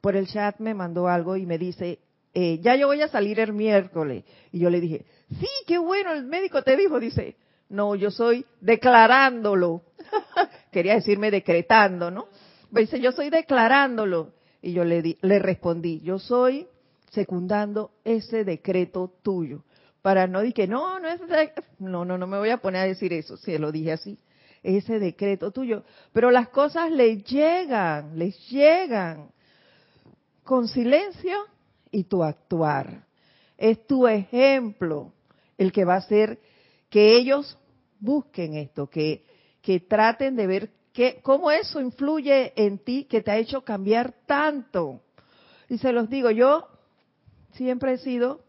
por 0.00 0.16
el 0.16 0.26
chat 0.26 0.58
me 0.58 0.74
mandó 0.74 1.08
algo 1.08 1.36
y 1.36 1.46
me 1.46 1.58
dice, 1.58 2.00
eh, 2.32 2.58
ya 2.60 2.76
yo 2.76 2.86
voy 2.86 3.02
a 3.02 3.08
salir 3.08 3.40
el 3.40 3.52
miércoles, 3.52 4.24
y 4.52 4.58
yo 4.58 4.70
le 4.70 4.80
dije, 4.80 5.04
sí, 5.28 5.48
qué 5.66 5.78
bueno, 5.78 6.12
el 6.12 6.24
médico 6.24 6.62
te 6.62 6.76
dijo, 6.76 6.98
dice, 7.00 7.36
no, 7.68 7.94
yo 7.94 8.10
soy 8.10 8.44
declarándolo, 8.60 9.82
quería 10.72 10.94
decirme 10.94 11.30
decretando, 11.30 12.10
¿no? 12.10 12.28
Dice, 12.70 13.00
yo 13.00 13.12
soy 13.12 13.30
declarándolo, 13.30 14.32
y 14.62 14.72
yo 14.72 14.84
le, 14.84 15.02
di, 15.02 15.18
le 15.22 15.38
respondí, 15.38 16.00
yo 16.00 16.18
soy 16.18 16.66
secundando 17.10 17.92
ese 18.04 18.44
decreto 18.44 19.12
tuyo 19.22 19.64
para 20.02 20.26
no 20.26 20.40
decir 20.40 20.54
que 20.54 20.66
no, 20.66 20.98
no 21.00 21.08
no, 21.78 22.04
no, 22.04 22.18
no 22.18 22.26
me 22.26 22.38
voy 22.38 22.50
a 22.50 22.58
poner 22.58 22.82
a 22.82 22.86
decir 22.86 23.12
eso, 23.12 23.36
si 23.36 23.56
lo 23.58 23.72
dije 23.72 23.92
así, 23.92 24.18
ese 24.62 24.98
decreto 24.98 25.50
tuyo, 25.50 25.84
pero 26.12 26.30
las 26.30 26.48
cosas 26.48 26.90
le 26.90 27.22
llegan, 27.22 28.18
les 28.18 28.48
llegan 28.50 29.30
con 30.44 30.68
silencio 30.68 31.36
y 31.90 32.04
tu 32.04 32.22
actuar. 32.22 33.06
Es 33.56 33.86
tu 33.86 34.06
ejemplo 34.06 35.12
el 35.56 35.72
que 35.72 35.84
va 35.84 35.94
a 35.94 35.98
hacer 35.98 36.40
que 36.88 37.16
ellos 37.16 37.58
busquen 38.00 38.54
esto, 38.54 38.88
que, 38.88 39.24
que 39.62 39.80
traten 39.80 40.36
de 40.36 40.46
ver 40.46 40.70
que, 40.92 41.20
cómo 41.22 41.50
eso 41.50 41.80
influye 41.80 42.52
en 42.56 42.78
ti, 42.78 43.04
que 43.04 43.22
te 43.22 43.30
ha 43.30 43.38
hecho 43.38 43.62
cambiar 43.62 44.14
tanto. 44.26 45.02
Y 45.68 45.78
se 45.78 45.92
los 45.92 46.10
digo, 46.10 46.30
yo 46.30 46.66
siempre 47.52 47.92
he 47.92 47.98
sido 47.98 48.42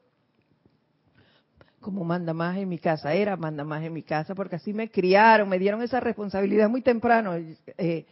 como 1.82 2.04
manda 2.04 2.34
más 2.34 2.58
en 2.58 2.70
mi 2.70 2.78
casa, 2.78 3.14
era 3.14 3.36
manda 3.36 3.64
más 3.64 3.84
en 3.84 3.92
mi 3.92 4.04
casa, 4.04 4.36
porque 4.36 4.56
así 4.56 4.74
me 4.74 4.90
criaron, 4.90 5.50
me 5.50 5.60
dieron 5.60 5.82
esa 5.82 6.00
responsabilidad 6.00 6.70
muy 6.70 6.82
temprano. 6.82 7.34
Eh, 7.78 8.06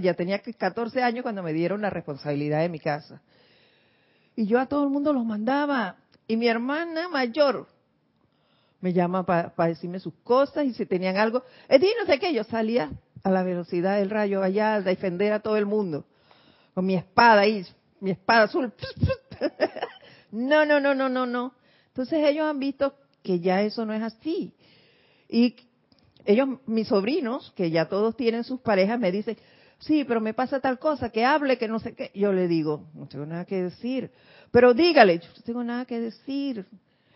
ya 0.00 0.14
tenía 0.14 0.40
14 0.40 1.02
años 1.02 1.22
cuando 1.22 1.42
me 1.42 1.52
dieron 1.52 1.82
la 1.82 1.90
responsabilidad 1.90 2.60
de 2.60 2.68
mi 2.68 2.80
casa. 2.80 3.22
Y 4.34 4.46
yo 4.46 4.58
a 4.58 4.66
todo 4.66 4.84
el 4.84 4.90
mundo 4.90 5.12
los 5.12 5.24
mandaba. 5.24 5.96
Y 6.26 6.36
mi 6.36 6.48
hermana 6.48 7.08
mayor 7.08 7.66
me 8.80 8.92
llama 8.92 9.24
para 9.24 9.52
decirme 9.68 10.00
sus 10.00 10.14
cosas 10.24 10.64
y 10.64 10.72
si 10.72 10.86
tenían 10.86 11.16
algo. 11.16 11.42
Edith, 11.68 11.90
no 12.00 12.06
sé 12.06 12.18
qué, 12.18 12.32
yo 12.32 12.44
salía 12.44 12.90
a 13.22 13.30
la 13.30 13.42
velocidad 13.42 13.98
del 13.98 14.10
rayo 14.10 14.42
allá 14.42 14.74
a 14.74 14.80
defender 14.80 15.32
a 15.32 15.40
todo 15.40 15.56
el 15.56 15.66
mundo. 15.66 16.06
Con 16.74 16.86
mi 16.86 16.94
espada 16.94 17.42
ahí, 17.42 17.66
mi 18.00 18.12
espada 18.12 18.44
azul. 18.44 18.72
no, 20.30 20.64
no, 20.64 20.80
no, 20.80 20.94
no, 20.94 21.08
no, 21.08 21.26
no. 21.26 21.54
Entonces 21.88 22.24
ellos 22.24 22.46
han 22.46 22.58
visto 22.58 22.94
que 23.22 23.40
ya 23.40 23.62
eso 23.62 23.84
no 23.84 23.92
es 23.92 24.02
así. 24.02 24.52
Y 25.28 25.56
ellos, 26.24 26.48
mis 26.66 26.88
sobrinos, 26.88 27.52
que 27.56 27.70
ya 27.70 27.88
todos 27.88 28.16
tienen 28.16 28.44
sus 28.44 28.60
parejas, 28.60 28.98
me 28.98 29.12
dicen, 29.12 29.36
sí, 29.78 30.04
pero 30.04 30.20
me 30.20 30.34
pasa 30.34 30.60
tal 30.60 30.78
cosa, 30.78 31.10
que 31.10 31.24
hable, 31.24 31.58
que 31.58 31.68
no 31.68 31.78
sé 31.78 31.94
qué. 31.94 32.10
Yo 32.14 32.32
le 32.32 32.48
digo, 32.48 32.86
no 32.94 33.06
tengo 33.06 33.26
nada 33.26 33.44
que 33.44 33.62
decir. 33.62 34.10
Pero 34.50 34.74
dígale, 34.74 35.18
yo 35.18 35.28
no 35.28 35.42
tengo 35.44 35.64
nada 35.64 35.84
que 35.84 36.00
decir. 36.00 36.66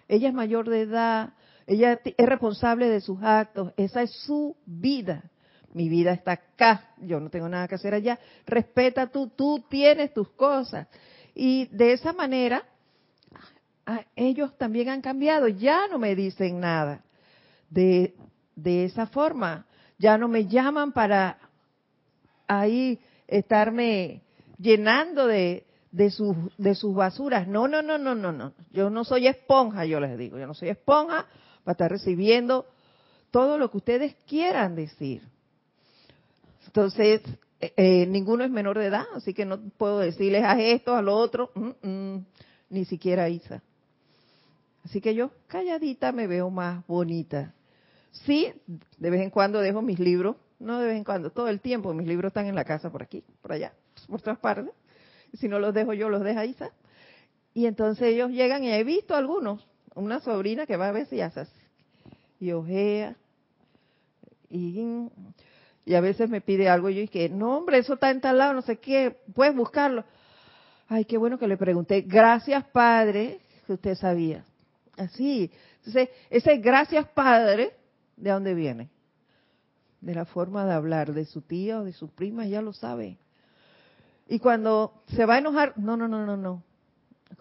Ella 0.08 0.28
es 0.28 0.34
mayor 0.34 0.68
de 0.68 0.82
edad, 0.82 1.34
ella 1.66 2.00
es 2.04 2.26
responsable 2.26 2.88
de 2.88 3.00
sus 3.00 3.22
actos, 3.22 3.72
esa 3.76 4.02
es 4.02 4.10
su 4.10 4.56
vida. 4.66 5.30
Mi 5.72 5.88
vida 5.88 6.12
está 6.12 6.32
acá, 6.32 6.94
yo 6.98 7.18
no 7.18 7.30
tengo 7.30 7.48
nada 7.48 7.66
que 7.66 7.74
hacer 7.74 7.94
allá. 7.94 8.18
Respeta 8.46 9.08
tú, 9.08 9.28
tú 9.28 9.64
tienes 9.68 10.12
tus 10.14 10.28
cosas. 10.30 10.86
Y 11.34 11.66
de 11.66 11.92
esa 11.92 12.12
manera 12.12 12.62
Ah, 13.86 14.04
ellos 14.16 14.56
también 14.56 14.88
han 14.88 15.02
cambiado, 15.02 15.48
ya 15.48 15.86
no 15.88 15.98
me 15.98 16.14
dicen 16.14 16.60
nada. 16.60 17.04
De, 17.68 18.14
esa 18.64 19.06
forma, 19.06 19.66
ya 19.98 20.16
no 20.16 20.28
me 20.28 20.46
llaman 20.46 20.92
para 20.92 21.38
ahí 22.46 23.00
estarme 23.26 24.22
llenando 24.58 25.26
de, 25.26 25.66
de, 25.90 26.10
sus, 26.10 26.36
de 26.56 26.74
sus 26.74 26.94
basuras. 26.94 27.46
No, 27.46 27.68
no, 27.68 27.82
no, 27.82 27.98
no, 27.98 28.14
no, 28.14 28.32
no. 28.32 28.52
Yo 28.70 28.90
no 28.90 29.04
soy 29.04 29.26
esponja, 29.26 29.84
yo 29.84 30.00
les 30.00 30.16
digo. 30.16 30.38
Yo 30.38 30.46
no 30.46 30.54
soy 30.54 30.70
esponja 30.70 31.26
para 31.64 31.72
estar 31.72 31.90
recibiendo 31.90 32.66
todo 33.30 33.58
lo 33.58 33.70
que 33.70 33.78
ustedes 33.78 34.14
quieran 34.26 34.76
decir. 34.76 35.22
Entonces, 36.66 37.20
eh, 37.60 37.72
eh, 37.76 38.06
ninguno 38.06 38.44
es 38.44 38.50
menor 38.50 38.78
de 38.78 38.86
edad, 38.86 39.06
así 39.14 39.34
que 39.34 39.44
no 39.44 39.60
puedo 39.76 39.98
decirles 39.98 40.44
a 40.44 40.60
esto, 40.60 40.94
a 40.94 41.02
lo 41.02 41.16
otro, 41.16 41.50
mm, 41.54 41.88
mm, 41.88 42.26
ni 42.70 42.84
siquiera 42.84 43.28
Isa. 43.28 43.62
Así 44.84 45.00
que 45.00 45.14
yo 45.14 45.30
calladita 45.46 46.12
me 46.12 46.26
veo 46.26 46.50
más 46.50 46.86
bonita. 46.86 47.54
Sí, 48.10 48.52
de 48.98 49.10
vez 49.10 49.22
en 49.22 49.30
cuando 49.30 49.60
dejo 49.60 49.82
mis 49.82 49.98
libros, 49.98 50.36
no 50.58 50.78
de 50.78 50.86
vez 50.86 50.96
en 50.96 51.04
cuando, 51.04 51.30
todo 51.30 51.48
el 51.48 51.60
tiempo, 51.60 51.92
mis 51.94 52.06
libros 52.06 52.30
están 52.30 52.46
en 52.46 52.54
la 52.54 52.64
casa 52.64 52.90
por 52.90 53.02
aquí, 53.02 53.24
por 53.42 53.52
allá, 53.52 53.72
por 54.08 54.20
todas 54.20 54.38
partes. 54.38 54.72
Y 55.32 55.36
si 55.38 55.48
no 55.48 55.58
los 55.58 55.74
dejo 55.74 55.94
yo, 55.94 56.08
los 56.08 56.22
deja 56.22 56.44
Isa. 56.44 56.70
Y 57.54 57.66
entonces 57.66 58.08
ellos 58.08 58.30
llegan 58.30 58.62
y 58.64 58.70
he 58.70 58.84
visto 58.84 59.16
algunos, 59.16 59.66
una 59.94 60.20
sobrina 60.20 60.66
que 60.66 60.76
va 60.76 60.88
a 60.88 60.92
ver 60.92 61.06
si 61.06 61.20
hace 61.20 61.46
y 62.40 62.52
ojea 62.52 63.16
y, 64.50 65.08
y 65.84 65.94
a 65.94 66.00
veces 66.00 66.28
me 66.28 66.40
pide 66.40 66.68
algo 66.68 66.90
y 66.90 66.96
yo 66.96 67.00
dije, 67.00 67.28
no 67.28 67.58
hombre, 67.58 67.78
eso 67.78 67.94
está 67.94 68.32
lado, 68.32 68.52
no 68.52 68.62
sé 68.62 68.78
qué, 68.78 69.16
puedes 69.34 69.54
buscarlo. 69.54 70.04
Ay, 70.88 71.04
qué 71.04 71.16
bueno 71.16 71.38
que 71.38 71.48
le 71.48 71.56
pregunté. 71.56 72.02
Gracias, 72.02 72.64
Padre, 72.66 73.40
que 73.66 73.72
usted 73.72 73.94
sabía. 73.94 74.44
Así. 74.96 75.50
Entonces, 75.78 76.08
ese 76.30 76.58
gracias 76.58 77.08
Padre, 77.08 77.72
¿de 78.16 78.30
dónde 78.30 78.54
viene? 78.54 78.90
De 80.00 80.14
la 80.14 80.24
forma 80.24 80.64
de 80.66 80.74
hablar 80.74 81.12
de 81.12 81.24
su 81.24 81.40
tía 81.40 81.80
o 81.80 81.84
de 81.84 81.92
su 81.92 82.08
prima, 82.08 82.46
ya 82.46 82.62
lo 82.62 82.72
sabe. 82.72 83.18
Y 84.28 84.38
cuando 84.38 85.02
se 85.08 85.26
va 85.26 85.34
a 85.34 85.38
enojar, 85.38 85.74
no, 85.76 85.96
no, 85.96 86.08
no, 86.08 86.24
no, 86.24 86.36
no. 86.36 86.62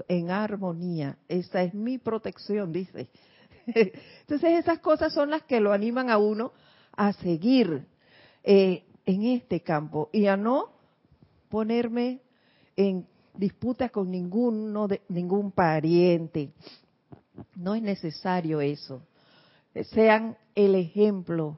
En 0.08 0.32
armonía. 0.32 1.18
Esa 1.28 1.64
es 1.64 1.74
mi 1.74 1.98
protección, 1.98 2.72
dice. 2.72 3.10
Entonces 3.66 4.60
esas 4.60 4.80
cosas 4.80 5.14
son 5.14 5.30
las 5.30 5.44
que 5.44 5.60
lo 5.60 5.72
animan 5.72 6.10
a 6.10 6.18
uno 6.18 6.52
a 6.92 7.14
seguir. 7.14 7.86
Eh, 8.44 8.84
en 9.06 9.24
este 9.24 9.62
campo 9.62 10.10
y 10.12 10.28
a 10.28 10.38
no 10.38 10.70
ponerme 11.50 12.22
en 12.76 13.06
disputa 13.34 13.90
con 13.90 14.10
ninguno 14.10 14.88
de, 14.88 15.02
ningún 15.10 15.52
pariente. 15.52 16.52
No 17.56 17.76
es 17.76 17.82
necesario 17.82 18.62
eso. 18.62 19.02
Sean 19.92 20.38
el 20.56 20.76
ejemplo. 20.76 21.58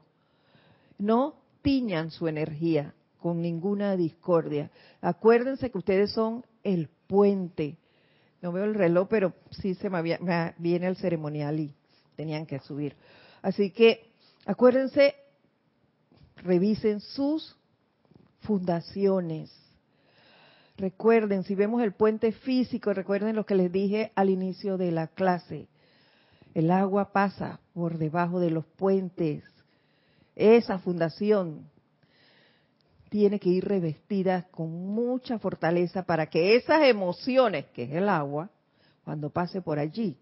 No 0.98 1.34
tiñan 1.62 2.10
su 2.10 2.28
energía 2.28 2.94
con 3.20 3.42
ninguna 3.42 3.96
discordia. 3.96 4.70
Acuérdense 5.00 5.70
que 5.70 5.78
ustedes 5.78 6.12
son 6.12 6.44
el 6.62 6.88
puente. 7.06 7.76
No 8.40 8.52
veo 8.52 8.64
el 8.64 8.74
reloj, 8.74 9.08
pero 9.08 9.34
sí 9.50 9.74
se 9.74 9.90
me, 9.90 10.02
viene 10.58 10.86
el 10.86 10.96
ceremonial 10.96 11.58
y 11.58 11.74
tenían 12.14 12.46
que 12.46 12.60
subir. 12.60 12.94
Así 13.42 13.70
que 13.70 14.12
acuérdense, 14.44 15.14
revisen 16.36 17.00
sus 17.00 17.56
fundaciones. 18.40 19.50
Recuerden, 20.78 21.42
si 21.44 21.54
vemos 21.54 21.82
el 21.82 21.92
puente 21.92 22.32
físico, 22.32 22.92
recuerden 22.92 23.34
lo 23.34 23.46
que 23.46 23.54
les 23.54 23.72
dije 23.72 24.12
al 24.14 24.28
inicio 24.28 24.76
de 24.76 24.92
la 24.92 25.06
clase. 25.06 25.68
El 26.54 26.70
agua 26.70 27.12
pasa 27.12 27.60
por 27.72 27.96
debajo 27.96 28.40
de 28.40 28.50
los 28.50 28.66
puentes. 28.66 29.42
Esa 30.34 30.78
fundación 30.78 31.70
tiene 33.08 33.40
que 33.40 33.48
ir 33.48 33.64
revestida 33.64 34.48
con 34.50 34.70
mucha 34.70 35.38
fortaleza 35.38 36.02
para 36.02 36.26
que 36.26 36.56
esas 36.56 36.82
emociones, 36.82 37.66
que 37.66 37.84
es 37.84 37.92
el 37.92 38.08
agua, 38.08 38.50
cuando 39.04 39.30
pase 39.30 39.62
por 39.62 39.78
allí, 39.78 40.18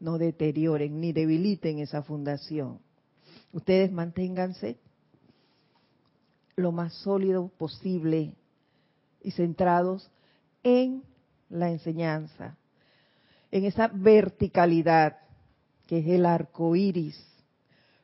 no 0.00 0.18
deterioren 0.18 1.00
ni 1.00 1.12
debiliten 1.12 1.78
esa 1.78 2.02
fundación. 2.02 2.80
Ustedes 3.52 3.92
manténganse 3.92 4.78
lo 6.56 6.72
más 6.72 6.94
sólido 6.94 7.48
posible 7.56 8.34
y 9.22 9.32
centrados 9.32 10.10
en 10.62 11.02
la 11.48 11.70
enseñanza, 11.70 12.56
en 13.50 13.64
esa 13.64 13.88
verticalidad 13.88 15.18
que 15.86 15.98
es 15.98 16.06
el 16.06 16.26
arco 16.26 16.76
iris 16.76 17.18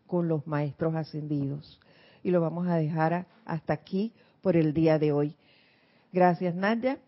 con 0.07 0.29
los 0.29 0.47
maestros 0.47 0.95
ascendidos. 0.95 1.79
Y 2.23 2.31
lo 2.31 2.41
vamos 2.41 2.67
a 2.69 2.77
dejar 2.77 3.27
hasta 3.45 3.75
aquí 3.75 4.13
por 4.41 4.57
el 4.57 4.73
día 4.73 4.99
de 4.99 5.13
hoy. 5.13 5.37
Gracias, 6.13 6.55
Nadia. 6.55 6.99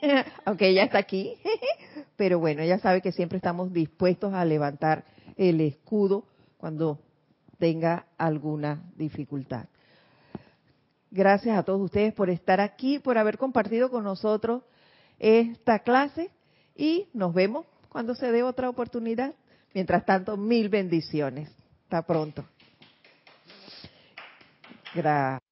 Aunque 0.44 0.68
ella 0.68 0.84
está 0.84 0.98
aquí. 0.98 1.36
Pero 2.16 2.38
bueno, 2.38 2.62
ella 2.62 2.78
sabe 2.78 3.00
que 3.00 3.12
siempre 3.12 3.36
estamos 3.36 3.72
dispuestos 3.72 4.34
a 4.34 4.44
levantar 4.44 5.04
el 5.36 5.60
escudo 5.60 6.24
cuando 6.56 6.98
tenga 7.58 8.06
alguna 8.18 8.82
dificultad. 8.96 9.66
Gracias 11.16 11.56
a 11.56 11.62
todos 11.62 11.80
ustedes 11.80 12.12
por 12.12 12.28
estar 12.28 12.60
aquí, 12.60 12.98
por 12.98 13.16
haber 13.16 13.38
compartido 13.38 13.90
con 13.90 14.04
nosotros 14.04 14.62
esta 15.18 15.78
clase 15.78 16.30
y 16.76 17.08
nos 17.14 17.32
vemos 17.32 17.64
cuando 17.88 18.14
se 18.14 18.30
dé 18.30 18.42
otra 18.42 18.68
oportunidad. 18.68 19.32
Mientras 19.72 20.04
tanto, 20.04 20.36
mil 20.36 20.68
bendiciones. 20.68 21.50
Hasta 21.84 22.02
pronto. 22.02 22.44
Gracias. 24.94 25.45